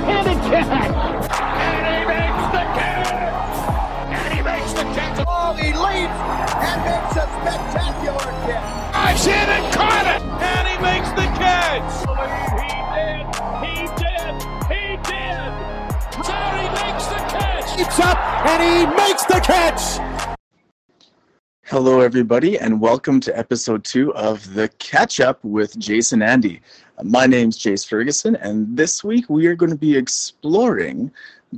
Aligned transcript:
barehanded 0.00 0.38
catch. 0.50 1.30
And 1.62 1.86
he 1.86 2.02
makes 2.10 2.44
the 2.50 2.64
catch. 2.74 3.54
And 4.10 4.34
he 4.34 4.40
makes 4.42 4.72
the 4.72 4.84
catch. 4.94 5.24
Oh, 5.28 5.54
he 5.54 5.70
leaps 5.70 6.18
and 6.66 6.78
makes 6.82 7.14
a 7.14 7.26
spectacular 7.30 8.30
catch. 8.42 8.94
Dives 8.94 9.26
in 9.26 9.48
and 9.54 9.64
caught 9.72 10.06
it. 10.14 10.22
And 10.42 10.66
he 10.66 10.76
makes 10.82 11.10
the 11.14 11.26
catch. 11.38 11.94
He 12.58 12.74
did. 12.98 13.22
He 13.62 13.76
did. 14.02 14.34
He 14.66 14.84
did. 15.06 15.50
Terry 16.26 16.66
makes 16.74 17.06
the 17.06 17.20
catch. 17.30 17.78
Leaps 17.78 18.00
up 18.00 18.18
and 18.50 18.60
he 18.62 18.86
makes 18.96 19.24
the 19.26 19.40
catch. 19.40 20.13
Hello, 21.66 22.00
everybody, 22.00 22.58
and 22.58 22.78
welcome 22.78 23.20
to 23.20 23.38
episode 23.38 23.84
two 23.84 24.14
of 24.14 24.52
The 24.52 24.68
Catch 24.78 25.18
Up 25.18 25.42
with 25.42 25.78
Jace 25.78 26.12
and 26.12 26.22
Andy. 26.22 26.60
My 27.02 27.24
name's 27.24 27.58
Jace 27.58 27.88
Ferguson, 27.88 28.36
and 28.36 28.76
this 28.76 29.02
week 29.02 29.30
we 29.30 29.46
are 29.46 29.54
going 29.54 29.70
to 29.70 29.78
be 29.78 29.96
exploring 29.96 31.10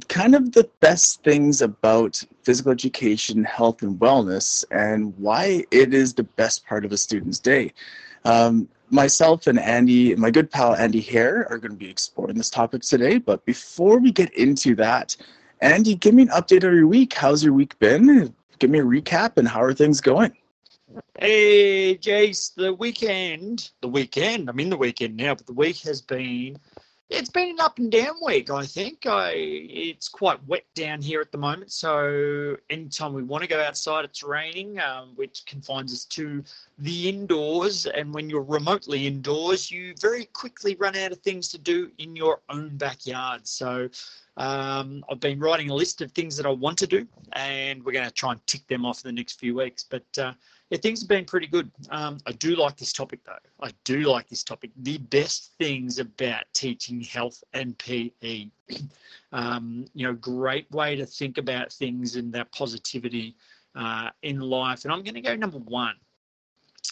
kind 0.07 0.37
of 0.37 0.53
the 0.53 0.71
best 0.79 1.25
things 1.25 1.61
about 1.61 2.23
physical 2.45 2.71
education, 2.71 3.43
health, 3.43 3.83
and 3.83 3.99
wellness, 3.99 4.65
and 4.71 5.13
why 5.19 5.65
it 5.73 5.93
is 5.93 6.15
the 6.15 6.23
best 6.23 6.65
part 6.67 6.85
of 6.85 6.93
a 6.93 6.97
student's 6.97 7.41
day. 7.41 7.73
Um, 8.25 8.69
myself 8.91 9.49
and 9.49 9.59
Andy, 9.59 10.15
my 10.15 10.31
good 10.31 10.53
pal 10.53 10.77
Andy 10.77 11.01
Hare, 11.01 11.49
are 11.51 11.59
going 11.59 11.73
to 11.73 11.77
be 11.77 11.91
exploring 11.91 12.37
this 12.37 12.49
topic 12.49 12.83
today. 12.83 13.19
But 13.19 13.45
before 13.45 13.99
we 13.99 14.13
get 14.13 14.33
into 14.35 14.77
that, 14.77 15.17
Andy, 15.63 15.97
give 15.97 16.15
me 16.15 16.23
an 16.23 16.29
update 16.29 16.63
of 16.63 16.73
your 16.73 16.87
week. 16.87 17.13
How's 17.13 17.43
your 17.43 17.55
week 17.55 17.77
been? 17.81 18.33
Give 18.59 18.71
me 18.71 18.79
a 18.79 18.85
recap 18.85 19.37
and 19.37 19.47
how 19.47 19.63
are 19.63 19.75
things 19.75 20.01
going? 20.01 20.33
Hey, 21.19 21.97
Jace, 21.97 22.55
the 22.55 22.73
weekend, 22.73 23.71
the 23.81 23.89
weekend, 23.89 24.49
I'm 24.49 24.61
in 24.61 24.71
the 24.71 24.77
weekend 24.77 25.17
now, 25.17 25.35
but 25.35 25.47
the 25.47 25.53
week 25.53 25.81
has 25.81 26.01
been, 26.01 26.59
it's 27.11 27.29
been 27.29 27.51
an 27.51 27.61
up 27.61 27.79
and 27.79 27.91
down 27.91 28.15
week, 28.25 28.51
I 28.51 28.65
think. 28.65 29.05
I, 29.05 29.33
it's 29.35 30.09
quite 30.09 30.39
wet 30.47 30.65
down 30.75 31.03
here 31.03 31.21
at 31.21 31.33
the 31.33 31.39
moment, 31.39 31.73
so 31.73 32.57
anytime 32.71 33.13
we 33.15 33.25
want 33.25 33.43
to 33.43 33.49
go 33.49 33.61
outside, 33.61 34.05
it's 34.05 34.23
raining, 34.23 34.79
um, 34.79 35.13
which 35.17 35.45
confines 35.45 35.93
us 35.93 36.05
to 36.07 36.43
the 36.79 37.09
indoors. 37.09 37.87
And 37.87 38.15
when 38.15 38.31
you're 38.31 38.43
remotely 38.43 39.07
indoors, 39.07 39.71
you 39.71 39.95
very 40.01 40.27
quickly 40.27 40.77
run 40.77 40.97
out 40.97 41.13
of 41.13 41.19
things 41.19 41.49
to 41.49 41.59
do 41.59 41.91
in 41.99 42.15
your 42.15 42.41
own 42.49 42.77
backyard. 42.77 43.47
So 43.47 43.89
um, 44.37 45.05
I've 45.11 45.21
been 45.21 45.41
writing 45.41 45.71
a 45.71 45.75
list 45.75 46.03
of 46.03 46.13
things 46.13 46.37
that 46.37 46.47
I 46.47 46.51
want 46.51 46.79
to 46.79 46.87
do, 46.87 47.07
and 47.33 47.83
we're 47.85 47.93
going 47.93 48.07
to 48.07 48.13
try 48.13 48.33
and 48.33 48.47
tick 48.47 48.67
them 48.67 48.85
off 48.85 49.05
in 49.05 49.09
the 49.09 49.19
next 49.19 49.41
few 49.41 49.55
weeks. 49.57 49.85
But 49.89 50.05
uh, 50.19 50.33
yeah, 50.71 50.79
things 50.79 51.01
have 51.01 51.09
been 51.09 51.25
pretty 51.25 51.47
good. 51.47 51.71
Um, 51.91 52.19
I 52.27 52.33
do 52.33 52.55
like 52.55 52.77
this 52.77 52.93
topic, 52.93 53.21
though. 53.25 53.39
I 53.63 53.71
do 53.85 54.01
like 54.01 54.29
this 54.29 54.43
topic. 54.43 54.71
The 54.83 54.99
best 54.99 55.53
things 55.59 55.99
about 55.99 56.45
teaching 56.53 57.01
health 57.01 57.43
and 57.55 57.79
PE. 57.79 58.51
um, 59.33 59.87
you 59.95 60.07
know, 60.07 60.13
great 60.13 60.71
way 60.71 60.97
to 60.97 61.07
think 61.07 61.39
about 61.39 61.73
things 61.73 62.17
and 62.17 62.33
that 62.35 62.53
positivity 62.53 63.37
uh, 63.75 64.11
in 64.23 64.41
life. 64.41 64.85
And 64.85 64.93
I'm 64.93 65.03
going 65.03 65.15
to 65.15 65.21
go 65.21 65.35
number 65.35 65.59
one. 65.59 65.95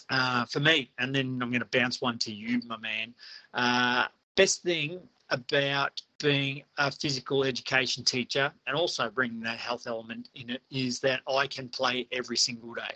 Uh, 0.09 0.45
for 0.45 0.59
me, 0.59 0.91
and 0.99 1.15
then 1.15 1.39
I'm 1.41 1.49
going 1.49 1.61
to 1.61 1.79
bounce 1.79 1.99
one 2.01 2.19
to 2.19 2.31
you, 2.31 2.61
my 2.67 2.77
man. 2.77 3.13
Uh, 3.53 4.05
best 4.35 4.61
thing 4.61 4.99
about 5.29 6.01
being 6.21 6.63
a 6.77 6.91
physical 6.91 7.43
education 7.43 8.03
teacher 8.03 8.51
and 8.67 8.75
also 8.75 9.09
bringing 9.09 9.41
that 9.41 9.57
health 9.57 9.87
element 9.87 10.29
in 10.35 10.49
it 10.49 10.61
is 10.71 10.99
that 10.99 11.21
I 11.27 11.47
can 11.47 11.67
play 11.67 12.07
every 12.11 12.37
single 12.37 12.73
day. 12.73 12.95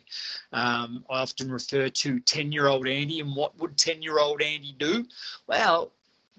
Um, 0.54 1.04
I 1.10 1.22
often 1.22 1.52
refer 1.52 1.90
to 1.90 2.20
10 2.20 2.52
year 2.52 2.68
old 2.68 2.88
Andy, 2.88 3.20
and 3.20 3.36
what 3.36 3.58
would 3.60 3.78
10 3.78 4.02
year 4.02 4.20
old 4.20 4.42
Andy 4.42 4.76
do? 4.78 5.06
Well, 5.48 5.92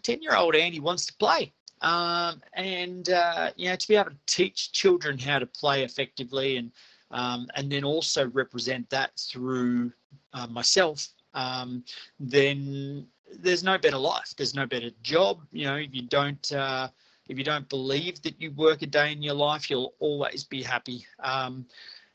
10 0.03 0.23
year 0.23 0.37
old 0.37 0.55
Andy 0.57 0.81
wants 0.81 1.07
to 1.07 1.15
play. 1.15 1.53
Um, 1.83 2.43
and, 2.55 3.09
uh, 3.09 3.51
you 3.57 3.71
know, 3.71 3.77
to 3.77 3.89
be 3.89 3.97
able 3.97 4.11
to 4.11 4.17
teach 4.27 4.73
children 4.73 5.19
how 5.19 5.39
to 5.39 5.47
play 5.47 5.85
effectively 5.85 6.57
and 6.57 6.71
um, 7.13 7.49
and 7.57 7.71
then 7.71 7.85
also 7.85 8.29
represent 8.29 8.89
that 8.91 9.11
through 9.19 9.93
uh, 10.33 10.47
myself, 10.47 11.09
um, 11.35 11.85
then 12.19 13.07
there's 13.39 13.63
no 13.63 13.79
better 13.79 13.99
life. 13.99 14.35
There's 14.37 14.55
no 14.55 14.67
better 14.67 14.91
job. 15.03 15.41
You 15.53 15.67
know, 15.67 15.77
if 15.77 15.95
you 15.95 16.03
don't 16.03 16.53
uh, 16.53 16.89
if 17.29 17.39
you 17.39 17.45
don't 17.45 17.69
believe 17.69 18.21
that 18.23 18.41
you 18.41 18.51
work 18.53 18.83
a 18.83 18.87
day 18.87 19.13
in 19.13 19.23
your 19.23 19.35
life, 19.35 19.71
you'll 19.71 19.95
always 20.01 20.45
be 20.45 20.63
happy. 20.63 21.07
Um, 21.23 21.67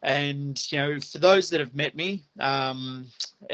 and 0.04 0.60
you 0.72 0.78
know, 0.78 1.00
for 1.00 1.18
those 1.20 1.50
that 1.50 1.60
have 1.60 1.74
met 1.74 1.96
me, 1.96 2.24
um, 2.40 3.08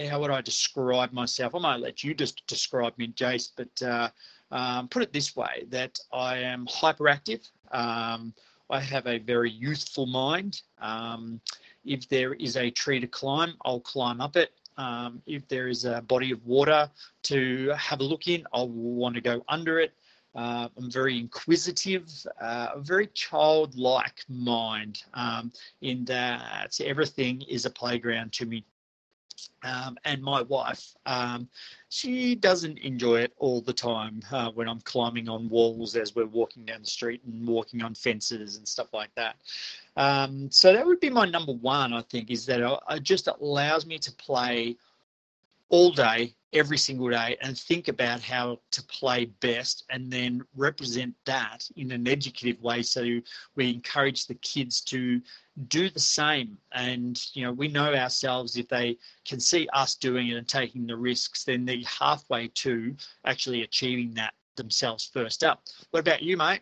how 0.10 0.20
would 0.20 0.32
I 0.32 0.42
describe 0.42 1.14
myself? 1.14 1.56
I 1.56 1.60
might 1.60 1.80
let 1.80 2.04
you 2.04 2.14
just 2.14 2.46
describe 2.48 2.98
me, 2.98 3.08
Jace, 3.10 3.52
but 3.56 3.88
uh, 3.88 4.10
um, 4.52 4.88
put 4.88 5.04
it 5.04 5.14
this 5.14 5.36
way: 5.36 5.66
that 5.70 5.98
I 6.12 6.38
am 6.40 6.66
hyperactive. 6.68 7.48
Um, 7.72 8.34
I 8.70 8.80
have 8.80 9.06
a 9.06 9.20
very 9.20 9.52
youthful 9.52 10.06
mind. 10.06 10.62
Um, 10.82 11.42
if 11.86 12.08
there 12.10 12.34
is 12.34 12.58
a 12.58 12.72
tree 12.72 13.00
to 13.00 13.08
climb, 13.08 13.54
I'll 13.66 13.82
climb 13.82 14.22
up 14.22 14.36
it. 14.36 14.52
Um, 14.78 15.22
if 15.26 15.48
there 15.48 15.68
is 15.68 15.86
a 15.86 16.02
body 16.02 16.32
of 16.32 16.46
water 16.46 16.90
to 17.24 17.74
have 17.78 18.00
a 18.00 18.04
look 18.04 18.28
in, 18.28 18.46
I'll 18.54 18.70
want 18.70 19.16
to 19.16 19.22
go 19.22 19.44
under 19.48 19.80
it. 19.80 19.94
Uh, 20.34 20.70
I'm 20.78 20.90
very 20.90 21.20
inquisitive, 21.20 22.10
uh, 22.42 22.70
a 22.76 22.80
very 22.80 23.08
childlike 23.08 24.24
mind 24.30 25.04
um, 25.14 25.52
in 25.82 26.06
that 26.06 26.80
everything 26.84 27.42
is 27.50 27.66
a 27.66 27.70
playground 27.70 28.32
to 28.34 28.46
me. 28.46 28.66
Um, 29.64 29.98
and 30.06 30.22
my 30.22 30.42
wife, 30.42 30.94
um, 31.06 31.48
she 31.90 32.36
doesn't 32.36 32.80
enjoy 32.80 33.22
it 33.22 33.34
all 33.38 33.62
the 33.62 33.74
time 33.74 34.22
uh, 34.32 34.52
when 34.52 34.68
I'm 34.68 34.82
climbing 34.82 35.30
on 35.30 35.50
walls 35.50 35.96
as 35.96 36.16
we're 36.16 36.26
walking 36.26 36.66
down 36.66 36.82
the 36.82 36.88
street 36.88 37.22
and 37.26 37.48
walking 37.48 37.82
on 37.82 37.94
fences 37.96 38.58
and 38.58 38.68
stuff 38.68 38.94
like 38.94 39.14
that. 39.16 39.36
Um, 39.98 40.50
so 40.52 40.74
that 40.74 40.86
would 40.86 41.00
be 41.00 41.10
my 41.10 41.26
number 41.26 41.54
one, 41.54 41.94
I 41.94 42.02
think, 42.02 42.32
is 42.32 42.46
that 42.46 42.62
it 42.62 43.04
just 43.04 43.28
allows 43.28 43.86
me 43.86 43.98
to 44.00 44.12
play 44.14 44.78
all 45.72 45.90
day, 45.90 46.36
every 46.54 46.78
single 46.78 47.10
day, 47.10 47.38
and 47.42 47.58
think 47.58 47.88
about 47.88 48.22
how 48.22 48.60
to 48.72 48.84
play 48.84 49.26
best 49.40 49.86
and 49.90 50.12
then 50.12 50.44
represent 50.56 51.16
that 51.26 51.68
in 51.78 51.92
an 51.92 52.08
educative 52.08 52.62
way. 52.62 52.84
So 52.84 53.20
we 53.56 53.70
encourage 53.70 54.28
the 54.28 54.36
kids 54.36 54.82
to 54.82 55.22
do 55.70 55.90
the 55.90 56.00
same. 56.00 56.58
And, 56.74 57.20
you 57.34 57.44
know, 57.44 57.54
we 57.54 57.70
know 57.70 57.96
ourselves 57.96 58.58
if 58.58 58.68
they 58.68 58.98
can 59.26 59.40
see 59.40 59.68
us 59.72 59.96
doing 59.96 60.28
it 60.28 60.36
and 60.36 60.48
taking 60.48 60.86
the 60.86 60.98
risks, 60.98 61.46
then 61.46 61.64
they're 61.64 61.78
halfway 61.86 62.50
to 62.50 62.94
actually 63.26 63.64
achieving 63.64 64.14
that 64.16 64.34
themselves 64.58 65.10
first 65.14 65.42
up. 65.44 65.64
What 65.92 66.02
about 66.02 66.22
you, 66.22 66.36
mate? 66.36 66.62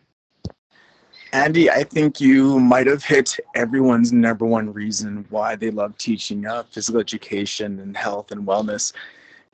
Andy, 1.32 1.70
I 1.70 1.84
think 1.84 2.20
you 2.20 2.58
might 2.58 2.88
have 2.88 3.04
hit 3.04 3.38
everyone's 3.54 4.12
number 4.12 4.44
one 4.44 4.72
reason 4.72 5.24
why 5.30 5.54
they 5.54 5.70
love 5.70 5.96
teaching 5.96 6.44
uh, 6.44 6.64
physical 6.64 7.00
education 7.00 7.78
and 7.78 7.96
health 7.96 8.32
and 8.32 8.44
wellness. 8.44 8.92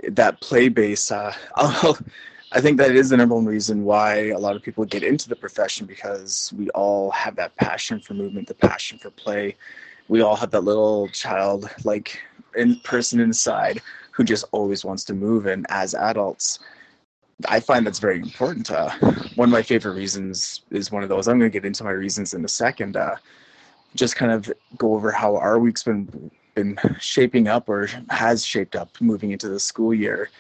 That 0.09 0.41
play 0.41 0.71
base, 0.71 1.11
uh, 1.11 1.35
I 1.57 2.61
think 2.61 2.79
that 2.79 2.93
is 2.93 3.11
the 3.11 3.19
number 3.19 3.35
one 3.35 3.45
reason 3.45 3.85
why 3.85 4.29
a 4.29 4.39
lot 4.39 4.57
of 4.57 4.63
people 4.63 4.87
get 4.87 5.03
into 5.03 5.29
the 5.29 5.37
profession 5.37 5.87
because 5.87 6.51
we 6.57 6.71
all 6.71 7.11
have 7.11 7.37
that 7.37 7.55
passion 7.57 8.01
for 8.01 8.15
movement, 8.15 8.49
the 8.49 8.55
passion 8.55 8.99
for 8.99 9.11
play. 9.11 9.55
We 10.09 10.23
all 10.23 10.37
have 10.37 10.53
that 10.53 10.65
little 10.65 11.09
child 11.09 11.69
like 11.85 12.23
in 12.57 12.81
person 12.81 13.21
inside 13.21 13.83
who 14.13 14.25
just 14.25 14.47
always 14.53 14.83
wants 14.83 15.05
to 15.05 15.15
move. 15.15 15.45
And 15.45 15.67
as 15.69 15.95
adults, 15.95 16.59
I 17.45 17.61
find 17.61 17.87
that's 17.87 17.99
very 17.99 18.19
important. 18.19 18.71
Uh, 18.71 18.91
one 19.35 19.49
of 19.49 19.53
my 19.53 19.63
favorite 19.63 19.95
reasons 19.95 20.63
is 20.71 20.91
one 20.91 21.03
of 21.03 21.09
those. 21.09 21.29
I'm 21.29 21.39
going 21.39 21.51
to 21.51 21.53
get 21.53 21.67
into 21.67 21.85
my 21.85 21.91
reasons 21.91 22.33
in 22.33 22.45
a 22.45 22.49
second. 22.49 22.97
Uh, 22.97 23.17
just 23.95 24.17
kind 24.17 24.33
of 24.33 24.51
go 24.79 24.95
over 24.95 25.11
how 25.11 25.37
our 25.37 25.59
week's 25.59 25.83
been 25.83 26.31
been 26.55 26.79
shaping 26.99 27.49
up 27.49 27.69
or 27.69 27.89
has 28.09 28.45
shaped 28.45 28.75
up 28.75 28.89
moving 29.01 29.31
into 29.33 29.49
the 29.49 29.61
school 29.61 29.93
year, 29.93 30.31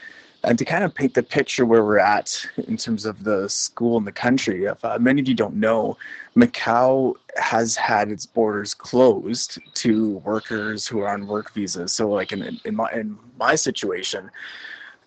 and 0.44 0.58
to 0.58 0.64
kind 0.64 0.82
of 0.84 0.94
paint 0.94 1.12
the 1.12 1.22
picture 1.22 1.66
where 1.66 1.84
we're 1.84 1.98
at 1.98 2.46
in 2.66 2.78
terms 2.78 3.04
of 3.04 3.24
the 3.24 3.46
school 3.48 3.98
in 3.98 4.04
the 4.04 4.12
country. 4.12 4.64
If 4.64 4.82
uh, 4.82 4.98
many 4.98 5.20
of 5.20 5.28
you 5.28 5.34
don't 5.34 5.56
know, 5.56 5.98
Macau 6.34 7.14
has 7.36 7.76
had 7.76 8.10
its 8.10 8.24
borders 8.24 8.72
closed 8.72 9.58
to 9.74 10.16
workers 10.18 10.86
who 10.86 11.00
are 11.00 11.08
on 11.08 11.26
work 11.26 11.52
visas. 11.52 11.92
So, 11.92 12.08
like 12.08 12.32
in 12.32 12.58
in 12.64 12.74
my 12.74 12.90
in 12.92 13.18
my 13.38 13.54
situation 13.54 14.30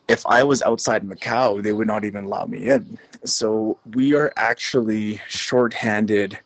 if 0.09 0.25
I 0.25 0.44
was 0.44 0.61
outside 0.63 1.03
Macau, 1.03 1.61
they 1.61 1.71
would 1.71 1.88
not 1.88 2.03
even 2.03 2.25
allow 2.25 2.45
me 2.45 2.69
in. 2.69 2.97
So 3.23 3.77
we 3.94 4.15
are 4.15 4.33
actually 4.38 5.21
shorthanded 5.27 6.38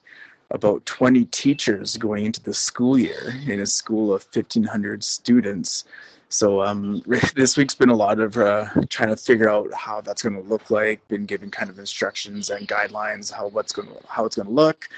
about 0.52 0.86
20 0.86 1.26
teachers 1.26 1.98
going 1.98 2.26
into 2.26 2.44
the 2.44 2.54
school 2.54 3.00
year 3.00 3.34
in 3.48 3.62
a 3.62 3.66
school 3.66 4.14
of 4.14 4.28
1,500 4.34 5.04
students. 5.04 5.86
So 6.28 6.62
um, 6.62 7.02
this 7.36 7.56
week's 7.56 7.74
been 7.74 7.90
a 7.90 7.96
lot 7.96 8.20
of 8.20 8.38
uh, 8.38 8.66
trying 8.90 9.10
to 9.10 9.18
figure 9.18 9.50
out 9.50 9.74
how 9.74 10.02
that's 10.02 10.22
going 10.22 10.36
to 10.36 10.48
look 10.48 10.70
like. 10.70 11.08
Been 11.08 11.26
given 11.26 11.50
kind 11.50 11.70
of 11.70 11.80
instructions 11.80 12.50
and 12.50 12.68
guidelines 12.68 13.32
how 13.32 13.48
what's 13.48 13.72
going 13.72 13.90
how 14.08 14.26
it's 14.26 14.36
going 14.36 14.48
to 14.48 14.54
look, 14.54 14.90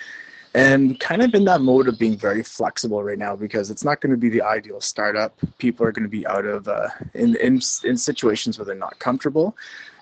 and 0.56 0.98
kind 1.02 1.22
of 1.22 1.36
in 1.36 1.44
that 1.44 1.60
mode 1.60 1.90
of 1.90 2.00
being 2.00 2.18
very 2.18 2.42
flexible 2.42 3.04
right 3.04 3.20
now 3.20 3.36
because 3.36 3.70
it's 3.70 3.84
not 3.84 4.00
going 4.00 4.12
to 4.12 4.18
be 4.18 4.30
the 4.30 4.42
ideal 4.42 4.80
startup. 4.80 5.38
People 5.58 5.86
are 5.86 5.92
going 5.92 6.04
to 6.04 6.10
be 6.10 6.26
out 6.28 6.46
of 6.46 6.70
uh, 6.70 6.88
in, 7.14 7.36
in 7.36 7.60
in 7.84 7.98
situations 7.98 8.58
where 8.58 8.66
they're 8.66 8.74
not 8.74 8.98
comfortable, 9.00 9.56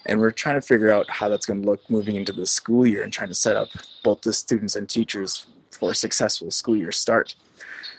And 0.06 0.20
we're 0.20 0.32
trying 0.32 0.56
to 0.56 0.62
figure 0.62 0.92
out 0.92 1.10
how 1.10 1.30
that's 1.30 1.46
going 1.46 1.62
to 1.62 1.68
look 1.68 1.82
moving 1.90 2.16
into 2.16 2.34
the 2.34 2.46
school 2.46 2.86
year 2.86 3.04
and 3.04 3.12
trying 3.12 3.30
to 3.30 3.36
set 3.36 3.56
up 3.56 3.70
both 4.04 4.22
the 4.22 4.34
students 4.34 4.76
and 4.76 4.88
teachers 4.88 5.48
for 5.72 5.92
a 5.92 5.96
successful 5.96 6.52
school 6.52 6.76
year 6.76 6.92
start. 6.92 7.36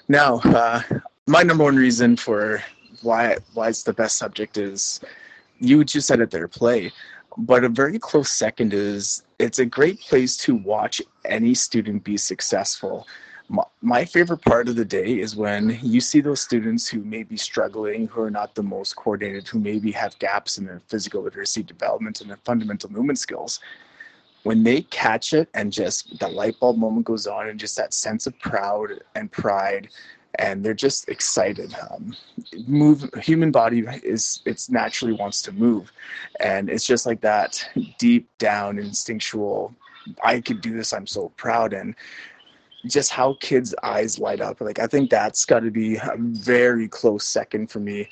Now, 0.09 0.41
uh, 0.45 0.83
my 1.27 1.43
number 1.43 1.65
one 1.65 1.77
reason 1.77 2.17
for 2.17 2.63
why 3.03 3.39
why 3.55 3.69
it's 3.69 3.83
the 3.83 3.93
best 3.93 4.17
subject 4.17 4.59
is 4.59 5.01
you 5.59 5.83
just 5.85 6.07
said 6.07 6.21
it 6.21 6.31
there, 6.31 6.49
play. 6.49 6.93
But 7.37 7.65
a 7.65 7.69
very 7.69 7.99
close 7.99 8.31
second 8.31 8.73
is 8.73 9.23
it's 9.39 9.59
a 9.59 9.67
great 9.67 10.01
place 10.01 10.37
to 10.39 10.55
watch 10.55 11.03
any 11.25 11.55
student 11.55 12.05
be 12.05 12.17
successful 12.17 13.07
my, 13.81 14.05
favorite 14.05 14.43
part 14.43 14.69
of 14.69 14.77
the 14.77 14.85
day 14.85 15.21
is 15.21 15.37
when 15.37 15.79
you 15.83 16.01
see 16.01 16.21
those 16.21 16.41
students 16.41 16.89
who 16.89 17.01
may 17.05 17.23
be 17.23 17.37
struggling, 17.37 18.07
who 18.09 18.23
are 18.23 18.31
not 18.31 18.55
the 18.55 18.63
most 18.63 18.97
coordinated, 18.97 19.47
who 19.49 19.59
maybe 19.59 19.91
have 19.93 20.19
gaps 20.19 20.59
in 20.59 20.65
their 20.65 20.81
physical 20.89 21.23
literacy 21.23 21.63
development 21.63 22.21
and 22.21 22.31
their 22.31 22.39
fundamental 22.45 22.91
movement 22.91 23.19
skills. 23.19 23.61
When 24.45 24.63
they 24.63 24.83
catch 24.83 25.33
it 25.33 25.49
and 25.55 25.73
just 25.73 26.19
the 26.19 26.29
light 26.29 26.59
bulb 26.61 26.79
moment 26.79 27.07
goes 27.07 27.27
on, 27.27 27.49
and 27.49 27.59
just 27.59 27.77
that 27.77 27.95
sense 27.95 28.27
of 28.27 28.39
proud 28.41 28.91
and 29.15 29.31
pride, 29.31 29.89
and 30.39 30.65
they're 30.65 30.75
just 30.75 31.09
excited. 31.09 31.75
Um, 31.91 32.17
move 32.67 33.09
human 33.23 33.51
body 33.51 33.85
is 34.03 34.41
it's 34.45 34.71
naturally 34.71 35.13
wants 35.13 35.43
to 35.43 35.53
move, 35.53 35.93
and 36.41 36.69
it's 36.69 36.87
just 36.87 37.07
like 37.07 37.21
that 37.23 37.67
deep 37.99 38.29
down 38.39 38.79
instinctual. 38.79 39.75
I 40.23 40.41
could 40.41 40.61
do 40.61 40.77
this. 40.77 40.93
I'm 40.93 41.07
so 41.07 41.31
proud, 41.37 41.73
and 41.73 41.95
just 42.87 43.11
how 43.11 43.37
kids' 43.41 43.75
eyes 43.83 44.19
light 44.19 44.41
up. 44.41 44.61
Like 44.61 44.79
I 44.79 44.87
think 44.87 45.11
that's 45.11 45.45
got 45.45 45.61
to 45.61 45.71
be 45.71 45.97
a 45.97 46.17
very 46.19 46.89
close 46.89 47.25
second 47.25 47.71
for 47.71 47.81
me. 47.81 48.09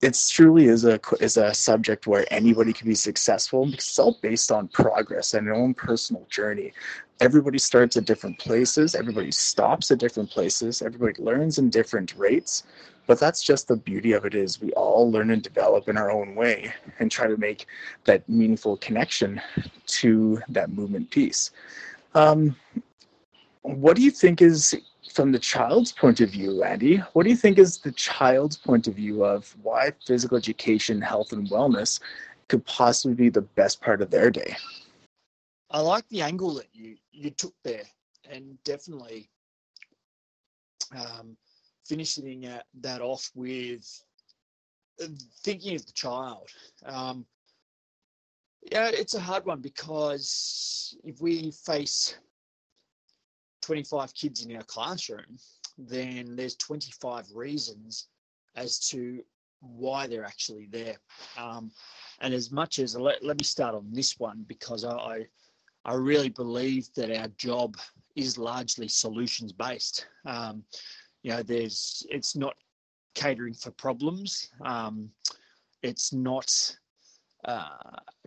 It's 0.00 0.30
truly 0.30 0.66
is 0.66 0.84
a 0.84 1.00
is 1.20 1.36
a 1.36 1.52
subject 1.52 2.06
where 2.06 2.24
anybody 2.32 2.72
can 2.72 2.86
be 2.86 2.94
successful 2.94 3.66
because 3.66 3.84
it's 3.84 3.98
all 3.98 4.16
based 4.22 4.52
on 4.52 4.68
progress 4.68 5.34
and 5.34 5.46
their 5.46 5.54
own 5.54 5.74
personal 5.74 6.24
journey. 6.30 6.72
Everybody 7.20 7.58
starts 7.58 7.96
at 7.96 8.04
different 8.04 8.38
places. 8.38 8.94
Everybody 8.94 9.32
stops 9.32 9.90
at 9.90 9.98
different 9.98 10.30
places. 10.30 10.82
Everybody 10.82 11.20
learns 11.20 11.58
in 11.58 11.68
different 11.68 12.14
rates. 12.16 12.62
But 13.08 13.18
that's 13.18 13.42
just 13.42 13.66
the 13.66 13.76
beauty 13.76 14.12
of 14.12 14.24
it 14.24 14.34
is 14.34 14.60
we 14.60 14.70
all 14.72 15.10
learn 15.10 15.30
and 15.30 15.42
develop 15.42 15.88
in 15.88 15.96
our 15.96 16.12
own 16.12 16.34
way 16.34 16.72
and 17.00 17.10
try 17.10 17.26
to 17.26 17.38
make 17.38 17.66
that 18.04 18.28
meaningful 18.28 18.76
connection 18.76 19.40
to 19.86 20.40
that 20.50 20.70
movement 20.70 21.10
piece. 21.10 21.50
Um, 22.14 22.54
what 23.62 23.96
do 23.96 24.02
you 24.02 24.10
think 24.10 24.42
is 24.42 24.76
from 25.12 25.32
the 25.32 25.38
child's 25.38 25.92
point 25.92 26.20
of 26.20 26.30
view, 26.30 26.62
Andy? 26.62 26.98
What 27.12 27.24
do 27.24 27.30
you 27.30 27.36
think 27.36 27.58
is 27.58 27.78
the 27.78 27.92
child's 27.92 28.56
point 28.56 28.86
of 28.86 28.94
view 28.94 29.24
of 29.24 29.54
why 29.62 29.92
physical 30.06 30.36
education, 30.36 31.00
health, 31.00 31.32
and 31.32 31.48
wellness 31.48 32.00
could 32.48 32.64
possibly 32.66 33.14
be 33.14 33.28
the 33.28 33.42
best 33.42 33.80
part 33.80 34.00
of 34.02 34.10
their 34.10 34.30
day? 34.30 34.56
I 35.70 35.80
like 35.80 36.08
the 36.08 36.22
angle 36.22 36.54
that 36.54 36.68
you 36.72 36.96
you 37.12 37.30
took 37.30 37.54
there, 37.62 37.84
and 38.30 38.62
definitely 38.64 39.28
um, 40.96 41.36
finishing 41.84 42.48
that 42.80 43.00
off 43.02 43.30
with 43.34 44.02
uh, 45.02 45.06
thinking 45.42 45.76
of 45.76 45.86
the 45.86 45.92
child. 45.92 46.48
Um, 46.86 47.26
yeah, 48.70 48.90
it's 48.92 49.14
a 49.14 49.20
hard 49.20 49.46
one 49.46 49.60
because 49.60 50.96
if 51.04 51.20
we 51.20 51.50
face 51.50 52.18
25 53.68 54.14
kids 54.14 54.46
in 54.46 54.56
our 54.56 54.62
classroom, 54.62 55.36
then 55.76 56.34
there's 56.36 56.56
25 56.56 57.26
reasons 57.34 58.06
as 58.56 58.78
to 58.78 59.22
why 59.60 60.06
they're 60.06 60.24
actually 60.24 60.68
there. 60.70 60.96
Um, 61.36 61.70
and 62.22 62.32
as 62.32 62.50
much 62.50 62.78
as 62.78 62.96
let, 62.96 63.22
let 63.22 63.38
me 63.38 63.44
start 63.44 63.74
on 63.74 63.90
this 63.92 64.18
one 64.18 64.46
because 64.48 64.86
I 64.86 65.26
I 65.84 65.94
really 65.94 66.30
believe 66.30 66.88
that 66.96 67.14
our 67.14 67.28
job 67.36 67.76
is 68.16 68.38
largely 68.38 68.88
solutions 68.88 69.52
based. 69.52 70.06
Um, 70.24 70.64
you 71.22 71.32
know, 71.32 71.42
there's 71.42 72.06
it's 72.08 72.34
not 72.34 72.56
catering 73.14 73.52
for 73.52 73.70
problems. 73.72 74.48
Um, 74.64 75.10
it's 75.82 76.14
not 76.14 76.50
uh, 77.44 77.68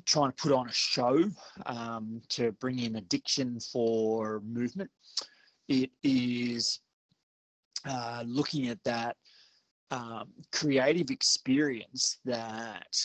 trying 0.05 0.31
to 0.31 0.35
put 0.35 0.51
on 0.51 0.67
a 0.67 0.73
show 0.73 1.23
um, 1.65 2.21
to 2.29 2.51
bring 2.53 2.79
in 2.79 2.95
addiction 2.95 3.59
for 3.59 4.41
movement. 4.41 4.89
It 5.67 5.91
is 6.03 6.79
uh, 7.85 8.23
looking 8.25 8.67
at 8.67 8.83
that 8.83 9.15
um, 9.91 10.29
creative 10.51 11.11
experience 11.11 12.17
that 12.25 12.95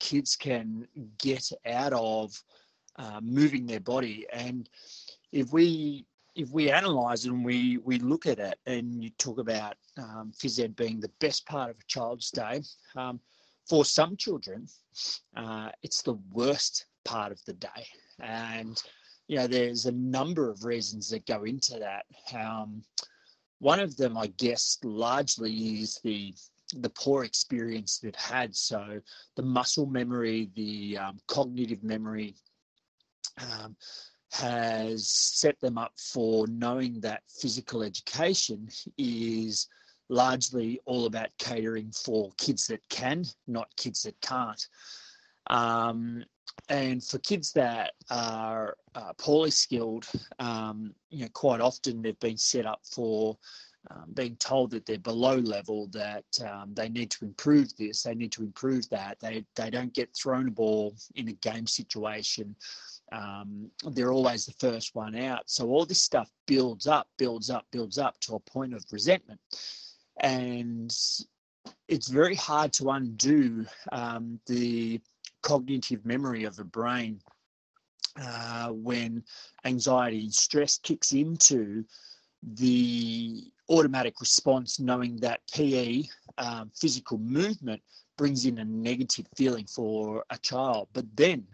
kids 0.00 0.36
can 0.36 0.86
get 1.18 1.48
out 1.66 1.92
of 1.92 2.32
uh, 2.96 3.20
moving 3.22 3.66
their 3.66 3.80
body. 3.80 4.26
And 4.32 4.68
if 5.32 5.52
we 5.52 6.06
if 6.34 6.50
we 6.50 6.70
analyze 6.70 7.24
it 7.24 7.30
and 7.30 7.44
we 7.44 7.78
we 7.78 7.98
look 7.98 8.26
at 8.26 8.38
it, 8.38 8.58
and 8.66 9.02
you 9.02 9.10
talk 9.18 9.38
about 9.38 9.76
um, 9.96 10.32
phys 10.36 10.62
ed 10.62 10.74
being 10.74 11.00
the 11.00 11.10
best 11.20 11.46
part 11.46 11.70
of 11.70 11.76
a 11.76 11.84
child's 11.86 12.30
day, 12.30 12.62
um, 12.96 13.20
for 13.68 13.84
some 13.84 14.16
children, 14.16 14.66
uh, 15.36 15.70
it's 15.82 16.02
the 16.02 16.18
worst 16.32 16.86
part 17.04 17.32
of 17.32 17.40
the 17.46 17.54
day. 17.54 17.86
And 18.20 18.80
you 19.28 19.38
know, 19.38 19.46
there's 19.46 19.86
a 19.86 19.92
number 19.92 20.50
of 20.50 20.64
reasons 20.64 21.08
that 21.10 21.26
go 21.26 21.44
into 21.44 21.78
that. 21.78 22.04
Um, 22.38 22.82
one 23.58 23.80
of 23.80 23.96
them, 23.96 24.18
I 24.18 24.26
guess, 24.26 24.78
largely 24.84 25.80
is 25.80 25.98
the 26.04 26.34
the 26.76 26.90
poor 26.90 27.24
experience 27.24 27.98
they've 27.98 28.14
had. 28.14 28.54
So 28.56 29.00
the 29.36 29.42
muscle 29.42 29.86
memory, 29.86 30.50
the 30.56 30.98
um, 30.98 31.18
cognitive 31.28 31.82
memory, 31.82 32.34
um, 33.38 33.76
has 34.32 35.08
set 35.08 35.60
them 35.60 35.78
up 35.78 35.92
for 35.98 36.46
knowing 36.48 37.00
that 37.00 37.22
physical 37.40 37.82
education 37.82 38.68
is 38.98 39.68
largely 40.08 40.80
all 40.84 41.06
about 41.06 41.30
catering 41.38 41.90
for 41.92 42.30
kids 42.38 42.66
that 42.68 42.86
can, 42.88 43.24
not 43.46 43.74
kids 43.76 44.02
that 44.02 44.20
can't. 44.20 44.66
Um, 45.48 46.24
and 46.68 47.02
for 47.02 47.18
kids 47.18 47.52
that 47.52 47.92
are 48.10 48.76
uh, 48.94 49.12
poorly 49.18 49.50
skilled, 49.50 50.06
um, 50.38 50.94
you 51.10 51.22
know, 51.22 51.30
quite 51.32 51.60
often 51.60 52.00
they've 52.00 52.18
been 52.20 52.38
set 52.38 52.64
up 52.64 52.80
for 52.84 53.36
um, 53.90 54.04
being 54.14 54.36
told 54.36 54.70
that 54.70 54.86
they're 54.86 54.98
below 54.98 55.36
level, 55.36 55.88
that 55.88 56.24
um, 56.48 56.72
they 56.72 56.88
need 56.88 57.10
to 57.10 57.24
improve 57.24 57.76
this, 57.76 58.02
they 58.02 58.14
need 58.14 58.32
to 58.32 58.42
improve 58.42 58.88
that. 58.90 59.18
They 59.20 59.44
they 59.56 59.68
don't 59.68 59.92
get 59.92 60.14
thrown 60.16 60.48
a 60.48 60.50
ball 60.50 60.94
in 61.16 61.28
a 61.28 61.32
game 61.32 61.66
situation. 61.66 62.56
Um, 63.12 63.70
they're 63.90 64.12
always 64.12 64.46
the 64.46 64.52
first 64.52 64.94
one 64.94 65.14
out. 65.14 65.42
So 65.46 65.68
all 65.68 65.84
this 65.84 66.00
stuff 66.00 66.30
builds 66.46 66.86
up, 66.86 67.08
builds 67.18 67.50
up, 67.50 67.66
builds 67.70 67.98
up 67.98 68.18
to 68.20 68.36
a 68.36 68.40
point 68.40 68.72
of 68.72 68.84
resentment, 68.90 69.40
and 70.20 70.94
it's 71.88 72.08
very 72.08 72.34
hard 72.34 72.72
to 72.74 72.90
undo 72.90 73.64
um, 73.92 74.40
the 74.46 75.00
cognitive 75.42 76.04
memory 76.04 76.44
of 76.44 76.56
the 76.56 76.64
brain 76.64 77.20
uh, 78.20 78.68
when 78.68 79.22
anxiety 79.64 80.20
and 80.20 80.34
stress 80.34 80.78
kicks 80.78 81.12
into 81.12 81.84
the 82.54 83.44
automatic 83.70 84.20
response 84.20 84.78
knowing 84.78 85.16
that 85.16 85.40
PE, 85.52 86.04
um, 86.38 86.70
physical 86.74 87.18
movement, 87.18 87.82
brings 88.16 88.46
in 88.46 88.58
a 88.58 88.64
negative 88.64 89.26
feeling 89.36 89.66
for 89.66 90.24
a 90.30 90.38
child. 90.38 90.88
But 90.92 91.06
then 91.16 91.44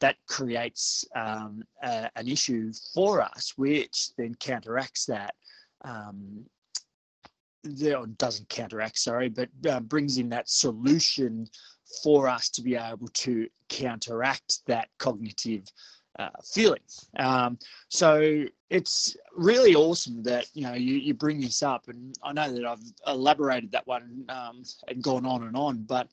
that 0.00 0.16
creates 0.28 1.04
um, 1.16 1.62
a, 1.82 2.10
an 2.16 2.28
issue 2.28 2.72
for 2.94 3.20
us, 3.20 3.54
which 3.56 4.10
then 4.16 4.34
counteracts 4.36 5.06
that. 5.06 5.34
Um, 5.84 6.44
doesn't 8.18 8.48
counteract, 8.48 8.98
sorry, 8.98 9.28
but 9.28 9.48
uh, 9.68 9.80
brings 9.80 10.18
in 10.18 10.28
that 10.30 10.48
solution 10.48 11.48
for 12.02 12.28
us 12.28 12.48
to 12.50 12.62
be 12.62 12.76
able 12.76 13.08
to 13.08 13.48
counteract 13.68 14.64
that 14.66 14.88
cognitive 14.98 15.64
uh, 16.18 16.28
feeling. 16.44 16.80
Um, 17.18 17.58
so 17.88 18.44
it's 18.70 19.16
really 19.34 19.74
awesome 19.74 20.22
that 20.24 20.46
you 20.54 20.62
know 20.62 20.74
you, 20.74 20.96
you 20.96 21.14
bring 21.14 21.40
this 21.40 21.62
up, 21.62 21.88
and 21.88 22.14
I 22.22 22.32
know 22.32 22.52
that 22.52 22.64
I've 22.64 22.82
elaborated 23.06 23.72
that 23.72 23.86
one 23.86 24.24
um, 24.28 24.62
and 24.88 25.02
gone 25.02 25.26
on 25.26 25.44
and 25.44 25.56
on, 25.56 25.84
but 25.84 26.08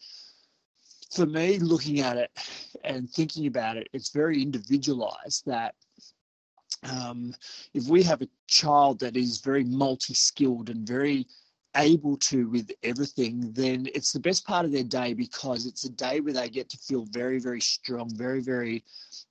for 1.13 1.25
me, 1.25 1.57
looking 1.57 2.01
at 2.01 2.17
it 2.17 2.31
and 2.83 3.09
thinking 3.09 3.47
about 3.47 3.77
it, 3.77 3.89
it's 3.93 4.09
very 4.11 4.41
individualized. 4.41 5.43
That 5.45 5.75
um, 6.83 7.33
if 7.73 7.87
we 7.87 8.03
have 8.03 8.21
a 8.21 8.29
child 8.47 8.99
that 8.99 9.17
is 9.17 9.39
very 9.39 9.63
multi-skilled 9.63 10.69
and 10.69 10.87
very 10.87 11.27
able 11.75 12.17
to 12.17 12.49
with 12.49 12.71
everything, 12.83 13.51
then 13.53 13.87
it's 13.93 14.11
the 14.11 14.19
best 14.19 14.45
part 14.45 14.65
of 14.65 14.71
their 14.71 14.83
day 14.83 15.13
because 15.13 15.65
it's 15.65 15.85
a 15.85 15.91
day 15.91 16.19
where 16.19 16.33
they 16.33 16.49
get 16.49 16.69
to 16.69 16.77
feel 16.77 17.05
very, 17.11 17.39
very 17.39 17.61
strong, 17.61 18.09
very, 18.15 18.41
very 18.41 18.83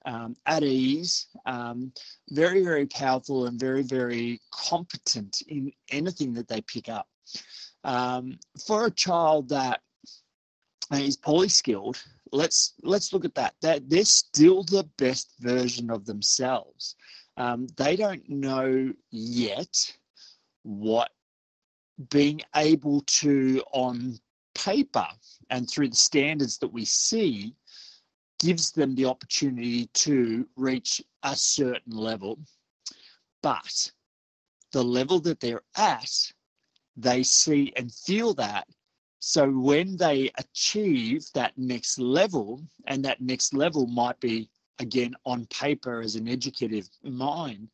um, 0.05 0.37
at 0.47 0.63
ease, 0.63 1.27
um, 1.47 1.93
very, 2.31 2.63
very 2.63 2.87
powerful, 2.87 3.47
and 3.47 3.59
very, 3.59 3.83
very 3.83 4.41
competent 4.53 5.43
in 5.49 5.73
anything 5.91 6.33
that 6.35 6.49
they 6.49 6.61
pick 6.61 6.89
up. 6.89 7.09
Um, 7.85 8.39
for 8.67 8.87
a 8.87 8.91
child 8.91 9.49
that 9.49 9.81
is 10.93 11.17
poorly 11.17 11.49
skilled, 11.49 12.03
let's 12.33 12.75
let's 12.83 13.13
look 13.13 13.25
at 13.25 13.35
that. 13.35 13.55
That 13.63 13.89
they're 13.89 14.05
still 14.05 14.63
the 14.63 14.89
best 14.97 15.35
version 15.41 15.91
of 15.91 16.05
themselves. 16.07 16.95
Um, 17.39 17.69
they 17.77 17.95
don't 17.95 18.29
know 18.29 18.93
yet 19.13 19.97
what 20.65 21.11
being 22.11 22.43
able 22.57 23.03
to 23.03 23.63
on 23.73 24.19
paper 24.57 25.07
and 25.49 25.71
through 25.71 25.91
the 25.91 25.97
standards 25.97 26.59
that 26.59 26.73
we 26.73 26.85
see 26.85 27.55
gives 28.41 28.73
them 28.73 28.97
the 28.97 29.05
opportunity 29.05 29.87
to 29.95 30.49
reach 30.57 31.01
a 31.23 31.37
certain 31.37 31.97
level. 31.97 32.41
But 33.41 33.93
the 34.73 34.83
level 34.83 35.21
that 35.21 35.39
they're 35.39 35.63
at, 35.77 36.11
they 36.97 37.23
see 37.23 37.73
and 37.77 37.93
feel 37.93 38.35
that. 38.35 38.67
So 39.21 39.49
when 39.49 39.97
they 39.97 40.31
achieve 40.39 41.25
that 41.35 41.57
next 41.57 42.01
level, 42.01 42.63
and 42.87 43.05
that 43.05 43.21
next 43.21 43.55
level 43.55 43.87
might 43.87 44.19
be 44.19 44.51
again 44.79 45.15
on 45.25 45.47
paper 45.47 46.01
as 46.01 46.17
an 46.17 46.29
educative 46.29 46.89
mind 47.03 47.69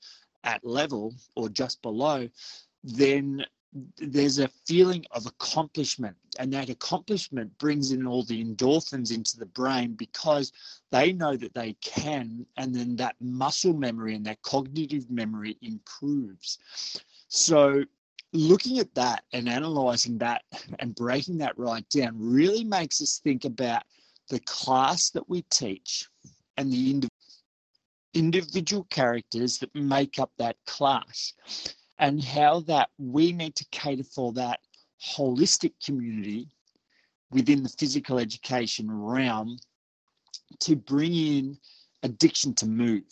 at 0.44 0.64
level 0.64 1.14
or 1.36 1.48
just 1.48 1.82
below, 1.82 2.28
then 2.82 3.44
there's 3.98 4.38
a 4.38 4.48
feeling 4.66 5.04
of 5.10 5.26
accomplishment. 5.26 6.16
And 6.38 6.52
that 6.52 6.68
accomplishment 6.68 7.56
brings 7.58 7.90
in 7.90 8.06
all 8.06 8.22
the 8.22 8.44
endorphins 8.44 9.12
into 9.12 9.36
the 9.36 9.46
brain 9.46 9.94
because 9.94 10.52
they 10.92 11.12
know 11.12 11.36
that 11.36 11.54
they 11.54 11.74
can 11.80 12.46
and 12.56 12.74
then 12.74 12.96
that 12.96 13.16
muscle 13.20 13.72
memory 13.72 14.14
and 14.14 14.24
that 14.26 14.42
cognitive 14.42 15.10
memory 15.10 15.56
improves. 15.62 16.58
So 17.28 17.84
looking 18.32 18.78
at 18.78 18.94
that 18.94 19.24
and 19.32 19.48
analyzing 19.48 20.18
that 20.18 20.42
and 20.78 20.94
breaking 20.94 21.38
that 21.38 21.58
right 21.58 21.88
down 21.88 22.14
really 22.16 22.64
makes 22.64 23.00
us 23.00 23.18
think 23.18 23.44
about 23.44 23.82
the 24.28 24.40
class 24.40 25.10
that 25.10 25.28
we 25.28 25.42
teach 25.42 26.08
and 26.56 26.72
the 26.72 27.08
individual 28.14 28.84
characters 28.90 29.58
that 29.58 29.74
make 29.74 30.18
up 30.18 30.30
that 30.38 30.56
class 30.66 31.34
and 31.98 32.22
how 32.22 32.60
that 32.60 32.88
we 32.98 33.32
need 33.32 33.54
to 33.56 33.66
cater 33.70 34.04
for 34.04 34.32
that 34.32 34.60
holistic 35.04 35.72
community 35.84 36.48
within 37.30 37.62
the 37.62 37.68
physical 37.68 38.18
education 38.18 38.90
realm 38.90 39.58
to 40.60 40.76
bring 40.76 41.14
in 41.14 41.58
addiction 42.02 42.54
to 42.54 42.66
move 42.66 43.04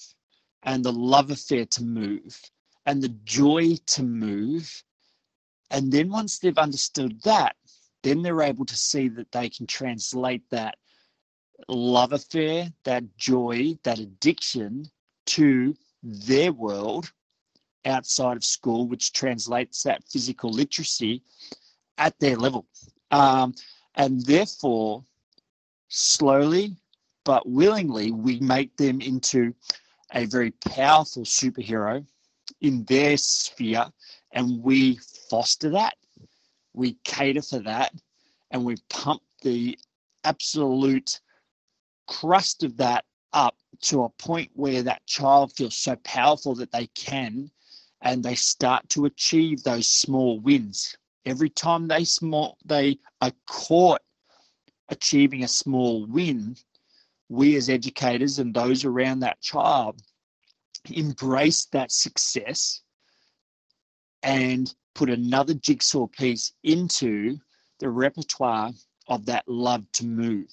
and 0.62 0.84
the 0.84 0.92
love 0.92 1.30
affair 1.30 1.66
to 1.66 1.82
move 1.82 2.40
and 2.86 3.02
the 3.02 3.08
joy 3.24 3.74
to 3.86 4.02
move. 4.02 4.84
And 5.70 5.90
then 5.90 6.10
once 6.10 6.38
they've 6.38 6.58
understood 6.58 7.20
that, 7.24 7.56
then 8.02 8.22
they're 8.22 8.42
able 8.42 8.66
to 8.66 8.76
see 8.76 9.08
that 9.08 9.32
they 9.32 9.48
can 9.48 9.66
translate 9.66 10.42
that 10.50 10.76
love 11.68 12.12
affair, 12.12 12.72
that 12.84 13.16
joy, 13.16 13.76
that 13.84 13.98
addiction 13.98 14.86
to 15.26 15.74
their 16.02 16.52
world 16.52 17.12
outside 17.84 18.36
of 18.36 18.44
school, 18.44 18.86
which 18.86 19.12
translates 19.12 19.82
that 19.82 20.04
physical 20.04 20.50
literacy 20.50 21.22
at 21.98 22.18
their 22.18 22.36
level. 22.36 22.66
Um, 23.10 23.54
and 23.94 24.24
therefore, 24.24 25.04
slowly 25.88 26.76
but 27.24 27.48
willingly, 27.48 28.10
we 28.10 28.40
make 28.40 28.76
them 28.76 29.00
into 29.00 29.54
a 30.12 30.26
very 30.26 30.50
powerful 30.50 31.22
superhero 31.22 32.04
in 32.60 32.84
their 32.84 33.16
sphere, 33.16 33.86
and 34.32 34.62
we 34.62 34.98
foster 35.30 35.70
that, 35.70 35.94
we 36.74 36.96
cater 37.04 37.42
for 37.42 37.60
that, 37.60 37.92
and 38.50 38.64
we 38.64 38.76
pump 38.88 39.22
the 39.42 39.78
absolute 40.24 41.20
crust 42.06 42.62
of 42.62 42.76
that 42.78 43.04
up 43.32 43.56
to 43.82 44.04
a 44.04 44.08
point 44.10 44.50
where 44.54 44.82
that 44.82 45.06
child 45.06 45.52
feels 45.52 45.76
so 45.76 45.96
powerful 46.04 46.54
that 46.54 46.72
they 46.72 46.86
can 46.88 47.50
and 48.02 48.22
they 48.22 48.34
start 48.34 48.88
to 48.90 49.06
achieve 49.06 49.62
those 49.62 49.86
small 49.86 50.40
wins. 50.40 50.96
Every 51.24 51.50
time 51.50 51.88
they 51.88 52.04
small 52.04 52.58
they 52.64 52.98
are 53.20 53.32
caught 53.46 54.02
achieving 54.88 55.44
a 55.44 55.48
small 55.48 56.06
win, 56.06 56.56
we 57.28 57.56
as 57.56 57.68
educators 57.68 58.38
and 58.38 58.52
those 58.52 58.84
around 58.84 59.20
that 59.20 59.40
child 59.40 60.02
embrace 60.90 61.66
that 61.66 61.92
success 61.92 62.82
and 64.22 64.74
put 64.94 65.08
another 65.08 65.54
jigsaw 65.54 66.06
piece 66.06 66.52
into 66.62 67.38
the 67.78 67.88
repertoire 67.88 68.72
of 69.08 69.26
that 69.26 69.44
love 69.48 69.90
to 69.92 70.06
move. 70.06 70.48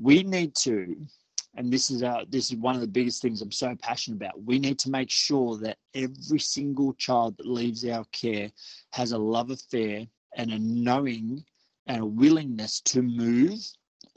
We 0.00 0.22
need 0.22 0.54
to 0.56 0.96
and 1.56 1.72
this 1.72 1.90
is 1.90 2.02
uh, 2.02 2.24
this 2.28 2.50
is 2.50 2.56
one 2.56 2.74
of 2.74 2.80
the 2.80 2.86
biggest 2.86 3.22
things 3.22 3.42
I'm 3.42 3.50
so 3.50 3.74
passionate 3.76 4.16
about. 4.16 4.42
We 4.42 4.58
need 4.58 4.78
to 4.80 4.90
make 4.90 5.10
sure 5.10 5.56
that 5.58 5.78
every 5.94 6.38
single 6.38 6.92
child 6.94 7.36
that 7.38 7.46
leaves 7.46 7.84
our 7.84 8.04
care 8.12 8.50
has 8.92 9.12
a 9.12 9.18
love 9.18 9.50
affair 9.50 10.06
and 10.36 10.52
a 10.52 10.58
knowing 10.58 11.44
and 11.86 12.02
a 12.02 12.06
willingness 12.06 12.80
to 12.82 13.02
move 13.02 13.58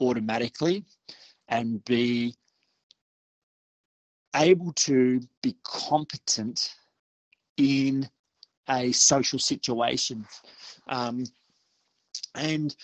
automatically 0.00 0.84
and 1.48 1.84
be 1.84 2.34
able 4.36 4.72
to 4.72 5.20
be 5.42 5.56
competent 5.64 6.74
in 7.56 8.08
a 8.68 8.92
social 8.92 9.38
situation. 9.38 10.24
Um, 10.88 11.24
and 12.34 12.74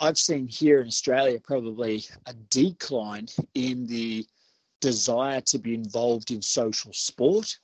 I've 0.00 0.18
seen 0.18 0.46
here 0.46 0.80
in 0.80 0.86
Australia 0.86 1.40
probably 1.40 2.04
a 2.26 2.34
decline 2.50 3.28
in 3.54 3.86
the 3.86 4.26
desire 4.80 5.40
to 5.40 5.58
be 5.58 5.74
involved 5.74 6.30
in 6.30 6.42
social 6.42 6.92
sport, 6.92 7.58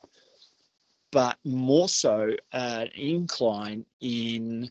but 1.10 1.36
more 1.44 1.88
so 1.88 2.30
an 2.52 2.88
incline 2.94 3.84
in 4.00 4.70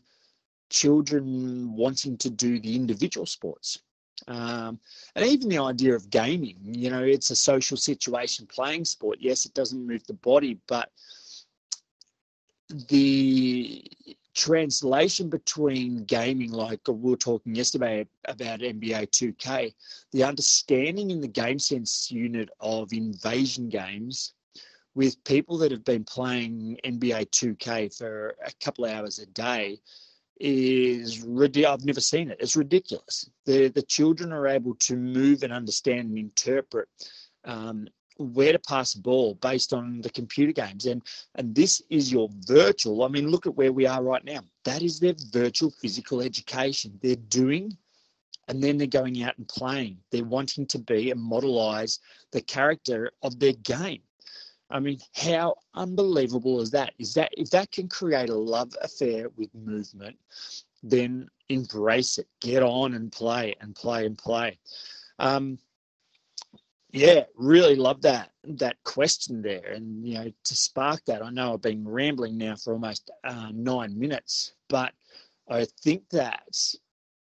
children 0.70 1.74
wanting 1.74 2.16
to 2.18 2.30
do 2.30 2.60
the 2.60 2.74
individual 2.74 3.26
sports. 3.26 3.80
Um, 4.26 4.80
and 5.14 5.24
even 5.24 5.48
the 5.48 5.58
idea 5.58 5.94
of 5.94 6.10
gaming, 6.10 6.58
you 6.62 6.90
know, 6.90 7.02
it's 7.02 7.30
a 7.30 7.36
social 7.36 7.76
situation 7.76 8.46
playing 8.46 8.84
sport. 8.84 9.18
Yes, 9.20 9.46
it 9.46 9.54
doesn't 9.54 9.86
move 9.86 10.04
the 10.06 10.14
body, 10.14 10.58
but 10.66 10.90
the 12.88 13.84
translation 14.38 15.28
between 15.28 16.04
gaming, 16.04 16.52
like 16.52 16.80
we 16.86 17.10
were 17.10 17.16
talking 17.16 17.56
yesterday 17.56 18.06
about 18.28 18.60
NBA 18.60 19.10
2K, 19.10 19.74
the 20.12 20.22
understanding 20.22 21.10
in 21.10 21.20
the 21.20 21.26
game 21.26 21.58
sense 21.58 22.08
unit 22.08 22.48
of 22.60 22.92
invasion 22.92 23.68
games 23.68 24.34
with 24.94 25.22
people 25.24 25.58
that 25.58 25.72
have 25.72 25.84
been 25.84 26.04
playing 26.04 26.78
NBA 26.84 27.30
2K 27.30 27.96
for 27.98 28.36
a 28.46 28.52
couple 28.64 28.84
of 28.84 28.92
hours 28.92 29.18
a 29.18 29.26
day 29.26 29.80
is. 30.38 31.24
I've 31.24 31.84
never 31.84 32.00
seen 32.00 32.30
it. 32.30 32.38
It's 32.38 32.54
ridiculous. 32.54 33.28
The 33.44 33.68
the 33.68 33.82
children 33.82 34.32
are 34.32 34.46
able 34.46 34.76
to 34.76 34.94
move 34.94 35.42
and 35.42 35.52
understand 35.52 36.10
and 36.10 36.18
interpret 36.18 36.88
um, 37.44 37.88
where 38.18 38.52
to 38.52 38.58
pass 38.58 38.92
the 38.92 39.00
ball 39.00 39.34
based 39.34 39.72
on 39.72 40.00
the 40.00 40.10
computer 40.10 40.52
games. 40.52 40.86
And 40.86 41.02
and 41.36 41.54
this 41.54 41.82
is 41.90 42.12
your 42.12 42.28
virtual 42.46 43.04
i 43.04 43.08
mean 43.08 43.28
look 43.28 43.46
at 43.46 43.54
where 43.54 43.72
we 43.72 43.86
are 43.86 44.02
right 44.02 44.24
now. 44.24 44.40
That 44.64 44.82
is 44.82 45.00
their 45.00 45.14
virtual 45.32 45.70
physical 45.70 46.20
education. 46.20 46.98
They're 47.02 47.16
doing 47.16 47.76
and 48.48 48.62
then 48.62 48.78
they're 48.78 48.86
going 48.86 49.22
out 49.22 49.36
and 49.36 49.46
playing. 49.46 49.98
They're 50.10 50.24
wanting 50.24 50.66
to 50.68 50.78
be 50.78 51.10
and 51.10 51.20
modelize 51.20 51.98
the 52.32 52.40
character 52.40 53.12
of 53.22 53.38
their 53.38 53.52
game. 53.52 54.02
I 54.70 54.80
mean 54.80 54.98
how 55.14 55.56
unbelievable 55.74 56.60
is 56.60 56.70
that? 56.72 56.94
Is 56.98 57.14
that 57.14 57.32
if 57.36 57.50
that 57.50 57.70
can 57.72 57.88
create 57.88 58.28
a 58.28 58.34
love 58.34 58.72
affair 58.82 59.28
with 59.36 59.54
movement 59.54 60.18
then 60.82 61.28
embrace 61.48 62.18
it. 62.18 62.28
Get 62.40 62.62
on 62.62 62.94
and 62.94 63.10
play 63.10 63.54
and 63.60 63.74
play 63.74 64.06
and 64.06 64.16
play. 64.16 64.58
Um, 65.18 65.58
yeah, 66.90 67.24
really 67.36 67.74
love 67.74 68.02
that 68.02 68.30
that 68.44 68.76
question 68.84 69.42
there, 69.42 69.72
and 69.72 70.06
you 70.06 70.14
know 70.14 70.32
to 70.44 70.56
spark 70.56 71.04
that. 71.06 71.22
I 71.22 71.30
know 71.30 71.54
I've 71.54 71.62
been 71.62 71.86
rambling 71.86 72.38
now 72.38 72.56
for 72.56 72.72
almost 72.72 73.10
uh, 73.24 73.50
nine 73.52 73.98
minutes, 73.98 74.52
but 74.68 74.92
I 75.50 75.66
think 75.82 76.08
that 76.10 76.56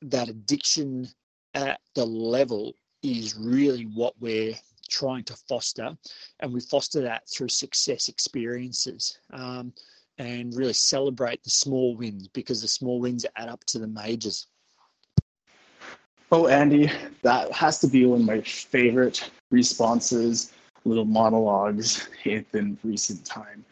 that 0.02 0.28
addiction 0.28 1.08
at 1.54 1.80
the 1.94 2.04
level 2.04 2.74
is 3.02 3.36
really 3.36 3.84
what 3.84 4.14
we're 4.20 4.54
trying 4.88 5.24
to 5.24 5.36
foster, 5.48 5.96
and 6.40 6.52
we 6.52 6.60
foster 6.60 7.00
that 7.02 7.22
through 7.28 7.48
success 7.48 8.08
experiences. 8.08 9.18
Um, 9.32 9.72
and 10.18 10.54
really 10.54 10.74
celebrate 10.74 11.42
the 11.42 11.50
small 11.50 11.96
wins 11.96 12.28
because 12.28 12.60
the 12.60 12.68
small 12.68 13.00
wins 13.00 13.24
add 13.36 13.48
up 13.48 13.64
to 13.64 13.78
the 13.78 13.86
majors. 13.86 14.46
Oh, 16.30 16.48
Andy, 16.48 16.90
that 17.22 17.50
has 17.52 17.80
to 17.80 17.88
be 17.88 18.04
one 18.04 18.20
of 18.20 18.26
my 18.26 18.40
favorite 18.42 19.30
responses, 19.52 20.52
little 20.84 21.04
monologues 21.04 22.08
in 22.24 22.78
recent 22.82 23.24
time. 23.24 23.64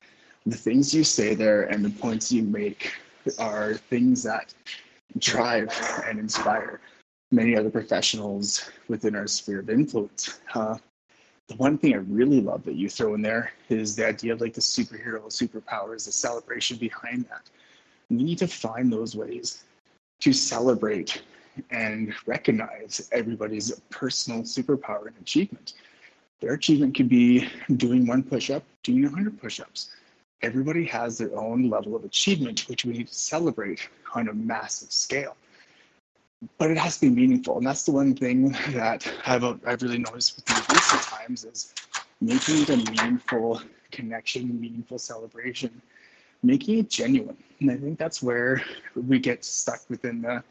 The 0.46 0.56
things 0.56 0.94
you 0.94 1.02
say 1.04 1.34
there 1.34 1.64
and 1.64 1.84
the 1.84 1.90
points 1.90 2.30
you 2.30 2.42
make 2.42 2.92
are 3.38 3.74
things 3.74 4.22
that 4.22 4.54
drive 5.18 5.70
and 6.06 6.18
inspire. 6.18 6.80
many 7.32 7.56
other 7.56 7.70
professionals 7.70 8.70
within 8.88 9.14
our 9.14 9.26
sphere 9.26 9.60
of 9.60 9.70
influence. 9.70 10.40
Uh, 10.54 10.76
the 11.46 11.54
one 11.56 11.78
thing 11.78 11.94
I 11.94 11.98
really 11.98 12.40
love 12.40 12.64
that 12.64 12.74
you 12.74 12.88
throw 12.88 13.14
in 13.14 13.22
there 13.22 13.52
is 13.68 13.94
the 13.94 14.06
idea 14.06 14.32
of 14.32 14.40
like 14.40 14.54
the 14.54 14.60
superhero 14.60 15.22
superpowers, 15.26 16.06
the 16.06 16.12
celebration 16.12 16.76
behind 16.76 17.24
that. 17.30 17.48
We 18.08 18.22
need 18.22 18.38
to 18.38 18.48
find 18.48 18.92
those 18.92 19.14
ways 19.14 19.64
to 20.20 20.32
celebrate 20.32 21.22
and 21.70 22.14
recognize 22.26 23.08
everybody's 23.12 23.72
personal 23.90 24.42
superpower 24.42 25.06
and 25.06 25.16
achievement. 25.20 25.74
Their 26.40 26.54
achievement 26.54 26.96
could 26.96 27.08
be 27.08 27.48
doing 27.76 28.06
one 28.06 28.22
push 28.22 28.50
up, 28.50 28.64
doing 28.82 29.02
100 29.02 29.40
push 29.40 29.60
ups. 29.60 29.90
Everybody 30.42 30.84
has 30.86 31.18
their 31.18 31.36
own 31.38 31.68
level 31.68 31.94
of 31.94 32.04
achievement, 32.04 32.66
which 32.68 32.84
we 32.84 32.94
need 32.94 33.08
to 33.08 33.14
celebrate 33.14 33.88
on 34.14 34.28
a 34.28 34.32
massive 34.32 34.90
scale. 34.90 35.36
But 36.56 36.70
it 36.70 36.78
has 36.78 36.96
to 36.98 37.02
be 37.02 37.10
meaningful. 37.10 37.58
And 37.58 37.66
that's 37.66 37.84
the 37.84 37.92
one 37.92 38.14
thing 38.14 38.52
that 38.72 39.06
I've, 39.26 39.44
I've 39.44 39.82
really 39.82 39.98
noticed 39.98 40.36
with 40.36 40.46
these 40.46 40.68
recent 40.70 41.02
times 41.02 41.44
is 41.44 41.74
making 42.22 42.62
it 42.62 42.70
a 42.70 42.76
meaningful 42.90 43.60
connection, 43.90 44.58
meaningful 44.58 44.98
celebration, 44.98 45.82
making 46.42 46.78
it 46.78 46.88
genuine. 46.88 47.36
And 47.60 47.70
I 47.70 47.76
think 47.76 47.98
that's 47.98 48.22
where 48.22 48.62
we 48.94 49.18
get 49.18 49.44
stuck 49.44 49.80
within 49.90 50.22
the, 50.22 50.42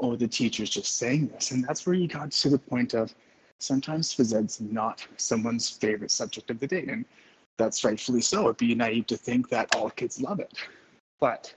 oh, 0.00 0.16
the 0.16 0.28
teacher's 0.28 0.70
just 0.70 0.96
saying 0.96 1.28
this. 1.28 1.50
And 1.50 1.64
that's 1.64 1.86
where 1.86 1.94
you 1.94 2.08
got 2.08 2.30
to 2.30 2.48
the 2.50 2.58
point 2.58 2.94
of 2.94 3.14
sometimes 3.58 4.14
phys 4.14 4.36
ed's 4.36 4.60
not 4.60 5.06
someone's 5.16 5.68
favorite 5.68 6.10
subject 6.10 6.50
of 6.50 6.60
the 6.60 6.66
day. 6.66 6.86
And 6.88 7.04
that's 7.56 7.84
rightfully 7.84 8.20
so. 8.20 8.44
It'd 8.44 8.56
be 8.56 8.74
naive 8.74 9.06
to 9.08 9.16
think 9.16 9.48
that 9.48 9.74
all 9.74 9.90
kids 9.90 10.20
love 10.20 10.40
it. 10.40 10.52
But 11.20 11.52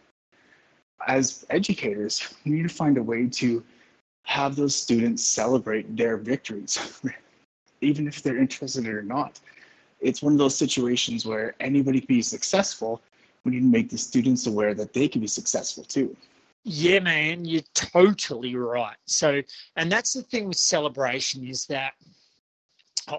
as 1.07 1.45
educators, 1.49 2.33
we 2.45 2.51
need 2.51 2.63
to 2.63 2.73
find 2.73 2.97
a 2.97 3.03
way 3.03 3.27
to 3.27 3.63
have 4.23 4.55
those 4.55 4.75
students 4.75 5.23
celebrate 5.23 5.95
their 5.95 6.17
victories, 6.17 7.01
even 7.81 8.07
if 8.07 8.21
they're 8.21 8.37
interested 8.37 8.87
or 8.87 9.01
not. 9.01 9.39
It's 9.99 10.21
one 10.21 10.33
of 10.33 10.39
those 10.39 10.55
situations 10.55 11.25
where 11.25 11.55
anybody 11.59 11.99
can 11.99 12.07
be 12.07 12.21
successful. 12.21 13.01
We 13.43 13.51
need 13.51 13.59
to 13.59 13.65
make 13.65 13.89
the 13.89 13.97
students 13.97 14.47
aware 14.47 14.73
that 14.73 14.93
they 14.93 15.07
can 15.07 15.21
be 15.21 15.27
successful 15.27 15.83
too. 15.83 16.15
Yeah, 16.63 16.99
man, 16.99 17.45
you're 17.45 17.63
totally 17.73 18.55
right. 18.55 18.97
So, 19.05 19.41
and 19.75 19.91
that's 19.91 20.13
the 20.13 20.21
thing 20.21 20.47
with 20.47 20.57
celebration 20.57 21.47
is 21.47 21.65
that 21.67 21.93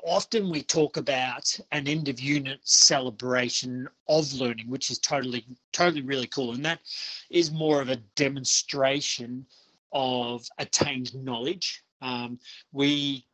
often 0.05 0.49
we 0.49 0.63
talk 0.63 0.97
about 0.97 1.59
an 1.73 1.89
end 1.89 2.09
of 2.09 2.21
unit 2.21 2.61
celebration 2.63 3.89
of 4.09 4.33
learning, 4.35 4.71
which 4.71 4.91
is 4.91 4.99
totally, 5.01 5.45
totally 5.73 6.03
really 6.03 6.29
cool. 6.29 6.53
And 6.53 6.65
that 6.65 6.81
is 7.31 7.51
more 7.51 7.81
of 7.81 7.89
a 7.89 7.97
demonstration 8.15 9.45
of 9.93 10.47
attained 10.59 11.13
knowledge. 11.15 11.83
Um, 12.01 12.39
we 12.73 13.27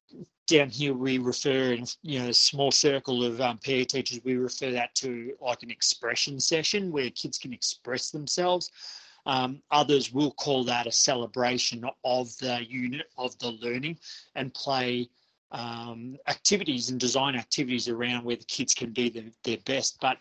down 0.47 0.71
here 0.71 0.95
we 0.95 1.19
refer 1.19 1.73
in 1.75 1.85
you 2.03 2.19
know 2.19 2.29
a 2.29 2.35
small 2.35 2.71
circle 2.71 3.23
of 3.23 3.39
um, 3.43 3.59
PE 3.59 3.85
teachers 3.85 4.21
we 4.25 4.37
refer 4.37 4.71
that 4.71 4.95
to 4.95 5.35
like 5.43 5.63
an 5.63 5.71
expression 5.71 6.41
session 6.41 6.91
where 6.91 7.11
kids 7.11 7.37
can 7.37 7.53
express 7.53 8.11
themselves. 8.11 8.71
Um, 9.29 9.63
others 9.71 10.11
will 10.11 10.33
call 10.33 10.65
that 10.65 10.87
a 10.87 10.93
celebration 10.93 11.85
of 12.03 12.35
the 12.39 12.65
unit 12.67 13.07
of 13.19 13.39
the 13.39 13.51
learning 13.51 13.99
and 14.35 14.53
play 14.55 15.11
um, 15.51 16.17
activities 16.29 16.89
and 16.89 16.99
design 16.99 17.37
activities 17.37 17.89
around 17.89 18.25
where 18.25 18.37
the 18.37 18.45
kids 18.45 18.73
can 18.73 18.91
be 18.91 19.11
the, 19.11 19.31
their 19.45 19.59
best. 19.67 19.99
But 20.01 20.17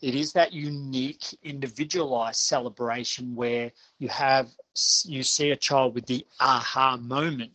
it 0.00 0.14
is 0.14 0.32
that 0.34 0.52
unique, 0.52 1.24
individualized 1.42 2.40
celebration 2.40 3.34
where 3.34 3.72
you 3.98 4.08
have 4.08 4.48
you 5.04 5.24
see 5.24 5.50
a 5.50 5.56
child 5.56 5.96
with 5.96 6.06
the 6.06 6.24
aha 6.40 6.96
moment. 6.96 7.52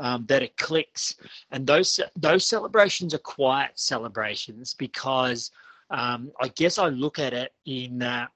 Um, 0.00 0.26
that 0.26 0.44
it 0.44 0.56
clicks, 0.56 1.16
and 1.50 1.66
those 1.66 1.98
those 2.14 2.46
celebrations 2.46 3.14
are 3.14 3.18
quiet 3.18 3.72
celebrations 3.74 4.72
because 4.72 5.50
um, 5.90 6.30
I 6.40 6.46
guess 6.54 6.78
I 6.78 6.86
look 6.86 7.18
at 7.18 7.32
it 7.32 7.52
in 7.66 8.00
uh, 8.00 8.28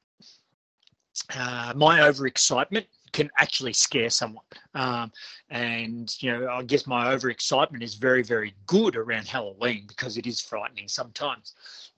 uh, 1.35 1.73
my 1.77 2.01
overexcitement 2.01 2.87
can 3.13 3.31
actually 3.39 3.73
scare 3.75 4.11
someone. 4.11 4.45
Um, 4.75 5.13
and, 5.51 6.15
you 6.23 6.33
know, 6.33 6.49
I 6.49 6.63
guess 6.63 6.87
my 6.87 7.15
overexcitement 7.15 7.83
is 7.83 7.95
very, 7.95 8.23
very 8.23 8.55
good 8.67 8.97
around 8.97 9.29
Halloween 9.29 9.85
because 9.87 10.17
it 10.17 10.27
is 10.27 10.41
frightening 10.41 10.89
sometimes. 10.89 11.55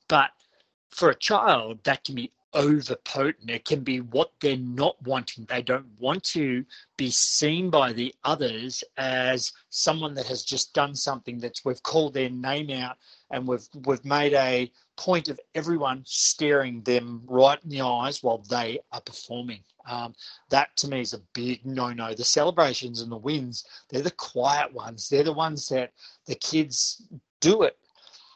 But 0.09 0.31
for 0.90 1.11
a 1.11 1.14
child, 1.14 1.79
that 1.85 2.05
can 2.05 2.14
be 2.16 2.33
overpotent. 2.55 3.48
It 3.50 3.64
can 3.64 3.81
be 3.81 4.00
what 4.00 4.31
they're 4.40 4.57
not 4.57 5.00
wanting. 5.03 5.44
They 5.48 5.62
don't 5.62 5.88
want 5.98 6.22
to 6.24 6.64
be 6.96 7.11
seen 7.11 7.68
by 7.68 7.92
the 7.92 8.14
others 8.24 8.85
as 8.96 9.53
someone 9.70 10.14
that 10.14 10.27
has 10.27 10.44
just 10.44 10.72
done 10.72 10.94
something 10.94 11.38
that's 11.38 11.64
we've 11.64 11.83
called 11.83 12.14
their 12.14 12.31
name 12.31 12.70
out 12.70 12.96
and 13.35 13.49
we've 13.49 13.68
we've 13.85 14.05
made 14.05 14.33
a 14.33 14.70
point 14.97 15.29
of 15.29 15.40
everyone 15.57 16.03
staring 16.07 16.81
them 16.83 17.20
right 17.27 17.59
in 17.64 17.68
the 17.68 17.81
eyes 17.81 18.23
while 18.23 18.38
they 18.49 18.79
are 18.92 19.01
performing. 19.01 19.61
Um, 19.87 20.14
that 20.51 20.75
to 20.79 20.88
me 20.88 21.01
is 21.01 21.14
a 21.14 21.18
big 21.35 21.66
no 21.66 21.92
no. 21.92 22.14
The 22.14 22.25
celebrations 22.25 23.01
and 23.01 23.11
the 23.11 23.16
wins, 23.16 23.66
they're 23.90 24.03
the 24.03 24.12
quiet 24.12 24.73
ones. 24.73 25.09
They're 25.09 25.25
the 25.25 25.33
ones 25.33 25.68
that 25.68 25.92
the 26.27 26.37
kids 26.37 27.03
do 27.40 27.64
it 27.64 27.77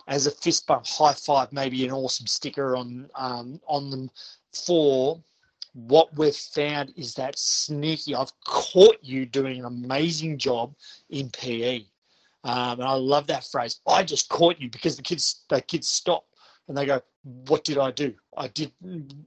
as 0.09 0.27
a 0.27 0.33
fist 0.33 0.67
bump, 0.67 0.87
high 0.87 1.13
five, 1.13 1.53
maybe 1.53 1.85
an 1.85 1.93
awesome 1.93 2.27
sticker 2.27 2.77
on 2.77 3.09
um, 3.15 3.61
on 3.69 3.91
them 3.91 4.11
for 4.53 5.23
what 5.75 6.17
we've 6.17 6.35
found 6.35 6.93
is 6.97 7.15
that 7.15 7.39
sneaky. 7.39 8.17
I've 8.17 8.33
caught 8.45 8.99
you 9.01 9.27
doing 9.27 9.61
an 9.61 9.65
amazing 9.65 10.39
job 10.39 10.75
in 11.09 11.31
PE. 11.31 11.85
Um, 12.44 12.81
and 12.81 12.85
I 12.85 12.94
love 12.94 13.27
that 13.29 13.44
phrase. 13.44 13.81
I 13.87 14.03
just 14.03 14.29
caught 14.29 14.61
you 14.61 14.70
because 14.70 14.96
the 14.96 15.03
kids 15.03 15.44
the 15.48 15.61
kids 15.61 15.88
stop 15.88 16.24
and 16.68 16.77
they 16.77 16.87
go, 16.87 17.01
"What 17.22 17.64
did 17.64 17.79
I 17.79 17.90
do? 17.90 18.14
I 18.37 18.48
did, 18.48 18.72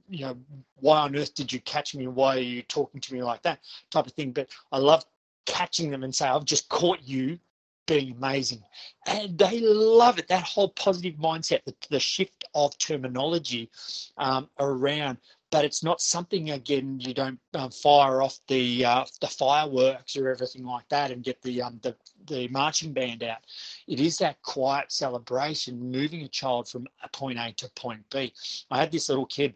you 0.08 0.26
know, 0.26 0.36
why 0.76 1.00
on 1.00 1.16
earth 1.16 1.34
did 1.34 1.52
you 1.52 1.60
catch 1.60 1.94
me? 1.94 2.06
Why 2.06 2.36
are 2.36 2.40
you 2.40 2.62
talking 2.62 3.00
to 3.00 3.14
me 3.14 3.22
like 3.22 3.42
that?" 3.42 3.60
Type 3.90 4.06
of 4.06 4.12
thing. 4.12 4.32
But 4.32 4.48
I 4.70 4.78
love 4.78 5.04
catching 5.46 5.90
them 5.90 6.04
and 6.04 6.14
say, 6.14 6.26
"I've 6.26 6.44
just 6.44 6.68
caught 6.68 7.02
you 7.02 7.38
being 7.86 8.12
amazing," 8.12 8.62
and 9.06 9.36
they 9.36 9.60
love 9.60 10.18
it. 10.18 10.28
That 10.28 10.44
whole 10.44 10.70
positive 10.70 11.14
mindset, 11.16 11.64
the, 11.64 11.74
the 11.90 12.00
shift 12.00 12.44
of 12.54 12.76
terminology 12.78 13.70
um, 14.16 14.48
around 14.58 15.18
but 15.52 15.66
it's 15.66 15.84
not 15.84 16.00
something 16.00 16.50
again 16.50 16.98
you 16.98 17.12
don't 17.12 17.38
um, 17.54 17.70
fire 17.70 18.22
off 18.22 18.40
the 18.48 18.84
uh, 18.84 19.04
the 19.20 19.28
fireworks 19.28 20.16
or 20.16 20.30
everything 20.30 20.64
like 20.64 20.88
that 20.88 21.12
and 21.12 21.22
get 21.22 21.40
the 21.42 21.62
um, 21.62 21.78
the 21.82 21.94
the 22.26 22.48
marching 22.48 22.92
band 22.92 23.22
out. 23.22 23.38
It 23.86 24.00
is 24.00 24.18
that 24.18 24.42
quiet 24.42 24.90
celebration, 24.90 25.92
moving 25.92 26.22
a 26.22 26.28
child 26.28 26.68
from 26.68 26.88
a 27.04 27.08
point 27.10 27.38
A 27.38 27.52
to 27.58 27.68
point 27.76 28.02
B. 28.10 28.32
I 28.70 28.78
had 28.78 28.90
this 28.90 29.10
little 29.10 29.26
kid 29.26 29.54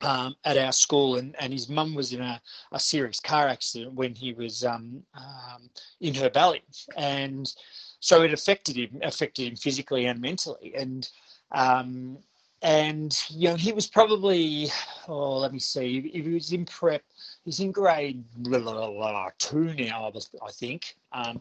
um, 0.00 0.34
at 0.44 0.56
our 0.56 0.72
school, 0.72 1.16
and, 1.16 1.36
and 1.38 1.52
his 1.52 1.68
mum 1.68 1.94
was 1.94 2.12
in 2.14 2.22
a, 2.22 2.40
a 2.72 2.80
serious 2.80 3.20
car 3.20 3.46
accident 3.46 3.92
when 3.92 4.14
he 4.14 4.32
was 4.32 4.64
um, 4.64 5.02
um, 5.14 5.68
in 6.00 6.14
her 6.14 6.30
belly, 6.30 6.62
and 6.96 7.52
so 8.00 8.22
it 8.22 8.32
affected 8.32 8.76
him, 8.76 9.00
affected 9.02 9.48
him 9.48 9.56
physically 9.56 10.06
and 10.06 10.18
mentally, 10.18 10.74
and 10.76 11.10
um, 11.52 12.18
and 12.62 13.24
you 13.30 13.48
know 13.48 13.54
he 13.54 13.72
was 13.72 13.86
probably 13.86 14.68
oh 15.06 15.38
let 15.38 15.52
me 15.52 15.58
see 15.58 15.98
if 16.12 16.24
he 16.24 16.32
was 16.32 16.52
in 16.52 16.64
prep 16.64 17.02
he's 17.44 17.60
in 17.60 17.70
grade 17.70 18.24
blah, 18.36 18.58
blah, 18.58 18.90
blah, 18.90 19.28
two 19.38 19.72
now 19.74 20.10
i 20.44 20.50
think. 20.50 20.96
Um, 21.12 21.40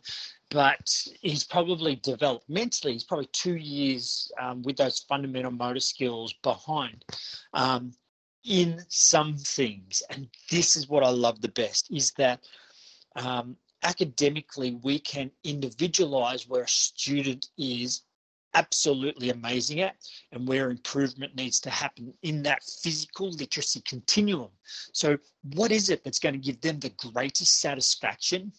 but 0.49 1.08
he's 1.21 1.43
probably 1.43 1.97
developmentally 1.97 2.93
he's 2.93 3.03
probably 3.03 3.30
two 3.34 3.56
years 3.56 4.32
um, 4.39 4.62
with 4.62 4.77
those 4.77 4.99
fundamental 4.99 5.51
motor 5.51 5.80
skills 5.80 6.34
behind 6.43 7.03
um, 7.53 7.91
in 8.45 8.82
some 8.88 9.36
things. 9.36 10.01
And 10.10 10.27
this 10.49 10.75
is 10.75 10.88
what 10.88 11.03
i 11.03 11.10
love 11.10 11.41
the 11.41 11.49
best 11.49 11.91
is 11.91 12.12
that 12.13 12.39
um, 13.15 13.58
academically 13.84 14.80
we 14.84 14.99
can 14.99 15.32
individualize 15.43 16.47
where 16.47 16.63
a 16.63 16.67
student 16.67 17.49
is 17.58 18.03
absolutely 18.53 19.29
amazing 19.29 19.81
at 19.81 19.95
and 20.31 20.47
where 20.47 20.69
improvement 20.69 21.36
needs 21.36 21.60
to 21.62 21.69
happen 21.69 22.13
in 22.23 22.41
that 22.43 22.63
physical 22.63 23.29
literacy 23.31 23.81
continuum. 23.81 24.49
So, 24.93 25.17
what 25.53 25.71
is 25.71 25.89
it 25.89 26.03
that's 26.03 26.19
going 26.19 26.33
to 26.33 26.39
give 26.39 26.62
them 26.62 26.79
the 26.79 26.93
greatest 27.12 27.60
satisfaction? 27.60 28.51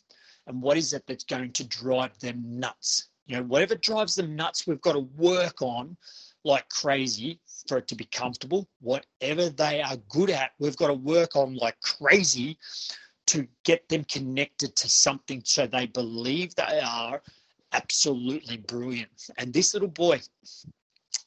And 0.47 0.63
what 0.63 0.77
is 0.77 0.93
it 0.93 1.05
that's 1.07 1.25
going 1.25 1.53
to 1.53 1.65
drive 1.65 2.19
them 2.21 2.43
nuts? 2.45 3.09
You 3.27 3.37
know, 3.37 3.43
whatever 3.43 3.75
drives 3.75 4.15
them 4.15 4.35
nuts, 4.35 4.67
we've 4.67 4.81
got 4.81 4.95
to 4.95 5.07
work 5.17 5.61
on 5.61 5.97
like 6.45 6.69
crazy 6.71 7.41
for 7.67 7.79
it 7.79 7.89
to 7.89 7.95
be 7.95 8.07
comfortable. 8.07 8.67
Whatever 8.81 9.51
they 9.51 9.83
are 9.83 9.97
good 10.09 10.31
at, 10.31 10.53
we've 10.59 10.77
got 10.77 10.87
to 10.87 10.95
work 10.95 11.37
on 11.37 11.57
like 11.57 11.79
crazy 11.83 12.59
to 13.27 13.47
get 13.65 13.87
them 13.91 14.05
connected 14.05 14.75
to 14.75 14.89
something 14.89 15.43
so 15.45 15.67
they 15.67 15.85
believe 15.87 16.55
they 16.55 16.81
are 16.83 17.23
absolutely 17.73 18.59
brilliant. 18.59 19.31
And 19.37 19.53
this 19.53 19.75
little 19.75 19.89
boy, 19.89 20.21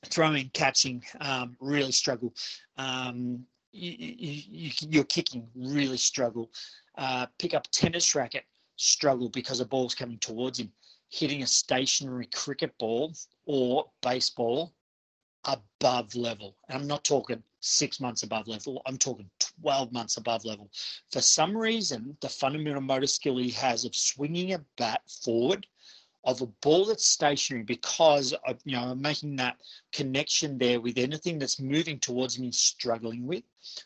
throwing, 0.06 0.50
catching, 0.54 1.04
um, 1.20 1.56
really 1.60 1.92
struggle. 1.92 2.34
Um, 2.78 3.46
you, 3.72 3.94
you, 3.98 4.72
you're 4.90 5.04
kicking, 5.06 5.48
really 5.56 5.98
struggle. 5.98 6.52
Uh, 6.98 7.28
pick 7.40 7.54
up 7.54 7.68
tennis 7.72 8.16
racket, 8.16 8.44
struggle 8.76 9.30
because 9.30 9.60
a 9.60 9.66
ball's 9.66 9.96
coming 9.96 10.18
towards 10.20 10.60
him. 10.60 10.72
Hitting 11.10 11.44
a 11.44 11.48
stationary 11.48 12.28
cricket 12.34 12.78
ball 12.78 13.14
or 13.46 13.86
baseball 14.02 14.74
above 15.46 16.16
level. 16.16 16.56
And 16.70 16.82
I'm 16.82 16.88
not 16.88 17.04
talking 17.04 17.44
six 17.60 18.00
months 18.00 18.24
above 18.24 18.48
level, 18.48 18.82
I'm 18.86 18.98
talking 18.98 19.30
12 19.62 19.92
months 19.92 20.18
above 20.18 20.46
level. 20.46 20.70
For 21.12 21.22
some 21.22 21.56
reason, 21.56 22.18
the 22.22 22.30
fundamental 22.30 22.82
motor 22.82 23.08
skill 23.08 23.38
he 23.38 23.52
has 23.52 23.86
of 23.86 23.96
swinging 23.96 24.54
a 24.54 24.62
bat 24.78 25.02
forward 25.24 25.68
of 26.24 26.42
a 26.42 26.46
ball 26.62 26.86
that's 26.86 27.08
stationary 27.08 27.64
because 27.64 28.34
of, 28.48 28.60
you 28.64 28.76
know 28.76 28.84
I'm 28.84 29.02
making 29.02 29.36
that 29.38 29.58
connection 29.92 30.58
there 30.58 30.80
with 30.80 30.98
anything 30.98 31.40
that's 31.40 31.60
moving 31.60 32.00
towards 32.00 32.40
me 32.40 32.52
struggling 32.52 33.26
with. 33.26 33.44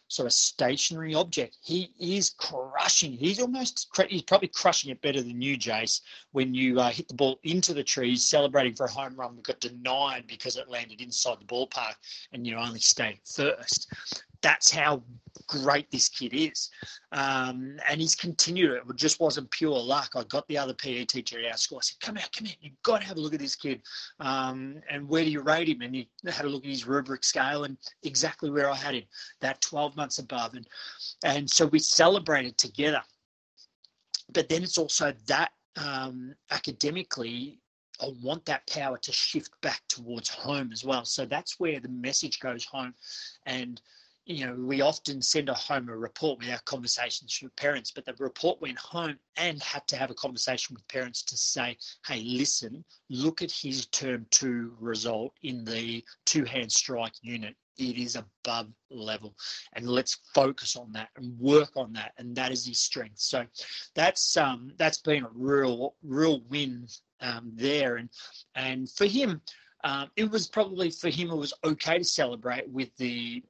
So 0.07 0.25
a 0.25 0.31
stationary 0.31 1.15
object 1.15 1.57
he 1.61 1.91
is 1.99 2.29
crushing 2.31 3.13
he's 3.13 3.39
almost 3.39 3.89
he's 4.07 4.21
probably 4.21 4.47
crushing 4.47 4.91
it 4.91 5.01
better 5.01 5.21
than 5.21 5.41
you 5.41 5.57
jace 5.57 6.01
when 6.31 6.53
you 6.53 6.79
uh, 6.79 6.91
hit 6.91 7.07
the 7.09 7.13
ball 7.13 7.39
into 7.43 7.73
the 7.73 7.83
trees 7.83 8.23
celebrating 8.23 8.73
for 8.73 8.85
a 8.85 8.91
home 8.91 9.15
run 9.15 9.35
that 9.35 9.43
got 9.43 9.59
denied 9.59 10.25
because 10.27 10.55
it 10.55 10.69
landed 10.69 11.01
inside 11.01 11.37
the 11.39 11.45
ballpark 11.45 11.95
and 12.31 12.47
you 12.47 12.55
only 12.55 12.79
stayed 12.79 13.19
first 13.25 13.91
that's 14.45 14.69
how 14.69 15.01
great 15.47 15.89
this 15.89 16.07
kid 16.07 16.31
is. 16.35 16.69
Um, 17.11 17.77
and 17.89 17.99
he's 17.99 18.13
continued 18.13 18.73
it. 18.73 18.83
It 18.87 18.95
just 18.95 19.19
wasn't 19.19 19.49
pure 19.49 19.75
luck. 19.75 20.11
I 20.15 20.23
got 20.25 20.47
the 20.47 20.57
other 20.59 20.75
PE 20.75 21.05
teacher 21.05 21.39
at 21.39 21.51
our 21.51 21.57
school. 21.57 21.79
I 21.79 21.81
said, 21.81 21.99
come 21.99 22.17
out, 22.17 22.31
come 22.31 22.45
out. 22.45 22.55
You've 22.61 22.81
got 22.83 23.01
to 23.01 23.07
have 23.07 23.17
a 23.17 23.19
look 23.19 23.33
at 23.33 23.39
this 23.39 23.55
kid. 23.55 23.81
Um, 24.19 24.81
and 24.87 25.09
where 25.09 25.23
do 25.23 25.31
you 25.31 25.41
rate 25.41 25.67
him? 25.67 25.81
And 25.81 25.95
he 25.95 26.07
had 26.27 26.45
a 26.45 26.47
look 26.47 26.63
at 26.63 26.69
his 26.69 26.85
rubric 26.85 27.23
scale 27.23 27.63
and 27.63 27.75
exactly 28.03 28.51
where 28.51 28.69
I 28.69 28.75
had 28.75 28.93
him, 28.93 29.05
that 29.41 29.61
12 29.61 29.95
months 29.95 30.19
above. 30.19 30.53
And, 30.53 30.67
and 31.23 31.49
so 31.49 31.65
we 31.65 31.79
celebrated 31.79 32.55
together. 32.59 33.01
But 34.31 34.47
then 34.47 34.61
it's 34.61 34.77
also 34.77 35.11
that 35.25 35.53
um, 35.75 36.35
academically, 36.51 37.61
I 37.99 38.09
want 38.21 38.45
that 38.45 38.67
power 38.67 38.99
to 38.99 39.11
shift 39.11 39.59
back 39.61 39.81
towards 39.89 40.29
home 40.29 40.69
as 40.71 40.83
well. 40.83 41.03
So 41.03 41.25
that's 41.25 41.59
where 41.59 41.79
the 41.79 41.89
message 41.89 42.39
goes 42.39 42.63
home. 42.63 42.93
And 43.47 43.81
you 44.25 44.45
know, 44.45 44.55
we 44.55 44.81
often 44.81 45.21
send 45.21 45.49
a 45.49 45.53
home 45.53 45.87
a 45.87 45.95
report 45.95 46.39
with 46.39 46.49
our 46.49 46.59
conversations 46.65 47.39
with 47.41 47.55
parents, 47.55 47.91
but 47.91 48.05
the 48.05 48.15
report 48.17 48.59
went 48.59 48.77
home 48.77 49.17
and 49.37 49.61
had 49.61 49.87
to 49.87 49.95
have 49.95 50.09
a 50.09 50.15
conversation 50.15 50.73
with 50.73 50.87
parents 50.87 51.21
to 51.23 51.37
say, 51.37 51.77
hey, 52.07 52.23
listen, 52.23 52.83
look 53.09 53.43
at 53.43 53.51
his 53.51 53.85
term 53.87 54.25
two 54.31 54.73
result 54.79 55.33
in 55.43 55.63
the 55.63 56.03
two 56.25 56.43
hand 56.43 56.71
strike 56.71 57.13
unit. 57.21 57.55
It 57.77 57.97
is 57.97 58.15
above 58.15 58.69
level, 58.89 59.35
and 59.73 59.87
let's 59.87 60.17
focus 60.33 60.77
on 60.77 60.93
that 60.93 61.09
and 61.17 61.37
work 61.37 61.71
on 61.75 61.91
that, 61.93 62.13
and 62.17 62.33
that 62.37 62.53
is 62.53 62.65
his 62.65 62.79
strength. 62.79 63.19
So, 63.19 63.45
that's 63.95 64.37
um, 64.37 64.71
that's 64.77 64.99
been 64.99 65.25
a 65.25 65.29
real 65.33 65.95
real 66.01 66.41
win 66.49 66.87
um, 67.19 67.51
there, 67.53 67.97
and 67.97 68.09
and 68.55 68.89
for 68.89 69.05
him, 69.05 69.41
um, 69.83 70.09
it 70.15 70.31
was 70.31 70.47
probably 70.47 70.89
for 70.89 71.09
him 71.09 71.29
it 71.29 71.35
was 71.35 71.53
okay 71.65 71.97
to 71.97 72.03
celebrate 72.05 72.67
with 72.69 72.95
the 72.95 73.43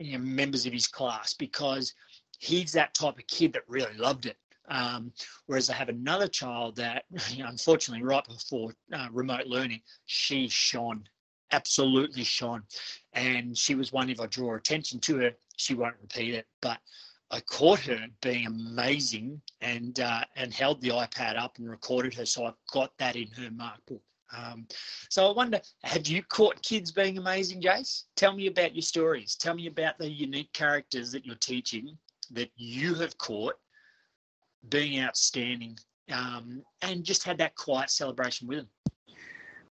you 0.00 0.12
know, 0.12 0.24
members 0.24 0.66
of 0.66 0.72
his 0.72 0.86
class 0.86 1.34
because 1.34 1.94
he's 2.38 2.72
that 2.72 2.94
type 2.94 3.18
of 3.18 3.26
kid 3.26 3.52
that 3.52 3.62
really 3.68 3.96
loved 3.96 4.26
it. 4.26 4.36
Um, 4.68 5.12
whereas 5.46 5.68
I 5.68 5.74
have 5.74 5.88
another 5.88 6.28
child 6.28 6.76
that, 6.76 7.04
you 7.30 7.42
know, 7.42 7.48
unfortunately, 7.48 8.04
right 8.04 8.24
before 8.26 8.72
uh, 8.92 9.08
remote 9.12 9.46
learning, 9.46 9.80
she 10.06 10.48
shone, 10.48 11.04
absolutely 11.52 12.24
shone. 12.24 12.62
And 13.12 13.56
she 13.56 13.74
was 13.74 13.92
one, 13.92 14.10
if 14.10 14.20
I 14.20 14.26
draw 14.26 14.54
attention 14.54 15.00
to 15.00 15.18
her, 15.18 15.32
she 15.56 15.74
won't 15.74 15.96
repeat 16.00 16.34
it. 16.34 16.46
But 16.62 16.78
I 17.30 17.40
caught 17.40 17.80
her 17.80 18.06
being 18.22 18.46
amazing 18.46 19.40
and 19.60 20.00
uh, 20.00 20.24
and 20.34 20.52
held 20.52 20.80
the 20.80 20.88
iPad 20.88 21.38
up 21.38 21.58
and 21.58 21.68
recorded 21.68 22.14
her. 22.14 22.26
So 22.26 22.46
I've 22.46 22.54
got 22.72 22.96
that 22.98 23.14
in 23.14 23.28
her 23.36 23.50
mark 23.50 23.84
book. 23.86 24.02
Um, 24.36 24.66
so 25.08 25.28
I 25.28 25.32
wonder, 25.32 25.60
have 25.84 26.06
you 26.06 26.22
caught 26.22 26.62
kids 26.62 26.92
being 26.92 27.18
amazing, 27.18 27.62
Jace? 27.62 28.04
Tell 28.16 28.34
me 28.34 28.46
about 28.46 28.74
your 28.74 28.82
stories. 28.82 29.34
Tell 29.36 29.54
me 29.54 29.66
about 29.66 29.98
the 29.98 30.10
unique 30.10 30.52
characters 30.52 31.12
that 31.12 31.26
you're 31.26 31.36
teaching 31.36 31.96
that 32.32 32.50
you 32.56 32.94
have 32.94 33.18
caught 33.18 33.54
being 34.68 35.02
outstanding 35.02 35.76
um, 36.12 36.62
and 36.82 37.04
just 37.04 37.24
had 37.24 37.38
that 37.38 37.54
quiet 37.56 37.90
celebration 37.90 38.46
with 38.46 38.58
them. 38.58 38.68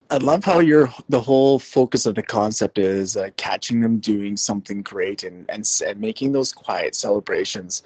I 0.10 0.18
love 0.18 0.44
how 0.44 0.60
your 0.60 0.94
the 1.08 1.22
whole 1.22 1.58
focus 1.58 2.06
of 2.06 2.16
the 2.16 2.24
concept 2.24 2.78
is 2.78 3.16
uh, 3.16 3.30
catching 3.38 3.80
them 3.80 4.00
doing 4.00 4.36
something 4.36 4.82
great 4.82 5.24
and, 5.24 5.50
and 5.50 5.66
and 5.86 6.02
making 6.02 6.34
those 6.34 6.52
quiet 6.52 6.96
celebrations. 6.96 7.84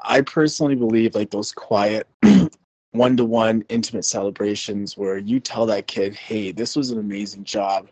I 0.00 0.22
personally 0.22 0.74
believe 0.74 1.14
like 1.14 1.30
those 1.30 1.52
quiet 1.52 2.08
one 2.92 3.16
to 3.16 3.24
one 3.24 3.64
intimate 3.68 4.04
celebrations 4.04 4.96
where 4.96 5.18
you 5.18 5.40
tell 5.40 5.66
that 5.66 5.86
kid, 5.86 6.14
hey, 6.14 6.52
this 6.52 6.74
was 6.76 6.90
an 6.90 6.98
amazing 6.98 7.44
job. 7.44 7.88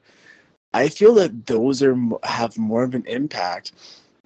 I 0.74 0.88
feel 0.88 1.14
that 1.14 1.46
those 1.46 1.82
are 1.82 1.96
have 2.24 2.58
more 2.58 2.82
of 2.82 2.94
an 2.94 3.04
impact 3.06 3.72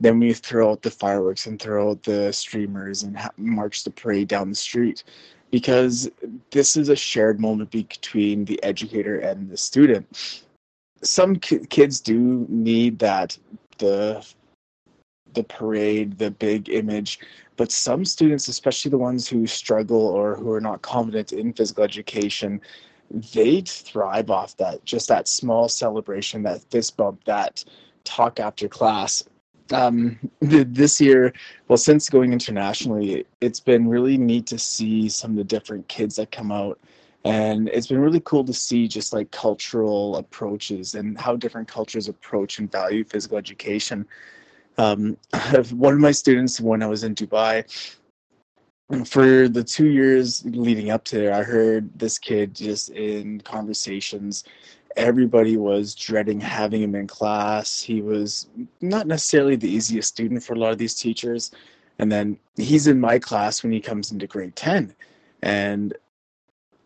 than 0.00 0.18
we 0.18 0.32
throw 0.32 0.72
out 0.72 0.82
the 0.82 0.90
fireworks 0.90 1.46
and 1.46 1.61
throw 1.61 1.90
out 1.90 2.02
the 2.02 2.32
streamers 2.32 3.04
and 3.04 3.16
ha- 3.16 3.30
march 3.37 3.85
the 3.85 3.90
parade 3.90 4.28
down 4.28 4.48
the 4.48 4.54
street 4.54 5.04
because 5.50 6.11
this 6.50 6.76
is 6.76 6.88
a 6.88 6.96
shared 6.96 7.38
moment 7.38 7.70
between 7.70 8.44
the 8.46 8.61
educator 8.64 9.18
and 9.18 9.48
the 9.48 9.56
student. 9.56 10.42
Some 11.02 11.37
ki- 11.37 11.66
kids 11.68 12.00
do 12.00 12.46
need 12.48 12.98
that 12.98 13.38
the 13.78 14.26
the 15.35 15.45
parade, 15.45 16.18
the 16.18 16.31
big 16.31 16.68
image, 16.68 17.21
but 17.57 17.71
some 17.71 18.05
students, 18.05 18.49
especially 18.49 18.90
the 18.90 18.99
ones 18.99 19.29
who 19.29 19.47
struggle 19.47 20.07
or 20.07 20.37
who 20.37 20.51
are 20.53 20.61
not 20.61 20.83
confident 20.83 21.33
in 21.33 21.53
physical 21.53 21.85
education, 21.85 22.61
they 23.35 23.61
thrive 23.61 24.31
off 24.31 24.57
that 24.57 24.85
just 24.85 25.09
that 25.09 25.29
small 25.29 25.68
celebration, 25.68 26.42
that 26.42 26.62
fist 26.71 26.97
bump, 26.97 27.23
that 27.25 27.64
talk 28.05 28.40
after 28.40 28.68
class. 28.68 29.25
Um, 29.73 30.18
this 30.40 31.01
year, 31.01 31.33
well, 31.68 31.77
since 31.77 32.09
going 32.09 32.33
internationally, 32.33 33.27
it's 33.40 33.61
been 33.61 33.88
really 33.88 34.16
neat 34.16 34.47
to 34.47 34.59
see 34.59 35.09
some 35.09 35.33
of 35.33 35.37
the 35.37 35.45
different 35.45 35.88
kids 35.88 36.16
that 36.16 36.33
come 36.33 36.51
out 36.51 36.79
and 37.25 37.68
it's 37.68 37.87
been 37.87 38.01
really 38.01 38.21
cool 38.25 38.45
to 38.45 38.53
see 38.53 38.88
just 38.88 39.12
like 39.12 39.31
cultural 39.31 40.16
approaches 40.16 40.95
and 40.95 41.18
how 41.21 41.37
different 41.37 41.68
cultures 41.68 42.09
approach 42.09 42.59
and 42.59 42.71
value 42.71 43.05
physical 43.05 43.38
education 43.38 44.07
um, 44.78 45.16
one 45.70 45.94
of 45.94 46.00
my 46.00 46.12
students 46.12 46.61
when 46.61 46.82
I 46.82 46.87
was 46.87 47.04
in 47.04 47.14
Dubai, 47.14 47.64
for 49.06 49.48
the 49.48 49.64
two 49.64 49.88
years 49.88 50.44
leading 50.44 50.90
up 50.90 51.04
to 51.04 51.16
there, 51.16 51.35
I 51.35 51.42
heard 51.42 51.98
this 51.98 52.18
kid 52.18 52.54
just 52.54 52.90
in 52.90 53.40
conversations. 53.40 54.44
Everybody 54.96 55.56
was 55.56 55.94
dreading 55.94 56.40
having 56.40 56.82
him 56.82 56.94
in 56.94 57.06
class. 57.06 57.80
He 57.80 58.02
was 58.02 58.48
not 58.82 59.06
necessarily 59.06 59.56
the 59.56 59.70
easiest 59.70 60.11
student 60.11 60.42
for 60.42 60.52
a 60.52 60.58
lot 60.58 60.72
of 60.72 60.78
these 60.78 60.94
teachers. 60.94 61.52
And 61.98 62.12
then 62.12 62.38
he's 62.56 62.87
in 62.87 63.00
my 63.00 63.18
class 63.18 63.62
when 63.62 63.72
he 63.72 63.80
comes 63.80 64.12
into 64.12 64.26
grade 64.26 64.56
10. 64.56 64.94
And 65.42 65.94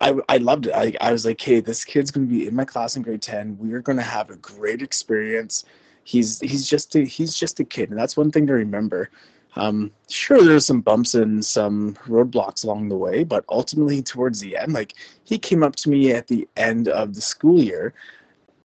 I, 0.01 0.15
I 0.29 0.37
loved 0.37 0.67
it. 0.67 0.75
I, 0.75 0.95
I 1.01 1.11
was 1.11 1.27
like, 1.27 1.41
hey, 1.41 1.61
this 1.61 1.85
kid's 1.85 2.11
going 2.11 2.29
to 2.29 2.33
be 2.33 2.47
in 2.47 2.55
my 2.55 2.65
class 2.65 2.97
in 2.97 3.03
grade 3.03 3.23
10. 3.23 3.57
We're 3.59 3.81
going 3.81 3.99
to 3.99 4.05
have 4.05 4.31
a 4.31 4.37
great 4.37 4.83
experience 4.83 5.65
he's 6.07 6.39
he's 6.41 6.69
just 6.69 6.95
a, 6.95 7.01
he's 7.01 7.35
just 7.35 7.59
a 7.61 7.65
kid, 7.65 7.91
and 7.91 7.99
that's 7.99 8.17
one 8.17 8.31
thing 8.31 8.47
to 8.47 8.53
remember. 8.55 9.11
Um, 9.57 9.91
sure, 10.09 10.43
there's 10.43 10.67
some 10.67 10.81
bumps 10.81 11.15
and 11.15 11.45
some 11.45 11.95
roadblocks 12.07 12.65
along 12.65 12.89
the 12.89 12.97
way, 12.97 13.25
but 13.25 13.45
ultimately, 13.49 14.03
towards 14.03 14.39
the 14.39 14.57
end, 14.57 14.73
like 14.73 14.95
he 15.25 15.37
came 15.37 15.63
up 15.65 15.75
to 15.77 15.91
me 15.91 16.13
at 16.13 16.29
the 16.29 16.49
end 16.57 16.89
of 16.89 17.15
the 17.15 17.21
school 17.21 17.61
year, 17.61 17.93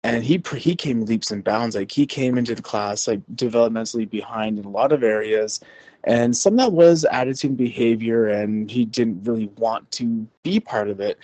and 0.04 0.24
he 0.24 0.44
he 0.58 0.76
came 0.76 1.06
leaps 1.06 1.32
and 1.32 1.44
bounds. 1.44 1.76
Like 1.76 1.92
he 1.92 2.06
came 2.06 2.38
into 2.38 2.54
the 2.54 2.62
class 2.62 3.08
like 3.08 3.22
developmentally 3.34 4.10
behind 4.10 4.60
in 4.60 4.66
a 4.66 4.70
lot 4.70 4.92
of 4.92 5.02
areas, 5.02 5.62
and 6.04 6.36
some 6.36 6.58
that 6.58 6.74
was 6.74 7.06
attitude 7.06 7.52
and 7.52 7.58
behavior, 7.58 8.28
and 8.28 8.70
he 8.70 8.84
didn't 8.84 9.24
really 9.24 9.50
want 9.56 9.90
to 9.92 10.28
be 10.44 10.60
part 10.60 10.90
of 10.90 11.00
it, 11.00 11.18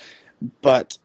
but 0.61 0.97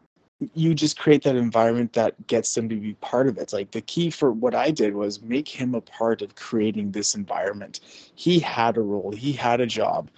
you 0.55 0.75
just 0.75 0.99
create 0.99 1.23
that 1.25 1.37
environment 1.37 1.93
that 1.95 2.27
gets 2.27 2.55
them 2.55 2.69
to 2.69 2.77
be 2.77 2.95
part 2.95 3.29
of 3.29 3.39
it. 3.39 3.53
Like 3.53 3.71
the 3.71 3.81
key 3.81 4.11
for 4.11 4.33
what 4.33 4.55
I 4.55 4.71
did 4.71 4.95
was 4.95 5.23
make 5.23 5.49
him 5.49 5.75
a 5.75 5.81
part 5.81 6.23
of 6.23 6.35
creating 6.35 6.93
this 6.93 7.15
environment. 7.15 7.81
He 8.15 8.39
had 8.39 8.77
a 8.77 8.81
role, 8.81 9.13
he 9.13 9.33
had 9.33 9.61
a 9.61 9.67
job. 9.67 10.11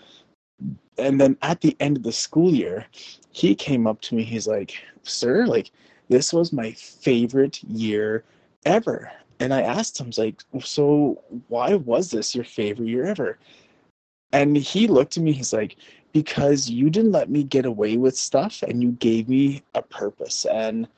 And 0.99 1.21
then 1.21 1.37
at 1.43 1.61
the 1.61 1.77
end 1.81 1.97
of 1.97 2.03
the 2.03 2.13
school 2.13 2.53
year, 2.55 2.87
he 3.33 3.55
came 3.55 3.87
up 3.87 4.01
to 4.03 4.15
me. 4.15 4.23
He's 4.23 4.47
like, 4.47 4.75
Sir, 5.03 5.47
like, 5.47 5.71
this 6.09 6.33
was 6.33 6.53
my 6.53 6.73
favorite 6.73 7.63
year 7.65 8.25
ever. 8.65 9.11
And 9.41 9.53
I 9.53 9.63
asked 9.63 9.99
him, 9.99 10.11
like, 10.17 10.43
So 10.61 11.23
why 11.49 11.75
was 11.75 12.11
this 12.11 12.35
your 12.35 12.45
favorite 12.45 12.89
year 12.89 13.05
ever? 13.05 13.39
And 14.33 14.57
he 14.57 14.87
looked 14.87 15.17
at 15.17 15.23
me, 15.23 15.33
he's 15.33 15.53
like, 15.53 15.77
because 16.15 16.71
you 16.71 16.89
didn't 16.89 17.13
let 17.13 17.29
me 17.29 17.43
get 17.43 17.67
away 17.67 17.99
with 17.99 18.17
stuff 18.17 18.63
and 18.63 18.83
you 18.83 18.93
gave 18.93 19.29
me 19.29 19.63
a 19.75 19.83
purpose 19.83 20.47
and 20.47 20.89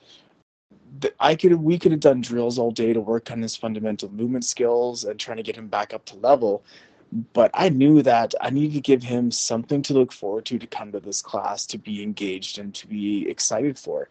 I 1.19 1.35
could 1.35 1.55
we 1.55 1.79
could 1.79 1.91
have 1.93 2.01
done 2.01 2.21
drills 2.21 2.59
all 2.59 2.71
day 2.71 2.93
to 2.93 3.01
work 3.01 3.33
on 3.33 3.43
his 3.43 3.57
fundamental 3.57 4.13
movement 4.13 4.45
skills 4.45 5.03
and 5.03 5.19
trying 5.19 5.39
to 5.39 5.43
get 5.43 5.57
him 5.57 5.67
back 5.67 5.93
up 5.93 6.05
to 6.07 6.17
level 6.17 6.63
but 7.33 7.51
I 7.55 7.69
knew 7.69 8.03
that 8.03 8.35
I 8.41 8.51
needed 8.51 8.75
to 8.75 8.81
give 8.81 9.03
him 9.03 9.31
something 9.31 9.83
to 9.83 9.95
look 9.95 10.13
forward 10.13 10.45
to 10.47 10.59
to 10.59 10.67
come 10.67 10.93
to 10.93 11.01
this 11.01 11.23
class, 11.23 11.67
to 11.67 11.79
be 11.79 12.03
engaged 12.03 12.59
and 12.59 12.75
to 12.75 12.87
be 12.87 13.29
excited 13.29 13.79
for. 13.79 14.09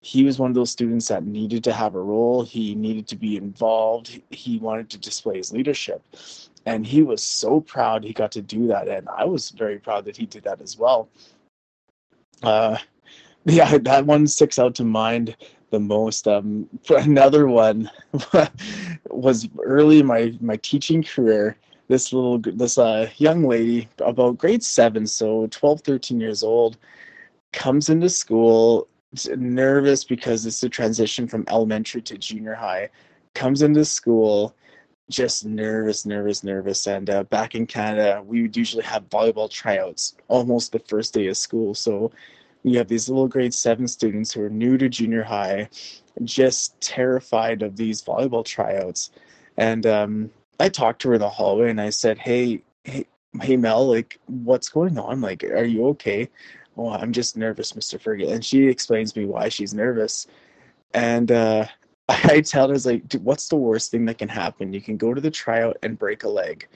He 0.00 0.24
was 0.24 0.38
one 0.38 0.50
of 0.50 0.54
those 0.54 0.72
students 0.72 1.08
that 1.08 1.24
needed 1.24 1.62
to 1.64 1.72
have 1.72 1.94
a 1.94 2.02
role. 2.02 2.42
He 2.42 2.74
needed 2.74 3.06
to 3.08 3.16
be 3.16 3.36
involved. 3.36 4.20
He 4.30 4.58
wanted 4.58 4.90
to 4.90 4.98
display 4.98 5.36
his 5.36 5.52
leadership. 5.52 6.02
And 6.66 6.86
he 6.86 7.02
was 7.02 7.22
so 7.22 7.60
proud 7.60 8.04
he 8.04 8.12
got 8.12 8.32
to 8.32 8.42
do 8.42 8.66
that. 8.68 8.88
And 8.88 9.08
I 9.08 9.24
was 9.24 9.50
very 9.50 9.78
proud 9.78 10.04
that 10.04 10.16
he 10.16 10.26
did 10.26 10.44
that 10.44 10.60
as 10.60 10.78
well. 10.78 11.08
Uh, 12.42 12.76
yeah, 13.44 13.78
that 13.78 14.06
one 14.06 14.26
sticks 14.26 14.58
out 14.58 14.74
to 14.76 14.84
mind 14.84 15.36
the 15.70 15.80
most. 15.80 16.28
Um, 16.28 16.68
another 16.90 17.48
one 17.48 17.90
was 19.10 19.48
early 19.62 20.00
in 20.00 20.06
my, 20.06 20.36
my 20.40 20.56
teaching 20.56 21.02
career 21.02 21.56
this 21.88 22.12
little 22.12 22.38
this 22.38 22.78
uh, 22.78 23.08
young 23.16 23.44
lady 23.44 23.86
about 23.98 24.38
grade 24.38 24.62
seven 24.62 25.06
so 25.06 25.46
12 25.48 25.82
13 25.82 26.20
years 26.20 26.42
old 26.42 26.78
comes 27.52 27.90
into 27.90 28.08
school 28.08 28.88
nervous 29.36 30.02
because 30.02 30.46
it's 30.46 30.62
a 30.62 30.70
transition 30.70 31.28
from 31.28 31.44
elementary 31.48 32.00
to 32.00 32.16
junior 32.16 32.54
high 32.54 32.88
comes 33.34 33.60
into 33.60 33.84
school 33.84 34.54
just 35.12 35.44
nervous 35.44 36.04
nervous 36.06 36.42
nervous 36.42 36.86
and 36.86 37.10
uh, 37.10 37.22
back 37.24 37.54
in 37.54 37.66
canada 37.66 38.22
we 38.26 38.42
would 38.42 38.56
usually 38.56 38.82
have 38.84 39.08
volleyball 39.10 39.50
tryouts 39.50 40.16
almost 40.28 40.72
the 40.72 40.78
first 40.80 41.14
day 41.14 41.26
of 41.28 41.36
school 41.36 41.74
so 41.74 42.10
you 42.64 42.78
have 42.78 42.88
these 42.88 43.08
little 43.08 43.28
grade 43.28 43.54
seven 43.54 43.86
students 43.86 44.32
who 44.32 44.42
are 44.42 44.50
new 44.50 44.78
to 44.78 44.88
junior 44.88 45.22
high 45.22 45.68
just 46.24 46.80
terrified 46.80 47.62
of 47.62 47.76
these 47.76 48.02
volleyball 48.02 48.44
tryouts 48.44 49.10
and 49.56 49.86
um, 49.86 50.30
I 50.62 50.68
talked 50.68 51.02
to 51.02 51.08
her 51.08 51.14
in 51.14 51.20
the 51.20 51.28
hallway 51.28 51.70
and 51.70 51.80
I 51.80 51.90
said, 51.90 52.18
"Hey, 52.18 52.62
hey, 52.84 53.06
hey, 53.40 53.56
Mel, 53.56 53.86
like, 53.88 54.18
what's 54.26 54.68
going 54.68 54.98
on? 54.98 55.20
Like, 55.20 55.44
are 55.44 55.64
you 55.64 55.86
okay?" 55.88 56.28
Oh, 56.76 56.90
I'm 56.90 57.12
just 57.12 57.36
nervous, 57.36 57.72
Mr. 57.72 58.00
Fergie. 58.00 58.32
And 58.32 58.44
she 58.44 58.66
explains 58.66 59.14
me 59.14 59.26
why 59.26 59.48
she's 59.50 59.74
nervous. 59.74 60.26
And 60.94 61.30
uh, 61.30 61.66
I 62.24 62.40
tell 62.40 62.68
her, 62.68 62.76
like, 62.78 63.12
what's 63.22 63.48
the 63.48 63.56
worst 63.56 63.90
thing 63.90 64.04
that 64.06 64.18
can 64.18 64.28
happen? 64.28 64.72
You 64.72 64.80
can 64.80 64.96
go 64.96 65.14
to 65.14 65.20
the 65.20 65.30
tryout 65.30 65.78
and 65.82 65.98
break 65.98 66.24
a 66.24 66.28
leg. 66.28 66.68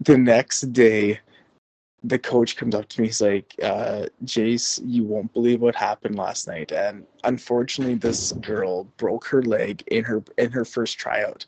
The 0.00 0.18
next 0.18 0.72
day, 0.72 1.20
the 2.04 2.18
coach 2.18 2.56
comes 2.56 2.74
up 2.74 2.88
to 2.88 3.00
me. 3.00 3.08
He's 3.08 3.20
like, 3.20 3.54
uh, 3.62 4.06
Jace, 4.24 4.80
you 4.84 5.04
won't 5.04 5.32
believe 5.32 5.60
what 5.60 5.74
happened 5.74 6.16
last 6.16 6.46
night. 6.46 6.72
And 6.72 7.06
unfortunately, 7.24 7.94
this 7.94 8.32
girl 8.32 8.84
broke 8.96 9.26
her 9.26 9.42
leg 9.42 9.82
in 9.88 10.04
her 10.04 10.22
in 10.38 10.50
her 10.52 10.64
first 10.64 10.98
tryout. 10.98 11.46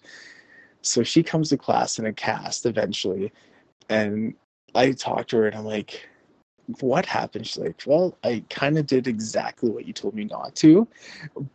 So 0.83 1.03
she 1.03 1.23
comes 1.23 1.51
to 1.51 1.59
class 1.59 1.99
in 1.99 2.07
a 2.07 2.13
cast 2.13 2.67
eventually. 2.67 3.33
And 3.89 4.35
I 4.75 4.93
talk 4.93 5.29
to 5.29 5.39
her 5.39 5.47
and 5.47 5.57
I'm 5.57 5.65
like, 5.65 6.09
what 6.81 7.07
happened? 7.07 7.47
She's 7.47 7.59
like, 7.59 7.83
well, 7.87 8.17
I 8.23 8.43
kind 8.51 8.79
of 8.79 8.87
did 8.87 9.07
exactly 9.07 9.71
what 9.71 9.87
you 9.87 9.93
told 9.93 10.15
me 10.15 10.25
not 10.25 10.55
to. 10.57 10.87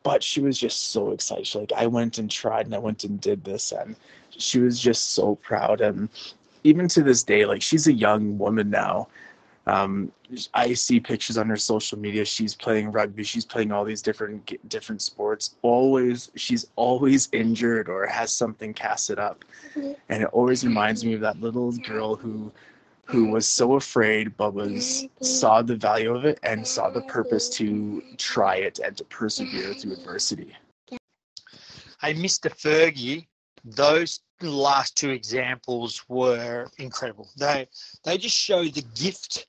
But 0.02 0.24
she 0.24 0.42
was 0.42 0.58
just 0.58 0.92
so 0.92 1.12
excited. 1.12 1.46
She's 1.46 1.56
like, 1.56 1.72
I 1.76 1.88
went 1.88 2.18
and 2.18 2.30
tried 2.30 2.66
and 2.66 2.76
I 2.76 2.80
went 2.80 3.04
and 3.04 3.22
did 3.22 3.44
this. 3.44 3.72
And 3.72 3.96
she 4.30 4.60
was 4.60 4.80
just 4.80 5.12
so 5.12 5.36
proud. 5.36 5.82
And 5.82 6.10
even 6.64 6.88
to 6.90 7.04
this 7.04 7.24
day, 7.24 7.46
like 7.46 7.62
she's 7.62 7.88
a 7.88 7.94
young 7.94 8.38
woman 8.38 8.70
now. 8.70 9.08
Um, 9.66 10.12
I 10.54 10.74
see 10.74 11.00
pictures 11.00 11.38
on 11.38 11.48
her 11.48 11.56
social 11.56 11.98
media. 11.98 12.26
She's 12.26 12.54
playing 12.54 12.92
rugby. 12.92 13.24
She's 13.24 13.46
playing 13.46 13.72
all 13.72 13.86
these 13.86 14.02
different 14.02 14.52
different 14.68 15.02
sports. 15.02 15.56
Always, 15.62 16.32
she's 16.36 16.68
always 16.76 17.30
injured 17.32 17.88
or 17.88 18.06
has 18.08 18.32
something 18.32 18.74
casted 18.74 19.20
up, 19.20 19.46
and 19.76 20.24
it 20.24 20.30
always 20.34 20.66
reminds 20.66 21.06
me 21.06 21.14
of 21.14 21.22
that 21.22 21.40
little 21.40 21.72
girl 21.72 22.16
who 22.16 22.52
who 23.06 23.28
was 23.28 23.48
so 23.48 23.76
afraid 23.76 24.36
but 24.38 24.54
was 24.54 25.06
saw 25.22 25.62
the 25.62 25.76
value 25.76 26.16
of 26.16 26.26
it 26.26 26.40
and 26.44 26.66
saw 26.66 26.90
the 26.90 27.02
purpose 27.02 27.50
to 27.50 28.02
try 28.18 28.56
it 28.56 28.80
and 28.80 28.96
to 28.98 29.04
persevere 29.06 29.74
through 29.74 29.94
adversity. 29.94 30.56
Hey, 32.02 32.14
Mr. 32.14 32.50
Fergie, 32.50 33.28
those 33.64 34.22
last 34.42 34.98
two 34.98 35.10
examples 35.10 36.04
were 36.10 36.68
incredible. 36.78 37.30
They 37.38 37.68
they 38.04 38.18
just 38.18 38.36
show 38.36 38.64
the 38.64 38.84
gift 38.96 39.48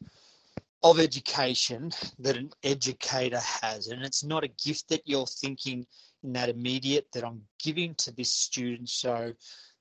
of 0.82 1.00
education 1.00 1.90
that 2.18 2.36
an 2.36 2.50
educator 2.62 3.40
has, 3.40 3.88
and 3.88 4.04
it's 4.04 4.22
not 4.22 4.44
a 4.44 4.48
gift 4.48 4.88
that 4.90 5.02
you're 5.04 5.26
thinking 5.26 5.86
in 6.22 6.32
that 6.34 6.48
immediate 6.48 7.06
that 7.12 7.24
I'm 7.24 7.42
giving 7.58 7.94
to 7.96 8.12
this 8.12 8.30
student, 8.30 8.88
so 8.88 9.32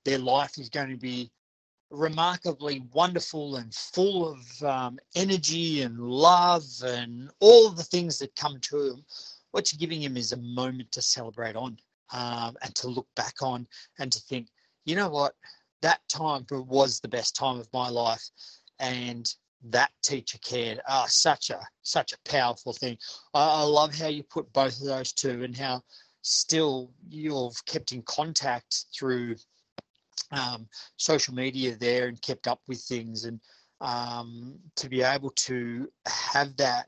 their 0.06 0.18
life 0.18 0.58
is 0.58 0.70
going 0.70 0.90
to 0.90 0.98
be 0.98 1.32
remarkably 1.94 2.84
wonderful 2.92 3.58
and 3.58 3.74
full 3.74 4.28
of 4.28 4.64
um, 4.64 5.00
energy 5.16 5.84
and 5.84 6.00
love 6.00 6.64
and 6.84 7.30
all 7.40 7.70
the 7.70 7.84
things 7.84 8.18
that 8.18 8.36
come 8.36 8.60
to 8.62 8.88
him, 8.88 9.06
What 9.52 9.72
you're 9.72 9.80
giving 9.80 10.02
him 10.02 10.18
is 10.18 10.32
a 10.32 10.38
moment 10.38 10.92
to 10.94 11.02
celebrate 11.02 11.56
on 11.56 11.78
um, 12.12 12.58
and 12.64 12.74
to 12.76 12.88
look 12.88 13.08
back 13.16 13.36
on 13.42 13.68
and 14.00 14.12
to 14.12 14.20
think, 14.22 14.48
you 14.86 14.96
know 14.96 15.10
what, 15.10 15.36
that 15.84 16.02
time 16.10 16.46
was 16.52 17.00
the 17.00 17.08
best 17.08 17.36
time 17.36 17.60
of 17.60 17.68
my 17.74 17.90
life, 17.90 18.28
and 18.80 19.32
that 19.70 19.92
teacher 20.02 20.40
cared. 20.40 20.82
Ah, 20.88 21.06
such 21.08 21.50
a 21.52 21.60
such 21.84 22.12
a 22.14 22.30
powerful 22.30 22.74
thing. 22.74 22.98
I, 23.34 23.62
I 23.62 23.64
love 23.64 23.94
how 23.94 24.08
you 24.08 24.24
put 24.24 24.52
both 24.54 24.80
of 24.80 24.88
those 24.88 25.14
two, 25.14 25.44
and 25.44 25.56
how 25.56 25.84
still 26.22 26.92
you've 27.10 27.64
kept 27.66 27.92
in 27.92 28.02
contact 28.04 28.86
through 28.98 29.36
um, 30.34 30.68
social 30.98 31.34
media 31.34 31.76
there 31.76 32.08
and 32.08 32.22
kept 32.22 32.48
up 32.48 32.62
with 32.68 32.82
things 32.82 33.26
and 33.26 33.40
um, 33.82 34.56
to 34.76 34.90
be 34.90 35.02
able 35.02 35.32
to 35.32 35.90
have 36.06 36.56
that 36.58 36.88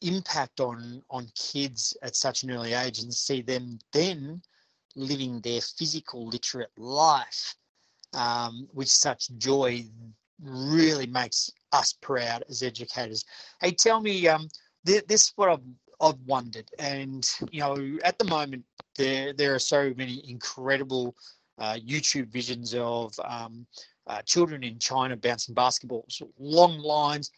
impact 0.00 0.60
on 0.60 1.02
on 1.10 1.26
kids 1.34 1.96
at 2.02 2.14
such 2.14 2.44
an 2.44 2.52
early 2.52 2.72
age 2.72 3.00
and 3.00 3.12
see 3.12 3.42
them 3.42 3.78
then 3.92 4.40
living 4.94 5.40
their 5.40 5.60
physical 5.60 6.26
literate 6.26 6.70
life 6.76 7.54
um, 8.14 8.68
with 8.72 8.88
such 8.88 9.28
joy 9.38 9.84
really 10.42 11.06
makes 11.06 11.50
us 11.72 11.92
proud 12.00 12.44
as 12.48 12.62
educators. 12.62 13.24
Hey, 13.60 13.72
tell 13.72 14.00
me, 14.00 14.28
um, 14.28 14.48
th- 14.86 15.06
this 15.06 15.24
is 15.24 15.32
what 15.36 15.50
I've, 15.50 15.64
I've 16.00 16.20
wondered, 16.26 16.70
and 16.78 17.28
you 17.50 17.60
know, 17.60 17.98
at 18.04 18.18
the 18.18 18.24
moment 18.24 18.64
there 18.96 19.32
there 19.32 19.54
are 19.54 19.60
so 19.60 19.92
many 19.96 20.28
incredible 20.28 21.14
YouTube 21.74 22.28
visions 22.28 22.74
of 22.74 23.12
um, 23.24 23.66
uh, 24.06 24.22
children 24.22 24.64
in 24.64 24.78
China 24.78 25.16
bouncing 25.16 25.54
basketballs, 25.54 26.22
long 26.38 26.78
lines, 26.78 27.30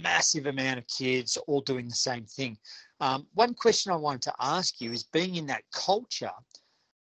massive 0.00 0.46
amount 0.46 0.78
of 0.78 0.86
kids 0.86 1.36
all 1.46 1.60
doing 1.60 1.88
the 1.88 1.94
same 1.94 2.24
thing. 2.24 2.56
Um, 3.00 3.26
one 3.34 3.54
question 3.54 3.92
I 3.92 3.96
wanted 3.96 4.22
to 4.22 4.34
ask 4.40 4.80
you 4.80 4.92
is 4.92 5.04
being 5.04 5.36
in 5.36 5.46
that 5.46 5.64
culture, 5.72 6.30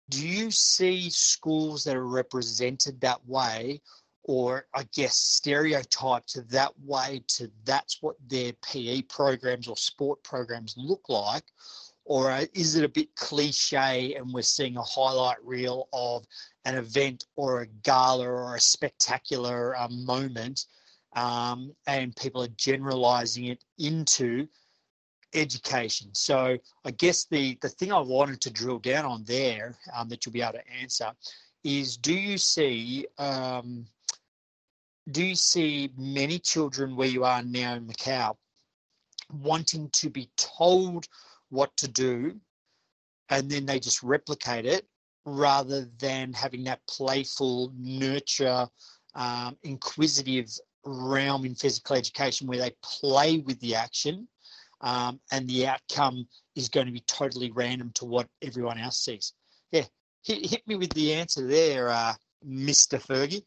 do 0.10 0.28
you 0.28 0.52
see 0.52 1.10
schools 1.10 1.84
that 1.84 1.96
are 1.96 2.08
represented 2.08 3.00
that 3.02 3.26
way 3.28 3.82
or 4.24 4.68
I 4.74 4.84
guess 4.94 5.16
stereotyped 5.18 6.38
that 6.50 6.72
way 6.80 7.24
to 7.30 7.52
that's 7.64 8.02
what 8.02 8.16
their 8.28 8.54
PE 8.62 9.04
programs 9.04 9.68
or 9.68 9.78
sport 9.78 10.24
programs 10.24 10.76
look 10.78 11.10
like? 11.10 11.46
Or 12.06 12.38
is 12.54 12.76
it 12.76 12.84
a 12.84 12.90
bit 12.90 13.16
cliche 13.16 14.16
and 14.16 14.34
we're 14.34 14.42
seeing 14.42 14.78
a 14.78 14.84
highlight 14.84 15.44
reel 15.44 15.88
of 15.94 16.26
an 16.66 16.76
event 16.76 17.26
or 17.36 17.62
a 17.62 17.68
gala 17.68 18.28
or 18.28 18.56
a 18.56 18.60
spectacular 18.60 19.78
um, 19.78 20.06
moment 20.06 20.66
um, 21.14 21.74
and 21.88 22.16
people 22.16 22.44
are 22.44 22.56
generalizing 22.58 23.46
it 23.46 23.64
into 23.78 24.48
education. 25.34 26.10
So 26.14 26.58
I 26.86 26.92
guess 26.92 27.26
the 27.26 27.58
the 27.62 27.70
thing 27.70 27.92
I 27.92 28.00
wanted 28.00 28.42
to 28.42 28.50
drill 28.50 28.80
down 28.80 29.06
on 29.06 29.24
there 29.26 29.76
um, 29.94 30.10
that 30.10 30.26
you'll 30.26 30.34
be 30.34 30.42
able 30.42 30.54
to 30.54 30.72
answer 30.72 31.12
is: 31.64 31.98
Do 31.98 32.14
you 32.14 32.38
see 32.38 33.08
um, 33.18 33.86
do 35.10 35.24
you 35.24 35.36
see 35.36 35.92
many 35.98 36.40
children 36.40 36.96
where 36.96 37.08
you 37.08 37.24
are 37.24 37.44
now 37.44 37.76
in 37.76 37.88
Macau 37.88 38.36
wanting 39.32 39.90
to 39.90 40.10
be 40.10 40.30
told 40.36 41.08
what 41.52 41.76
to 41.78 41.88
do, 41.88 42.40
and 43.30 43.50
then 43.50 43.66
they 43.66 43.80
just 43.80 44.02
replicate 44.02 44.66
it 44.66 44.88
rather 45.26 45.86
than 46.00 46.34
having 46.34 46.64
that 46.64 46.82
playful 46.88 47.72
nurture, 47.78 48.68
um, 49.14 49.56
inquisitive 49.64 50.48
realm 50.84 51.46
in 51.46 51.54
physical 51.54 51.96
education 51.96 52.48
where 52.48 52.58
they 52.58 52.72
play 52.82 53.38
with 53.40 53.60
the 53.60 53.76
action 53.76 54.28
um, 54.82 55.20
and 55.32 55.48
the 55.48 55.68
outcome 55.68 56.28
is 56.56 56.70
going 56.70 56.88
to 56.88 56.92
be 56.92 57.02
totally 57.02 57.52
random 57.52 57.92
to 57.96 58.06
what 58.06 58.28
everyone 58.42 58.80
else 58.80 58.98
sees. 58.98 59.34
Yeah, 59.72 59.86
hit, 60.24 60.46
hit 60.46 60.68
me 60.68 60.76
with 60.76 60.94
the 60.94 61.14
answer 61.14 61.46
there, 61.48 61.90
uh, 61.90 62.14
Mr. 62.48 63.00
Fergie. 63.00 63.44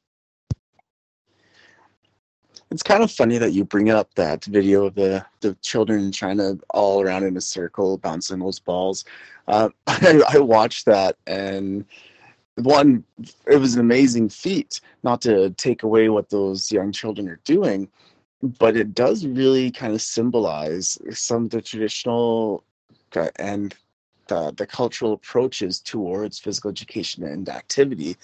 It's 2.75 2.83
kind 2.83 3.05
of 3.05 3.11
funny 3.13 3.39
that 3.39 3.53
you 3.53 3.65
bring 3.65 3.91
up 3.91 4.13
that 4.17 4.47
video 4.47 4.87
of 4.87 4.97
the, 4.97 5.25
the 5.43 5.55
children 5.63 6.11
trying 6.11 6.39
to 6.39 6.59
all 6.71 7.03
around 7.03 7.23
in 7.23 7.37
a 7.37 7.41
circle 7.41 7.99
bouncing 7.99 8.41
those 8.41 8.59
balls. 8.59 9.05
Uh, 9.47 9.69
I, 9.87 10.21
I 10.31 10.39
watched 10.41 10.85
that 10.87 11.17
and 11.29 11.85
one, 12.57 13.05
it 13.47 13.59
was 13.61 13.75
an 13.75 13.81
amazing 13.81 14.29
feat, 14.29 14.81
not 15.05 15.23
to 15.23 15.51
take 15.51 15.85
away 15.85 16.09
what 16.09 16.31
those 16.31 16.73
young 16.73 16.91
children 16.91 17.29
are 17.29 17.39
doing, 17.45 17.89
but 18.43 18.77
it 18.77 18.93
does 18.93 19.25
really 19.25 19.71
kind 19.71 19.95
of 19.95 20.03
symbolize 20.03 20.99
some 21.13 21.45
of 21.45 21.51
the 21.51 21.63
traditional 21.63 22.65
and 23.39 23.77
the, 24.27 24.67
cultural 24.67 25.13
approaches 25.13 25.81
towards 25.81 26.39
physical 26.39 26.71
education 26.71 27.25
and 27.25 27.49
activity. 27.49 28.17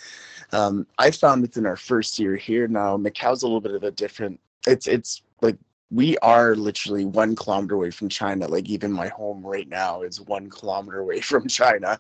Um, 0.53 0.87
I 0.99 1.11
found 1.11 1.43
within 1.43 1.67
our 1.67 1.77
first 1.77 2.19
year 2.19 2.37
here 2.37 2.67
now, 2.67 2.97
Macau's 2.97 3.43
a 3.43 3.47
little 3.47 3.61
bit 3.61 3.75
of 3.75 3.83
a 3.83 3.91
different. 3.91 4.41
It's 4.67 4.87
it's 4.87 5.23
like 5.41 5.57
we 5.91 6.17
are 6.19 6.55
literally 6.55 7.05
one 7.05 7.35
kilometer 7.35 7.75
away 7.75 7.91
from 7.91 8.09
China. 8.09 8.47
Like 8.47 8.69
even 8.69 8.93
my 8.93 9.09
home 9.09 9.45
right 9.45 9.69
now 9.69 10.03
is 10.03 10.21
one 10.21 10.49
kilometer 10.49 11.01
away 11.01 11.21
from 11.31 11.49
China. 11.49 11.99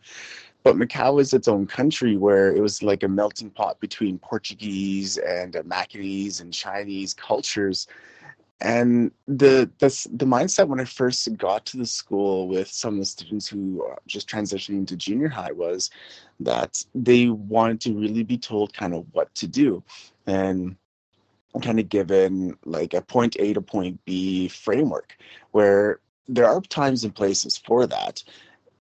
But 0.62 0.76
Macau 0.76 1.20
is 1.20 1.32
its 1.32 1.48
own 1.48 1.66
country 1.66 2.16
where 2.18 2.54
it 2.54 2.60
was 2.60 2.82
like 2.82 3.02
a 3.02 3.08
melting 3.08 3.50
pot 3.50 3.80
between 3.80 4.18
Portuguese 4.18 5.16
and 5.16 5.54
Macanese 5.54 6.42
and 6.42 6.52
Chinese 6.52 7.14
cultures. 7.14 7.86
And 8.62 9.10
the, 9.26 9.70
the 9.78 10.08
the 10.12 10.26
mindset 10.26 10.68
when 10.68 10.80
I 10.80 10.84
first 10.84 11.34
got 11.38 11.64
to 11.66 11.78
the 11.78 11.86
school 11.86 12.46
with 12.46 12.68
some 12.68 12.94
of 12.94 13.00
the 13.00 13.06
students 13.06 13.48
who 13.48 13.82
are 13.82 13.98
just 14.06 14.28
transitioning 14.28 14.86
to 14.88 14.96
junior 14.96 15.28
high 15.28 15.52
was 15.52 15.90
that 16.40 16.84
they 16.94 17.28
wanted 17.28 17.80
to 17.82 17.94
really 17.94 18.22
be 18.22 18.36
told 18.36 18.74
kind 18.74 18.94
of 18.94 19.06
what 19.12 19.34
to 19.36 19.46
do. 19.46 19.82
And 20.26 20.76
kind 21.62 21.80
of 21.80 21.88
given 21.88 22.56
like 22.64 22.94
a 22.94 23.02
point 23.02 23.36
A 23.40 23.52
to 23.54 23.60
point 23.60 24.04
B 24.04 24.48
framework 24.48 25.16
where 25.50 26.00
there 26.28 26.46
are 26.46 26.60
times 26.60 27.02
and 27.02 27.14
places 27.14 27.56
for 27.56 27.86
that. 27.86 28.22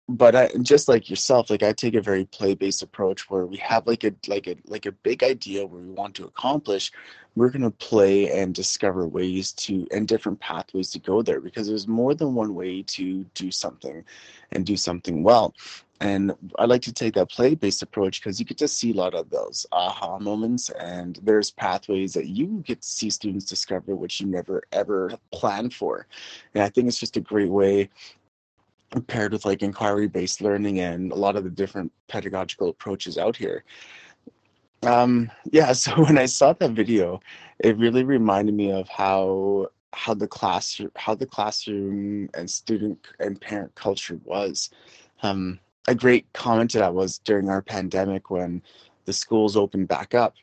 But 0.08 0.36
I, 0.36 0.50
just 0.62 0.88
like 0.88 1.10
yourself, 1.10 1.50
like 1.50 1.63
I 1.63 1.74
take 1.74 1.96
a 1.96 2.02
very 2.02 2.26
play-based 2.26 2.84
approach 2.84 3.28
where 3.30 3.48
we 3.48 3.58
have 3.58 3.88
like 3.88 4.04
a 4.04 4.13
like 4.28 4.46
a 4.48 4.56
like 4.65 4.86
a 4.86 4.91
big 4.91 5.24
idea 5.24 5.65
where 5.65 5.82
we 5.82 5.89
want 5.89 6.13
to 6.15 6.26
accomplish. 6.26 6.91
We're 7.36 7.50
gonna 7.50 7.72
play 7.72 8.30
and 8.32 8.54
discover 8.54 9.08
ways 9.08 9.52
to 9.54 9.88
and 9.91 10.08
different 10.08 10.39
pathways 10.39 10.91
to 10.91 11.00
go 11.00 11.24
there 11.24 11.41
because 11.41 11.68
there's 11.68 11.88
more 11.88 12.13
than 12.13 12.36
one 12.36 12.54
way 12.54 12.84
to 12.84 13.24
do 13.34 13.50
something 13.50 14.06
and 14.52 14.63
do 14.63 14.78
something 14.78 15.24
well. 15.24 15.56
And 16.02 16.34
I 16.60 16.65
like 16.65 16.84
to 16.84 16.94
take 16.94 17.15
that 17.15 17.32
play 17.32 17.56
based 17.56 17.82
approach 17.82 18.22
because 18.22 18.39
you 18.39 18.46
get 18.46 18.60
to 18.60 18.68
see 18.68 18.91
a 18.91 18.96
lot 18.96 19.15
of 19.15 19.32
those 19.32 19.65
aha 19.72 20.20
moments, 20.20 20.70
and 20.70 21.18
there's 21.24 21.50
pathways 21.50 22.13
that 22.13 22.28
you 22.28 22.63
get 22.68 22.84
to 22.84 22.88
see 22.88 23.10
students 23.10 23.46
discover 23.46 23.96
which 23.96 24.22
you 24.22 24.28
never 24.28 24.62
ever 24.72 25.18
planned 25.32 25.74
for. 25.74 26.06
And 26.54 26.62
I 26.63 26.70
think 26.70 26.89
it's 26.89 27.00
just 27.00 27.18
a 27.18 27.22
great 27.22 27.50
way 27.50 27.89
paired 29.08 29.32
with 29.32 29.45
like 29.45 29.62
inquiry 29.62 30.08
based 30.08 30.41
learning 30.41 30.80
and 30.80 31.12
a 31.12 31.15
lot 31.15 31.36
of 31.36 31.43
the 31.43 31.50
different 31.50 31.91
pedagogical 32.08 32.69
approaches 32.69 33.17
out 33.17 33.36
here. 33.36 33.63
Um, 34.84 35.32
yeah, 35.52 35.74
so 35.74 35.91
when 36.04 36.17
I 36.17 36.26
saw 36.26 36.54
that 36.54 36.71
video, 36.71 37.19
it 37.60 37.78
really 37.78 38.04
reminded 38.04 38.56
me 38.56 38.71
of 38.71 38.88
how 38.89 39.67
how 39.93 40.13
the 40.13 40.28
class 40.28 40.80
how 40.95 41.15
the 41.15 41.26
classroom 41.26 42.30
and 42.34 42.50
student 42.50 43.08
and 43.19 43.39
parent 43.39 43.74
culture 43.76 44.19
was. 44.24 44.69
Um, 45.24 45.60
a 45.88 45.95
great 45.95 46.26
comment 46.34 46.74
that 46.74 46.93
was 46.93 47.19
during 47.19 47.50
our 47.50 47.62
pandemic 47.62 48.30
when 48.30 48.62
the 49.06 49.13
schools 49.13 49.56
opened 49.56 49.88
back 49.88 50.13
up. 50.13 50.36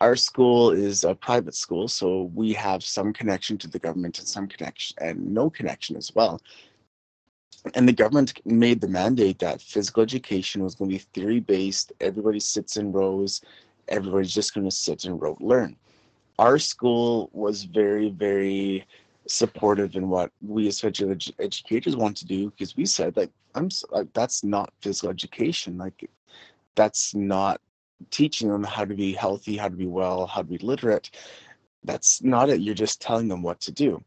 Our 0.00 0.16
school 0.16 0.70
is 0.70 1.04
a 1.04 1.14
private 1.14 1.54
school, 1.54 1.86
so 1.86 2.30
we 2.34 2.52
have 2.54 2.82
some 2.82 3.12
connection 3.12 3.58
to 3.58 3.68
the 3.68 3.78
government 3.78 4.18
and 4.18 4.26
some 4.26 4.48
connection 4.48 4.96
and 5.00 5.32
no 5.32 5.50
connection 5.50 5.96
as 5.96 6.12
well. 6.14 6.40
And 7.74 7.88
the 7.88 7.92
government 7.92 8.40
made 8.44 8.80
the 8.80 8.88
mandate 8.88 9.38
that 9.38 9.62
physical 9.62 10.02
education 10.02 10.62
was 10.62 10.74
going 10.74 10.90
to 10.90 10.96
be 10.96 11.04
theory 11.14 11.40
based. 11.40 11.92
Everybody 12.00 12.40
sits 12.40 12.76
in 12.76 12.92
rows. 12.92 13.40
Everybody's 13.88 14.34
just 14.34 14.54
going 14.54 14.66
to 14.66 14.70
sit 14.70 15.04
and 15.06 15.20
rote 15.20 15.40
learn. 15.40 15.76
Our 16.38 16.58
school 16.58 17.30
was 17.32 17.64
very, 17.64 18.10
very 18.10 18.86
supportive 19.26 19.96
in 19.96 20.08
what 20.08 20.30
we 20.42 20.68
as 20.68 20.80
physical 20.80 21.14
edu- 21.14 21.32
educators 21.38 21.96
want 21.96 22.16
to 22.18 22.26
do 22.26 22.50
because 22.50 22.76
we 22.76 22.84
said 22.84 23.16
like 23.16 23.30
i'm 23.54 23.68
like, 23.90 24.12
that's 24.12 24.44
not 24.44 24.72
physical 24.82 25.08
education 25.08 25.78
like 25.78 26.08
that's 26.74 27.14
not 27.14 27.60
teaching 28.10 28.48
them 28.50 28.62
how 28.62 28.84
to 28.84 28.94
be 28.94 29.12
healthy 29.12 29.56
how 29.56 29.68
to 29.68 29.76
be 29.76 29.86
well 29.86 30.26
how 30.26 30.42
to 30.42 30.48
be 30.48 30.58
literate 30.58 31.10
that's 31.84 32.22
not 32.22 32.50
it 32.50 32.60
you're 32.60 32.74
just 32.74 33.00
telling 33.00 33.28
them 33.28 33.42
what 33.42 33.60
to 33.60 33.72
do 33.72 34.02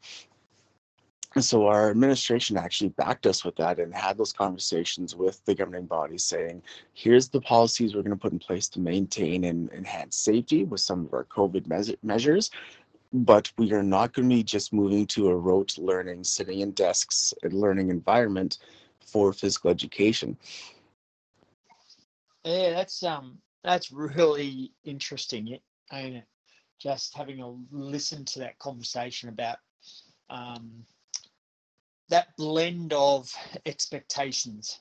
so 1.40 1.68
our 1.68 1.90
administration 1.90 2.58
actually 2.58 2.90
backed 2.90 3.28
us 3.28 3.44
with 3.44 3.56
that 3.58 3.80
and 3.80 3.94
had 3.94 4.18
those 4.18 4.34
conversations 4.34 5.16
with 5.16 5.44
the 5.46 5.54
governing 5.54 5.86
bodies 5.86 6.24
saying 6.24 6.62
here's 6.94 7.30
the 7.30 7.42
policies 7.42 7.94
we're 7.94 8.02
going 8.02 8.16
to 8.16 8.22
put 8.22 8.32
in 8.32 8.40
place 8.40 8.68
to 8.70 8.80
maintain 8.80 9.44
and 9.44 9.72
enhance 9.72 10.16
safety 10.16 10.64
with 10.64 10.82
some 10.82 11.06
of 11.06 11.14
our 11.14 11.26
covid 11.26 11.68
measures 12.02 12.50
but 13.14 13.52
we 13.58 13.72
are 13.74 13.84
not 13.84 14.14
going 14.14 14.30
to 14.30 14.36
be 14.36 14.44
just 14.44 14.74
moving 14.74 15.06
to 15.08 15.30
a 15.30 15.36
rote 15.36 15.78
learning, 15.78 16.24
sitting 16.24 16.60
in 16.60 16.72
desks, 16.72 17.34
and 17.44 17.54
learning 17.54 17.90
environment 17.90 18.58
for 19.00 19.32
physical 19.34 19.72
education. 19.72 20.38
Yeah, 22.44 22.72
that's 22.72 23.04
um, 23.04 23.38
that's 23.64 23.92
really 23.92 24.72
interesting. 24.84 25.58
And 25.92 26.24
just 26.80 27.16
having 27.16 27.42
a 27.42 27.54
listen 27.72 28.26
to 28.26 28.40
that 28.40 28.60
conversation 28.60 29.30
about 29.30 29.58
um, 30.30 30.86
that 32.10 32.36
blend 32.38 32.94
of 32.94 33.32
expectations. 33.66 34.80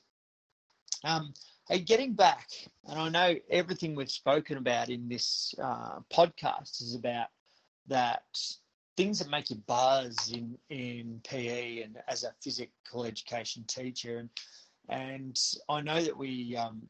Um, 1.03 1.33
hey, 1.67 1.79
getting 1.79 2.13
back, 2.13 2.49
and 2.85 2.99
I 2.99 3.09
know 3.09 3.35
everything 3.49 3.95
we've 3.95 4.11
spoken 4.11 4.57
about 4.57 4.89
in 4.89 5.07
this 5.07 5.53
uh, 5.61 5.99
podcast 6.11 6.81
is 6.81 6.95
about 6.95 7.27
that 7.87 8.23
things 8.97 9.19
that 9.19 9.29
make 9.29 9.49
you 9.49 9.57
buzz 9.67 10.31
in 10.33 10.57
in 10.69 11.21
PE 11.23 11.83
and 11.83 11.97
as 12.07 12.23
a 12.23 12.33
physical 12.41 13.05
education 13.05 13.63
teacher 13.67 14.17
and 14.17 14.29
and 14.89 15.39
I 15.69 15.81
know 15.81 16.01
that 16.01 16.17
we 16.17 16.57
um, 16.57 16.81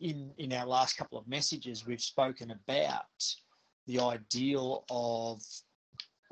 in 0.00 0.30
in 0.38 0.52
our 0.52 0.66
last 0.66 0.96
couple 0.96 1.18
of 1.18 1.28
messages 1.28 1.86
we've 1.86 2.00
spoken 2.00 2.50
about 2.50 3.34
the 3.86 4.00
ideal 4.00 4.84
of 4.88 5.42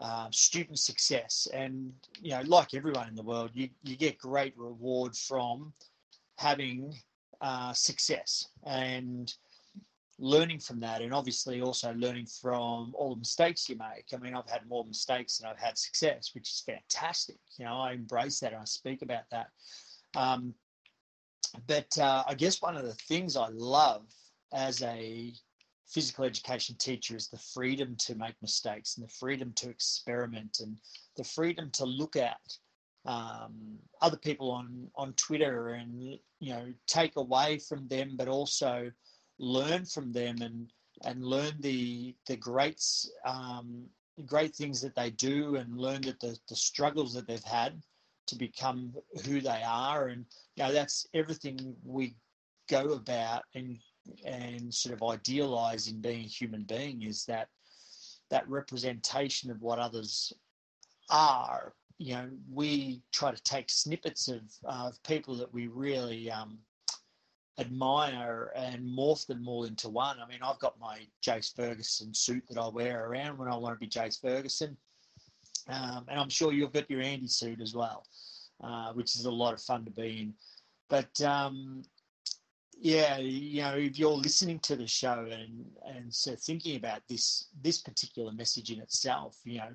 uh, 0.03 0.29
student 0.31 0.79
success 0.79 1.47
and 1.55 1.93
you 2.21 2.31
know 2.31 2.43
like 2.47 2.75
everyone 2.75 3.09
in 3.09 3.15
the 3.15 3.23
world 3.23 3.51
you, 3.55 3.69
you 3.85 3.97
get 3.97 4.19
great 4.19 4.53
reward 4.57 5.15
from 5.17 5.73
having 6.39 6.93
uh, 7.41 7.73
success 7.73 8.49
and 8.65 9.35
learning 10.19 10.59
from 10.59 10.79
that 10.81 11.03
and 11.03 11.13
obviously 11.13 11.61
also 11.61 11.93
learning 11.95 12.27
from 12.27 12.93
all 12.95 13.11
the 13.11 13.19
mistakes 13.19 13.69
you 13.69 13.77
make. 13.77 14.07
I 14.15 14.17
mean, 14.19 14.35
I've 14.35 14.49
had 14.49 14.69
more 14.69 14.85
mistakes 14.85 15.39
than 15.39 15.51
I've 15.51 15.59
had 15.59 15.77
success, 15.77 16.31
which 16.35 16.49
is 16.49 16.63
fantastic. 16.65 17.39
You 17.59 17.65
know, 17.65 17.75
I 17.75 17.93
embrace 17.93 18.39
that 18.41 18.53
and 18.53 18.63
I 18.63 18.65
speak 18.65 19.03
about 19.03 19.25
that. 19.31 19.49
Um, 20.15 20.55
but 21.67 21.99
uh, 21.99 22.23
I 22.27 22.35
guess 22.35 22.63
one 22.63 22.77
of 22.77 22.85
the 22.85 22.95
things 22.95 23.37
I 23.37 23.49
love 23.49 24.05
as 24.53 24.83
a 24.83 25.33
physical 25.87 26.25
education 26.25 26.77
teacher 26.79 27.17
is 27.17 27.29
the 27.29 27.39
freedom 27.39 27.97
to 27.97 28.15
make 28.15 28.35
mistakes 28.41 28.97
and 28.97 29.07
the 29.07 29.13
freedom 29.13 29.53
to 29.57 29.69
experiment 29.69 30.59
and 30.61 30.77
the 31.17 31.25
freedom 31.25 31.71
to 31.73 31.85
look 31.85 32.17
at 32.17 32.41
um, 33.05 33.79
other 34.01 34.17
people 34.17 34.51
on 34.51 34.89
on 34.95 35.13
Twitter 35.15 35.71
and 35.71 36.19
you 36.41 36.53
know 36.53 36.73
take 36.87 37.17
away 37.17 37.59
from 37.59 37.89
them, 37.89 38.15
but 38.17 38.29
also 38.29 38.91
learn 39.39 39.85
from 39.85 40.13
them 40.13 40.41
and 40.41 40.73
and 41.05 41.25
learn 41.25 41.55
the 41.61 42.15
the 42.27 42.37
great 42.37 42.83
um, 43.27 43.85
great 44.27 44.55
things 44.55 44.81
that 44.81 44.95
they 44.95 45.11
do 45.11 45.57
and 45.57 45.77
learn 45.77 46.03
that 46.03 46.21
the, 46.21 46.39
the 46.49 46.57
struggles 46.57 47.13
that 47.15 47.27
they've 47.27 47.43
had 47.43 47.83
to 48.27 48.37
become 48.37 48.95
who 49.25 49.41
they 49.41 49.63
are. 49.67 50.09
And 50.09 50.25
you 50.57 50.65
know 50.65 50.73
that's 50.73 51.07
everything 51.13 51.75
we 51.85 52.15
go 52.69 52.93
about 52.93 53.43
and 53.55 53.79
and 54.25 54.73
sort 54.73 54.95
of 54.95 55.03
idealize 55.03 55.89
in 55.89 56.01
being 56.01 56.25
a 56.25 56.29
human 56.29 56.65
being 56.65 57.03
is 57.03 57.25
that 57.25 57.49
that 58.31 58.49
representation 58.49 59.51
of 59.51 59.61
what 59.63 59.79
others 59.79 60.33
are 61.11 61.75
you 61.99 62.15
know 62.15 62.29
we 62.51 63.03
try 63.13 63.31
to 63.31 63.43
take 63.43 63.71
snippets 63.71 64.29
of, 64.29 64.41
uh, 64.65 64.89
of 64.89 65.03
people 65.05 65.37
that 65.37 65.53
we 65.53 65.69
really 65.69 66.31
um, 66.31 66.59
admire 67.59 68.51
and 68.57 68.81
morph 68.81 69.27
them 69.27 69.47
all 69.47 69.65
into 69.65 69.89
one. 69.89 70.19
I 70.21 70.27
mean, 70.27 70.41
I've 70.43 70.59
got 70.59 70.81
my 70.81 71.01
Jace 71.25 71.55
Ferguson 71.55 72.15
suit 72.15 72.45
that 72.49 72.59
I 72.59 72.69
wear 72.69 73.07
around 73.07 73.39
when 73.39 73.49
I 73.49 73.57
want 73.57 73.75
to 73.75 73.81
be 73.81 73.89
Jace 73.89 74.21
Ferguson. 74.21 74.77
Um, 75.69 76.07
and 76.09 76.19
I'm 76.19 76.29
sure 76.29 76.53
you've 76.53 76.73
got 76.73 76.91
your 76.91 77.03
Andy 77.03 77.29
suit 77.29 77.61
as 77.61 77.75
well, 77.75 78.05
uh, 78.63 78.93
which 78.95 79.15
is 79.15 79.27
a 79.27 79.31
lot 79.31 79.55
of 79.55 79.61
fun 79.61 79.85
to 79.85 79.91
be 79.91 80.23
in. 80.23 80.35
But 80.89 81.21
um, 81.21 81.83
yeah, 82.79 83.19
you 83.19 83.63
know, 83.63 83.75
if 83.75 83.99
you're 83.99 84.11
listening 84.11 84.59
to 84.61 84.77
the 84.77 84.87
show 84.87 85.27
and 85.31 85.65
and 85.95 86.13
so 86.13 86.35
thinking 86.37 86.77
about 86.77 87.03
this 87.09 87.47
this 87.63 87.81
particular 87.81 88.33
message 88.33 88.71
in 88.71 88.81
itself, 88.81 89.39
you 89.45 89.59
know, 89.59 89.71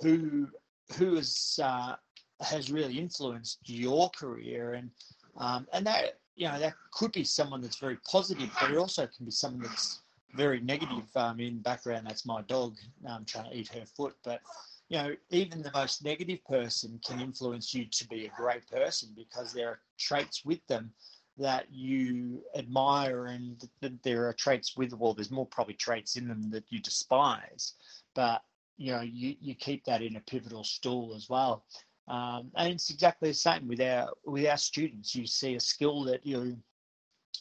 who 0.00 0.48
who 0.96 1.16
has 1.16 1.58
uh, 1.62 1.94
has 2.40 2.70
really 2.70 2.98
influenced 2.98 3.58
your 3.64 4.10
career 4.10 4.74
and 4.74 4.90
um, 5.36 5.66
and 5.72 5.86
that 5.86 6.18
you 6.34 6.48
know, 6.48 6.58
that 6.58 6.74
could 6.92 7.12
be 7.12 7.24
someone 7.24 7.60
that's 7.60 7.76
very 7.76 7.96
positive, 8.10 8.50
but 8.60 8.70
it 8.70 8.78
also 8.78 9.06
can 9.06 9.26
be 9.26 9.30
someone 9.30 9.62
that's 9.62 10.00
very 10.34 10.60
negative. 10.60 11.04
Um, 11.14 11.40
in 11.40 11.58
background, 11.58 12.06
that's 12.06 12.24
my 12.24 12.42
dog 12.42 12.76
um, 13.06 13.24
trying 13.24 13.50
to 13.50 13.56
eat 13.56 13.68
her 13.68 13.84
foot. 13.84 14.14
But 14.24 14.40
you 14.88 14.98
know, 14.98 15.14
even 15.30 15.62
the 15.62 15.70
most 15.74 16.04
negative 16.04 16.44
person 16.44 17.00
can 17.06 17.20
influence 17.20 17.74
you 17.74 17.86
to 17.86 18.08
be 18.08 18.26
a 18.26 18.30
great 18.30 18.68
person 18.70 19.10
because 19.16 19.52
there 19.52 19.68
are 19.68 19.80
traits 19.98 20.44
with 20.44 20.66
them 20.66 20.92
that 21.38 21.66
you 21.70 22.42
admire, 22.54 23.26
and 23.26 23.62
that 23.80 24.02
there 24.02 24.28
are 24.28 24.32
traits 24.32 24.76
with 24.76 24.92
well, 24.92 25.14
there's 25.14 25.30
more 25.30 25.46
probably 25.46 25.74
traits 25.74 26.16
in 26.16 26.28
them 26.28 26.50
that 26.50 26.64
you 26.70 26.80
despise, 26.80 27.74
but 28.14 28.42
you 28.76 28.92
know, 28.92 29.00
you 29.00 29.36
you 29.40 29.54
keep 29.54 29.84
that 29.84 30.02
in 30.02 30.16
a 30.16 30.20
pivotal 30.20 30.64
stool 30.64 31.14
as 31.14 31.28
well. 31.28 31.64
Um, 32.08 32.50
and 32.56 32.72
it's 32.72 32.90
exactly 32.90 33.30
the 33.30 33.34
same 33.34 33.68
with 33.68 33.80
our 33.80 34.10
with 34.24 34.46
our 34.46 34.56
students. 34.56 35.14
You 35.14 35.26
see 35.26 35.54
a 35.54 35.60
skill 35.60 36.04
that 36.04 36.26
you 36.26 36.56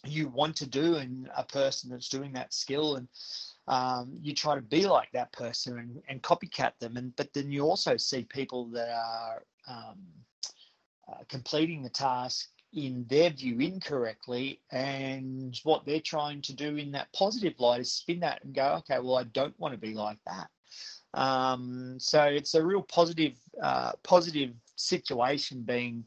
you 0.06 0.30
want 0.30 0.56
to 0.58 0.68
do, 0.68 0.96
and 0.96 1.30
a 1.36 1.44
person 1.44 1.90
that's 1.90 2.10
doing 2.10 2.34
that 2.34 2.54
skill, 2.54 2.96
and 2.96 3.08
um, 3.68 4.18
you 4.22 4.34
try 4.34 4.56
to 4.56 4.62
be 4.62 4.86
like 4.86 5.12
that 5.14 5.32
person 5.34 5.80
and, 5.80 6.02
and, 6.10 6.24
copycat 6.24 6.74
them. 6.80 6.98
And 6.98 7.16
but 7.16 7.32
then 7.34 7.52
you 7.52 7.62
also 7.62 7.98
see 7.98 8.24
people 8.24 8.66
that 8.72 8.90
are 8.90 9.44
um, 9.68 10.00
uh, 11.08 11.24
completing 11.30 11.84
the 11.84 11.90
task 11.90 12.50
in 12.74 13.06
their 13.10 13.30
view 13.30 13.60
incorrectly, 13.60 14.62
and 14.72 15.60
what 15.64 15.86
they're 15.86 16.00
trying 16.00 16.42
to 16.42 16.56
do 16.56 16.78
in 16.78 16.92
that 16.92 17.12
positive 17.14 17.60
light 17.60 17.82
is 17.82 17.92
spin 17.92 18.22
that 18.22 18.44
and 18.44 18.54
go, 18.54 18.76
okay, 18.80 19.00
well, 19.00 19.18
I 19.18 19.24
don't 19.24 19.60
want 19.60 19.74
to 19.74 19.78
be 19.78 19.94
like 19.94 20.20
that. 20.26 20.48
Um, 21.14 21.98
so 22.00 22.24
it's 22.24 22.54
a 22.54 22.66
real 22.66 22.82
positive, 22.84 23.34
uh, 23.62 23.92
positive 24.04 24.54
situation 24.78 25.64
being 25.64 26.06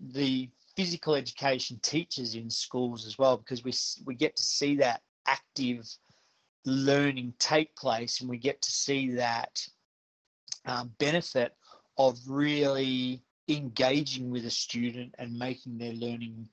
the 0.00 0.48
physical 0.76 1.14
education 1.14 1.78
teachers 1.82 2.34
in 2.34 2.48
schools 2.48 3.06
as 3.06 3.18
well, 3.18 3.36
because 3.36 3.62
we 3.62 3.72
we 4.06 4.14
get 4.14 4.36
to 4.36 4.42
see 4.42 4.76
that 4.76 5.02
active 5.26 5.86
learning 6.64 7.34
take 7.38 7.76
place, 7.76 8.20
and 8.20 8.30
we 8.30 8.38
get 8.38 8.62
to 8.62 8.70
see 8.70 9.10
that 9.10 9.60
um, 10.64 10.90
benefit 10.98 11.54
of 11.98 12.18
really 12.26 13.22
engaging 13.48 14.30
with 14.30 14.44
a 14.44 14.50
student 14.50 15.14
and 15.18 15.38
making 15.38 15.78
their 15.78 15.92
learning 15.92 16.48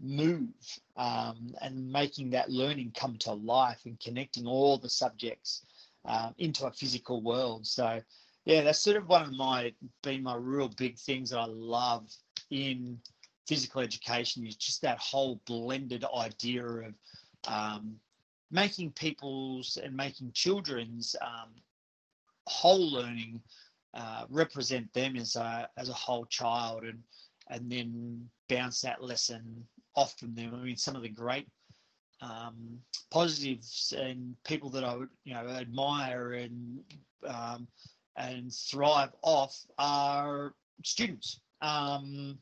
move 0.00 0.48
um, 0.96 1.54
and 1.60 1.92
making 1.92 2.30
that 2.30 2.50
learning 2.50 2.92
come 2.96 3.16
to 3.18 3.32
life 3.32 3.80
and 3.84 4.00
connecting 4.00 4.46
all 4.46 4.78
the 4.78 4.88
subjects 4.88 5.64
um, 6.06 6.34
into 6.38 6.66
a 6.66 6.72
physical 6.72 7.20
world. 7.20 7.66
So, 7.66 8.00
yeah, 8.44 8.62
that's 8.62 8.80
sort 8.80 8.96
of 8.96 9.08
one 9.08 9.22
of 9.22 9.32
my 9.32 9.72
been 10.02 10.22
my 10.22 10.34
real 10.34 10.68
big 10.68 10.98
things 10.98 11.30
that 11.30 11.38
I 11.38 11.46
love 11.46 12.10
in 12.50 12.98
physical 13.46 13.82
education 13.82 14.46
is 14.46 14.56
just 14.56 14.82
that 14.82 14.98
whole 14.98 15.40
blended 15.46 16.04
idea 16.16 16.64
of 16.64 16.94
um, 17.46 17.96
making 18.50 18.92
people's 18.92 19.78
and 19.82 19.96
making 19.96 20.32
children's 20.32 21.14
um, 21.20 21.50
whole 22.46 22.90
learning 22.90 23.40
uh, 23.94 24.24
represent 24.30 24.92
them 24.92 25.16
as 25.16 25.36
a 25.36 25.68
as 25.76 25.88
a 25.88 25.94
whole 25.94 26.24
child 26.26 26.84
and 26.84 27.02
and 27.48 27.70
then 27.70 28.28
bounce 28.48 28.80
that 28.80 29.02
lesson 29.02 29.66
off 29.94 30.18
from 30.18 30.34
them. 30.34 30.54
I 30.54 30.64
mean, 30.64 30.76
some 30.76 30.96
of 30.96 31.02
the 31.02 31.08
great 31.08 31.48
um, 32.20 32.78
positives 33.10 33.92
and 33.98 34.34
people 34.44 34.70
that 34.70 34.84
I 34.84 34.96
would 34.96 35.10
you 35.24 35.34
know 35.34 35.46
admire 35.48 36.34
and 36.34 36.80
um, 37.26 37.66
and 38.16 38.52
thrive 38.52 39.10
off 39.22 39.58
are 39.78 40.54
students. 40.84 41.40
Um, 41.60 42.38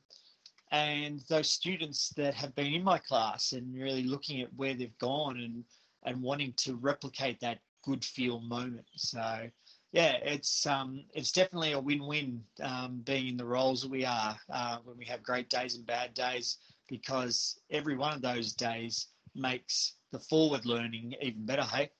and 0.72 1.20
those 1.28 1.50
students 1.50 2.10
that 2.10 2.34
have 2.34 2.54
been 2.54 2.72
in 2.72 2.84
my 2.84 2.98
class 2.98 3.52
and 3.52 3.74
really 3.74 4.04
looking 4.04 4.40
at 4.40 4.54
where 4.54 4.74
they've 4.74 4.98
gone 4.98 5.38
and 5.38 5.64
and 6.04 6.22
wanting 6.22 6.54
to 6.56 6.76
replicate 6.76 7.40
that 7.40 7.58
good 7.84 8.04
feel 8.04 8.40
moment. 8.40 8.86
So 8.96 9.50
yeah, 9.92 10.12
it's 10.22 10.66
um, 10.66 11.04
it's 11.14 11.32
definitely 11.32 11.72
a 11.72 11.80
win-win 11.80 12.42
um, 12.62 13.02
being 13.04 13.28
in 13.28 13.36
the 13.36 13.44
roles 13.44 13.86
we 13.86 14.04
are 14.04 14.36
uh, 14.52 14.78
when 14.84 14.96
we 14.96 15.04
have 15.06 15.22
great 15.22 15.50
days 15.50 15.74
and 15.74 15.84
bad 15.84 16.14
days 16.14 16.58
because 16.88 17.60
every 17.70 17.96
one 17.96 18.12
of 18.12 18.22
those 18.22 18.52
days 18.52 19.08
makes 19.34 19.94
the 20.12 20.18
forward 20.18 20.64
learning 20.64 21.14
even 21.20 21.44
better. 21.44 21.62
Hey. 21.62 21.90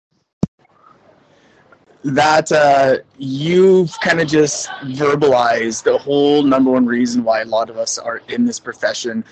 That 2.03 2.51
uh, 2.51 2.99
you've 3.19 3.99
kind 4.01 4.21
of 4.21 4.29
just 4.29 4.69
verbalized 4.85 5.83
the 5.83 5.99
whole 5.99 6.43
number 6.43 6.71
one 6.71 6.87
reason 6.87 7.25
why 7.25 7.43
a 7.43 7.45
lot 7.45 7.71
of 7.71 7.77
us 7.77 7.99
are 7.99 8.23
in 8.29 8.45
this 8.45 8.59
profession 8.59 9.25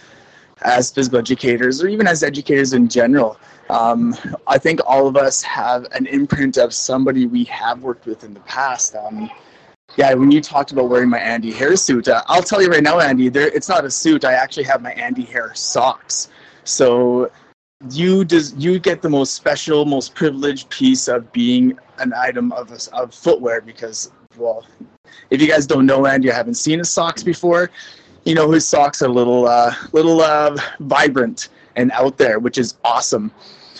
as 0.63 0.91
physical 0.91 1.19
educators 1.19 1.83
or 1.83 1.89
even 1.89 2.07
as 2.07 2.23
educators 2.23 2.73
in 2.73 2.89
general. 2.89 3.39
Um, 3.71 4.15
I 4.47 4.59
think 4.59 4.81
all 4.87 5.07
of 5.07 5.17
us 5.17 5.43
have 5.43 5.87
an 5.93 6.07
imprint 6.07 6.57
of 6.57 6.73
somebody 6.73 7.27
we 7.27 7.45
have 7.45 7.83
worked 7.83 8.07
with 8.07 8.25
in 8.25 8.35
the 8.35 8.41
past. 8.41 8.95
Um, 8.97 9.31
yeah, 9.97 10.13
when 10.15 10.31
you 10.31 10.41
talked 10.41 10.73
about 10.73 10.89
wearing 10.89 11.09
my 11.09 11.19
Andy 11.19 11.53
Hair 11.53 11.77
suit, 11.77 12.09
uh, 12.09 12.23
I'll 12.27 12.43
tell 12.43 12.63
you 12.63 12.69
right 12.69 12.83
now, 12.83 13.01
Andy, 13.01 13.29
there, 13.29 13.49
it's 13.49 13.69
not 13.69 13.85
a 13.85 13.91
suit. 13.91 14.25
I 14.25 14.35
actually 14.35 14.65
have 14.65 14.83
my 14.83 14.93
Andy 14.93 15.23
Hair 15.23 15.55
socks. 15.55 16.29
So 16.65 17.31
you 17.91 18.25
does 18.25 18.55
you 18.55 18.79
get 18.79 19.03
the 19.03 19.09
most 19.09 19.35
special, 19.35 19.85
most 19.85 20.15
privileged 20.15 20.69
piece 20.69 21.09
of 21.09 21.33
being 21.33 21.79
an 21.99 22.13
item 22.13 22.53
of 22.53 22.71
of 22.93 23.15
footwear 23.15 23.61
because 23.61 24.13
well, 24.37 24.67
if 25.31 25.41
you 25.41 25.49
guys 25.49 25.67
don't 25.67 25.87
know 25.87 26.07
Andy, 26.07 26.31
I 26.31 26.35
haven't 26.35 26.55
seen 26.55 26.79
his 26.79 26.91
socks 26.91 27.23
before. 27.23 27.71
You 28.29 28.35
know 28.35 28.51
his 28.51 28.68
socks 28.68 29.01
are 29.01 29.07
a 29.07 29.12
little 29.12 29.49
uh, 29.49 29.74
little 29.93 30.20
uh, 30.20 30.55
vibrant 30.81 31.49
and 31.76 31.91
out 31.93 32.18
there, 32.18 32.39
which 32.39 32.59
is 32.59 32.76
awesome. 32.85 33.33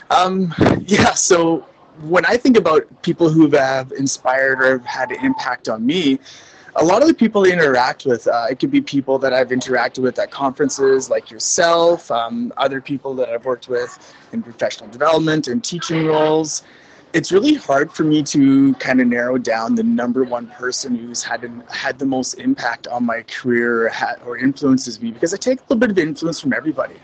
Um, 0.09 0.55
yeah, 0.87 1.13
so 1.13 1.67
when 2.01 2.25
I 2.25 2.39
think 2.39 2.57
about 2.57 3.03
people 3.03 3.29
who 3.29 3.51
have 3.51 3.93
inspired 3.93 4.63
or 4.63 4.79
have 4.79 4.87
had 4.87 5.11
an 5.13 5.23
impact 5.23 5.69
on 5.69 5.85
me, 5.85 6.19
a 6.77 6.83
lot 6.83 7.03
of 7.03 7.09
the 7.09 7.15
people 7.15 7.45
I 7.45 7.51
interact 7.51 8.07
with, 8.07 8.27
uh, 8.27 8.47
it 8.51 8.59
could 8.59 8.71
be 8.71 8.81
people 8.81 9.19
that 9.19 9.35
I've 9.35 9.51
interacted 9.51 9.99
with 9.99 10.19
at 10.19 10.31
conferences 10.31 11.11
like 11.11 11.31
yourself, 11.31 12.11
um, 12.11 12.51
other 12.57 12.81
people 12.81 13.13
that 13.17 13.29
I've 13.29 13.45
worked 13.45 13.69
with 13.69 14.15
in 14.33 14.43
professional 14.43 14.89
development 14.89 15.49
and 15.49 15.63
teaching 15.63 16.07
roles. 16.07 16.63
It's 17.15 17.33
really 17.33 17.55
hard 17.55 17.91
for 17.91 18.05
me 18.05 18.23
to 18.25 18.75
kind 18.75 19.01
of 19.01 19.07
narrow 19.07 19.39
down 19.39 19.75
the 19.75 19.83
number 19.83 20.25
one 20.25 20.47
person 20.49 20.95
who's 20.95 21.23
had 21.23 21.43
an, 21.43 21.65
had 21.71 21.99
the 21.99 22.05
most 22.05 22.35
impact 22.35 22.87
on 22.87 23.07
my 23.07 23.23
career 23.23 23.87
or, 23.87 23.89
had, 23.89 24.17
or 24.27 24.37
influences 24.37 25.01
me 25.01 25.13
because 25.13 25.33
I 25.33 25.39
take 25.39 25.61
a 25.61 25.63
little 25.63 25.79
bit 25.79 25.91
of 25.91 25.99
influence 25.99 26.39
from 26.39 26.53
everybody. 26.53 26.97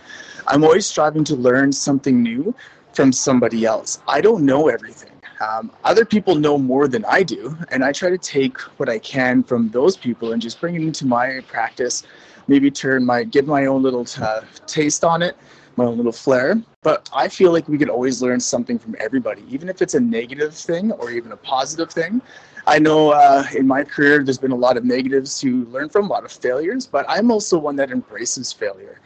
I'm 0.46 0.62
always 0.62 0.86
striving 0.86 1.24
to 1.24 1.36
learn 1.36 1.72
something 1.72 2.22
new 2.22 2.54
from 2.92 3.12
somebody 3.12 3.64
else. 3.64 3.98
I 4.06 4.20
don't 4.20 4.44
know 4.44 4.68
everything. 4.68 5.10
Um, 5.40 5.72
other 5.84 6.04
people 6.04 6.34
know 6.34 6.58
more 6.58 6.86
than 6.86 7.04
I 7.06 7.22
do, 7.22 7.56
and 7.70 7.82
I 7.82 7.92
try 7.92 8.10
to 8.10 8.18
take 8.18 8.58
what 8.78 8.90
I 8.90 8.98
can 8.98 9.42
from 9.42 9.70
those 9.70 9.96
people 9.96 10.32
and 10.32 10.40
just 10.40 10.60
bring 10.60 10.74
it 10.74 10.82
into 10.82 11.06
my 11.06 11.40
practice. 11.48 12.04
Maybe 12.46 12.70
turn 12.70 13.04
my 13.06 13.24
give 13.24 13.46
my 13.46 13.66
own 13.66 13.82
little 13.82 14.04
t- 14.04 14.22
uh, 14.22 14.42
taste 14.66 15.02
on 15.02 15.22
it, 15.22 15.36
my 15.76 15.84
own 15.84 15.96
little 15.96 16.12
flair. 16.12 16.60
But 16.82 17.08
I 17.14 17.28
feel 17.28 17.52
like 17.52 17.68
we 17.68 17.78
could 17.78 17.88
always 17.88 18.22
learn 18.22 18.40
something 18.40 18.78
from 18.78 18.96
everybody, 18.98 19.44
even 19.48 19.68
if 19.68 19.82
it's 19.82 19.94
a 19.94 20.00
negative 20.00 20.54
thing 20.54 20.92
or 20.92 21.10
even 21.10 21.32
a 21.32 21.36
positive 21.36 21.90
thing. 21.90 22.20
I 22.66 22.78
know 22.78 23.10
uh, 23.10 23.44
in 23.54 23.66
my 23.66 23.84
career 23.84 24.24
there's 24.24 24.38
been 24.38 24.52
a 24.52 24.56
lot 24.56 24.76
of 24.76 24.84
negatives 24.84 25.38
to 25.40 25.66
learn 25.66 25.88
from, 25.90 26.06
a 26.06 26.08
lot 26.08 26.24
of 26.24 26.32
failures, 26.32 26.86
but 26.86 27.04
I'm 27.08 27.30
also 27.30 27.58
one 27.58 27.76
that 27.76 27.90
embraces 27.90 28.52
failure. 28.52 29.00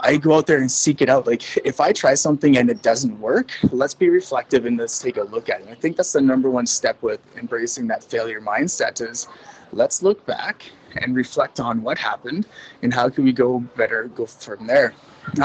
I 0.00 0.18
go 0.18 0.34
out 0.34 0.46
there 0.46 0.58
and 0.58 0.70
seek 0.70 1.00
it 1.00 1.08
out. 1.08 1.26
Like 1.26 1.42
if 1.64 1.80
I 1.80 1.92
try 1.92 2.14
something 2.14 2.58
and 2.58 2.68
it 2.68 2.82
doesn't 2.82 3.18
work, 3.18 3.50
let's 3.72 3.94
be 3.94 4.10
reflective 4.10 4.66
and 4.66 4.76
let's 4.76 4.98
take 4.98 5.16
a 5.16 5.22
look 5.22 5.48
at 5.48 5.62
it. 5.62 5.68
I 5.70 5.74
think 5.74 5.96
that's 5.96 6.12
the 6.12 6.20
number 6.20 6.50
one 6.50 6.66
step 6.66 7.02
with 7.02 7.20
embracing 7.36 7.86
that 7.88 8.04
failure 8.04 8.40
mindset 8.40 9.00
is 9.00 9.26
let's 9.72 10.02
look 10.02 10.24
back 10.26 10.70
and 10.96 11.16
reflect 11.16 11.60
on 11.60 11.82
what 11.82 11.98
happened 11.98 12.46
and 12.82 12.92
how 12.92 13.08
can 13.08 13.24
we 13.24 13.32
go 13.32 13.60
better, 13.76 14.04
go 14.08 14.26
from 14.26 14.66
there. 14.66 14.92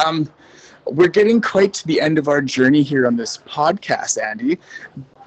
Um, 0.05 0.29
we're 0.85 1.07
getting 1.07 1.41
quite 1.41 1.73
to 1.75 1.87
the 1.87 2.01
end 2.01 2.17
of 2.17 2.27
our 2.27 2.41
journey 2.41 2.81
here 2.83 3.05
on 3.05 3.15
this 3.15 3.37
podcast, 3.37 4.21
Andy. 4.21 4.59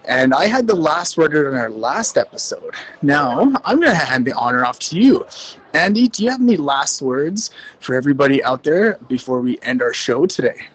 And 0.07 0.35
I 0.35 0.47
had 0.47 0.67
the 0.67 0.75
last 0.75 1.17
word 1.17 1.35
in 1.35 1.55
our 1.55 1.71
last 1.71 2.19
episode. 2.19 2.75
Now 3.01 3.41
I'm 3.65 3.81
going 3.81 3.91
to 3.91 3.95
hand 3.95 4.27
the 4.27 4.35
honor 4.35 4.65
off 4.65 4.79
to 4.81 4.99
you. 4.99 5.27
Andy, 5.73 6.09
do 6.09 6.25
you 6.25 6.31
have 6.31 6.43
any 6.43 6.57
last 6.57 7.01
words 7.01 7.51
for 7.81 7.95
everybody 7.95 8.45
out 8.45 8.63
there 8.65 8.99
before 9.09 9.41
we 9.41 9.59
end 9.63 9.81
our 9.81 9.95
show 9.95 10.27
today? 10.27 10.67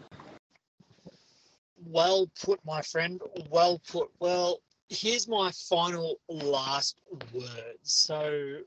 Well 1.85 2.29
put, 2.41 2.59
my 2.65 2.81
friend. 2.81 3.21
Well 3.49 3.81
put. 3.87 4.09
Well, 4.19 4.61
here's 4.89 5.27
my 5.27 5.51
final 5.51 6.19
last 6.27 6.99
words. 7.31 7.77
So 7.83 8.57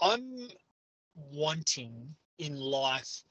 I'm 0.00 0.48
wanting 1.32 2.14
in 2.38 2.56
life 2.56 3.22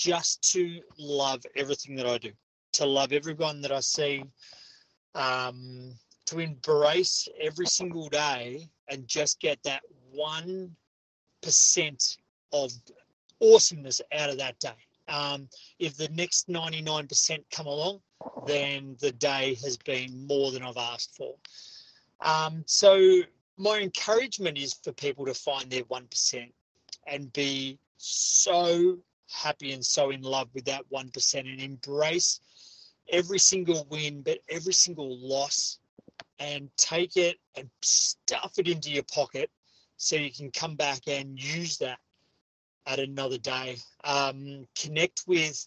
just 0.00 0.40
to 0.52 0.80
love 0.98 1.44
everything 1.54 1.94
that 1.94 2.06
I 2.06 2.16
do, 2.16 2.32
to 2.72 2.86
love 2.86 3.12
everyone 3.12 3.60
that 3.60 3.70
I 3.70 3.80
see, 3.80 4.24
um, 5.14 5.92
to 6.24 6.38
embrace 6.38 7.28
every 7.38 7.66
single 7.66 8.08
day 8.08 8.66
and 8.88 9.06
just 9.06 9.40
get 9.40 9.62
that 9.64 9.82
one 10.10 10.74
percent 11.42 12.16
of 12.54 12.72
awesomeness 13.42 14.00
out 14.12 14.30
of 14.30 14.38
that 14.38 14.58
day. 14.58 14.70
Um, 15.06 15.48
if 15.78 15.98
the 15.98 16.08
next 16.08 16.48
99% 16.48 17.44
come 17.50 17.66
along, 17.66 18.00
then 18.46 18.96
the 19.00 19.12
day 19.12 19.54
has 19.62 19.76
been 19.76 20.26
more 20.26 20.50
than 20.50 20.62
I've 20.62 20.78
asked 20.78 21.14
for. 21.14 21.34
Um, 22.22 22.62
so 22.66 23.20
my 23.58 23.80
encouragement 23.80 24.56
is 24.56 24.72
for 24.82 24.92
people 24.92 25.26
to 25.26 25.34
find 25.34 25.70
their 25.70 25.84
1% 25.84 26.52
and 27.06 27.32
be 27.34 27.78
so 27.98 28.98
happy 29.32 29.72
and 29.72 29.84
so 29.84 30.10
in 30.10 30.22
love 30.22 30.48
with 30.54 30.64
that 30.66 30.84
1% 30.92 31.34
and 31.40 31.60
embrace 31.60 32.40
every 33.10 33.38
single 33.38 33.86
win, 33.90 34.22
but 34.22 34.38
every 34.48 34.72
single 34.72 35.18
loss 35.18 35.78
and 36.38 36.68
take 36.76 37.16
it 37.16 37.36
and 37.56 37.68
stuff 37.82 38.52
it 38.58 38.68
into 38.68 38.90
your 38.90 39.04
pocket 39.04 39.50
so 39.96 40.16
you 40.16 40.32
can 40.32 40.50
come 40.50 40.76
back 40.76 41.00
and 41.06 41.42
use 41.42 41.76
that 41.78 41.98
at 42.86 42.98
another 42.98 43.38
day. 43.38 43.76
Um, 44.04 44.66
connect 44.78 45.24
with 45.26 45.66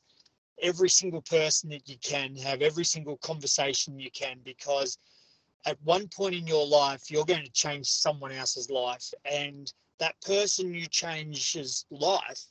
every 0.61 0.89
single 0.89 1.21
person 1.21 1.69
that 1.69 1.87
you 1.87 1.97
can, 2.03 2.35
have 2.37 2.61
every 2.61 2.85
single 2.85 3.17
conversation 3.17 3.99
you 3.99 4.09
can, 4.11 4.39
because 4.43 4.97
at 5.65 5.77
one 5.83 6.07
point 6.07 6.35
in 6.35 6.47
your 6.47 6.65
life, 6.65 7.09
you're 7.09 7.25
going 7.25 7.43
to 7.43 7.51
change 7.51 7.87
someone 7.87 8.31
else's 8.31 8.69
life. 8.69 9.13
And 9.29 9.71
that 9.99 10.19
person 10.21 10.73
you 10.73 10.87
change's 10.87 11.85
life, 11.91 12.41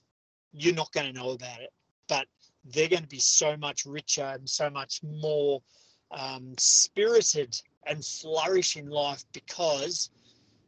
you're 0.52 0.74
not 0.74 0.92
going 0.92 1.06
to 1.06 1.18
know 1.18 1.30
about 1.30 1.60
it. 1.60 1.72
But 2.08 2.26
they're 2.64 2.88
going 2.88 3.02
to 3.02 3.08
be 3.08 3.18
so 3.18 3.56
much 3.56 3.84
richer 3.84 4.24
and 4.24 4.48
so 4.48 4.70
much 4.70 5.00
more 5.02 5.62
um, 6.10 6.54
spirited 6.58 7.60
and 7.86 8.04
flourish 8.04 8.76
in 8.76 8.88
life 8.88 9.24
because 9.32 10.10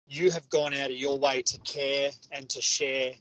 you 0.09 0.31
have 0.31 0.49
gone 0.51 0.75
out 0.75 0.91
of 0.91 0.97
your 0.97 1.19
way 1.19 1.43
to 1.43 1.59
care 1.61 2.11
and 2.33 2.49
to 2.49 2.61
share 2.61 3.13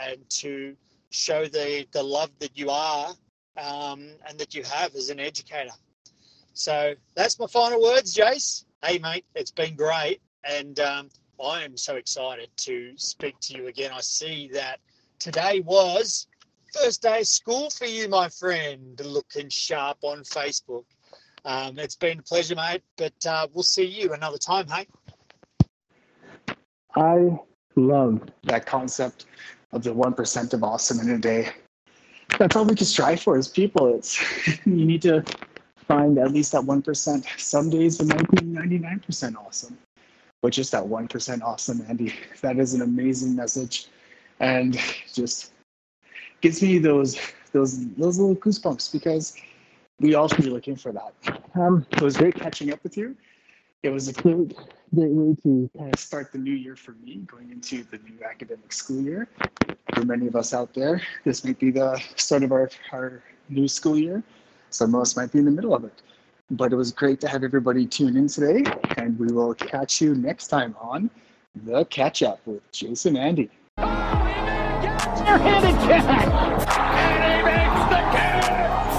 and 0.00 0.18
to 0.30 0.76
show 1.10 1.46
the, 1.46 1.86
the 1.92 2.02
love 2.02 2.30
that 2.38 2.56
you 2.56 2.70
are 2.70 3.08
um, 3.56 4.10
and 4.28 4.38
that 4.38 4.54
you 4.54 4.62
have 4.62 4.94
as 4.94 5.10
an 5.10 5.20
educator. 5.20 5.70
So 6.52 6.94
that's 7.14 7.38
my 7.38 7.46
final 7.46 7.82
words, 7.82 8.14
Jace. 8.14 8.64
Hey, 8.84 8.98
mate, 8.98 9.24
it's 9.34 9.50
been 9.50 9.74
great. 9.76 10.20
And 10.44 10.78
um, 10.80 11.08
I 11.44 11.62
am 11.64 11.76
so 11.76 11.96
excited 11.96 12.48
to 12.58 12.92
speak 12.96 13.38
to 13.42 13.56
you 13.56 13.66
again. 13.66 13.90
I 13.92 14.00
see 14.00 14.48
that 14.54 14.80
today 15.20 15.60
was 15.60 16.26
first 16.74 17.02
day 17.02 17.20
of 17.20 17.26
school 17.26 17.70
for 17.70 17.84
you, 17.84 18.08
my 18.08 18.28
friend, 18.28 19.00
looking 19.04 19.48
sharp 19.48 19.98
on 20.02 20.22
Facebook. 20.22 20.84
Um, 21.44 21.78
it's 21.78 21.96
been 21.96 22.18
a 22.18 22.22
pleasure, 22.22 22.56
mate, 22.56 22.82
but 22.96 23.14
uh, 23.26 23.46
we'll 23.52 23.62
see 23.62 23.84
you 23.84 24.12
another 24.12 24.38
time, 24.38 24.66
hey? 24.68 24.86
I 26.96 27.38
love 27.76 28.22
that 28.44 28.66
concept 28.66 29.26
of 29.72 29.82
the 29.84 29.90
1% 29.90 30.52
of 30.52 30.64
awesome 30.64 31.00
in 31.00 31.10
a 31.10 31.18
day. 31.18 31.50
That's 32.38 32.56
all 32.56 32.64
we 32.64 32.74
can 32.74 32.86
strive 32.86 33.20
for 33.20 33.36
as 33.36 33.48
people. 33.48 33.94
It's 33.94 34.20
you 34.66 34.84
need 34.84 35.02
to 35.02 35.24
find 35.86 36.18
at 36.18 36.32
least 36.32 36.52
that 36.52 36.62
1%. 36.62 37.40
Some 37.40 37.70
days 37.70 38.00
it 38.00 38.06
might 38.06 38.30
be 38.30 38.38
99% 38.38 39.36
awesome, 39.36 39.78
but 40.42 40.52
just 40.52 40.72
that 40.72 40.84
1% 40.84 41.42
awesome, 41.42 41.84
Andy. 41.88 42.14
That 42.42 42.58
is 42.58 42.74
an 42.74 42.82
amazing 42.82 43.34
message 43.34 43.88
and 44.40 44.78
just 45.12 45.52
gives 46.40 46.62
me 46.62 46.78
those 46.78 47.18
those 47.52 47.86
those 47.94 48.18
little 48.18 48.36
goosebumps 48.36 48.92
because 48.92 49.36
we 50.00 50.14
all 50.14 50.28
should 50.28 50.44
be 50.44 50.50
looking 50.50 50.76
for 50.76 50.92
that. 50.92 51.12
Um, 51.54 51.86
it 51.92 52.00
was 52.00 52.16
great 52.16 52.34
catching 52.34 52.72
up 52.72 52.82
with 52.82 52.96
you. 52.96 53.16
It 53.82 53.90
was 53.90 54.08
a 54.08 54.12
great, 54.12 54.54
great 54.94 55.10
way 55.10 55.36
to 55.42 55.70
kind 55.76 55.94
of 55.94 55.98
start 55.98 56.32
the 56.32 56.38
new 56.38 56.52
year 56.52 56.76
for 56.76 56.92
me, 56.92 57.16
going 57.26 57.50
into 57.50 57.82
the 57.84 57.98
new 57.98 58.22
academic 58.24 58.72
school 58.72 59.00
year. 59.00 59.28
For 59.94 60.04
many 60.04 60.26
of 60.26 60.36
us 60.36 60.52
out 60.52 60.74
there, 60.74 61.02
this 61.24 61.44
might 61.44 61.58
be 61.58 61.70
the 61.70 61.98
start 62.16 62.42
of 62.42 62.52
our, 62.52 62.70
our 62.92 63.22
new 63.48 63.68
school 63.68 63.98
year. 63.98 64.22
Some 64.68 64.94
of 64.94 65.00
us 65.00 65.16
might 65.16 65.32
be 65.32 65.38
in 65.38 65.46
the 65.46 65.50
middle 65.50 65.74
of 65.74 65.84
it. 65.84 66.02
But 66.50 66.72
it 66.72 66.76
was 66.76 66.92
great 66.92 67.20
to 67.20 67.28
have 67.28 67.42
everybody 67.42 67.86
tune 67.86 68.16
in 68.16 68.26
today, 68.26 68.64
and 68.96 69.18
we 69.18 69.32
will 69.32 69.54
catch 69.54 70.00
you 70.00 70.14
next 70.14 70.48
time 70.48 70.76
on 70.78 71.08
The 71.64 71.84
Catch 71.86 72.22
Up 72.22 72.40
with 72.44 72.70
Jace 72.72 73.06
and 73.06 73.16
Andy. 73.16 73.50
Underhanded 75.10 75.76
catch! 75.88 76.68
And 76.70 77.22
he 77.26 77.42
makes 77.42 77.82
the 77.90 78.00
catch! 78.14 78.94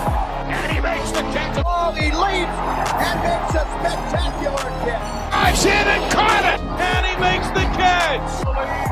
And 0.52 0.68
he 0.72 0.80
makes 0.82 1.12
the 1.12 1.22
catch! 1.32 1.64
Oh, 1.66 1.92
he 1.94 2.12
leaps 2.12 2.58
and 3.00 3.18
makes 3.24 3.56
a 3.56 3.64
spectacular 3.80 4.70
catch. 4.84 5.32
Dives 5.32 5.66
in 5.66 5.88
and 5.88 6.12
caught 6.12 6.46
it! 6.46 6.60
And 6.60 7.06
he 7.08 7.16
makes 7.16 7.48
the 7.50 7.66
catch! 7.80 8.30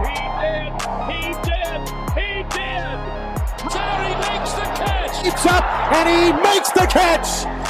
He 0.08 0.24
did! 0.40 0.72
He 1.12 1.22
did! 1.44 1.82
He 2.16 2.30
did! 2.56 2.98
Terry 3.70 4.14
makes 4.16 4.52
the 4.54 4.68
catch! 4.80 5.24
Leaps 5.24 5.46
up 5.46 5.66
and 5.94 6.08
he 6.08 6.32
makes 6.42 6.72
the 6.72 6.88
catch. 6.88 7.69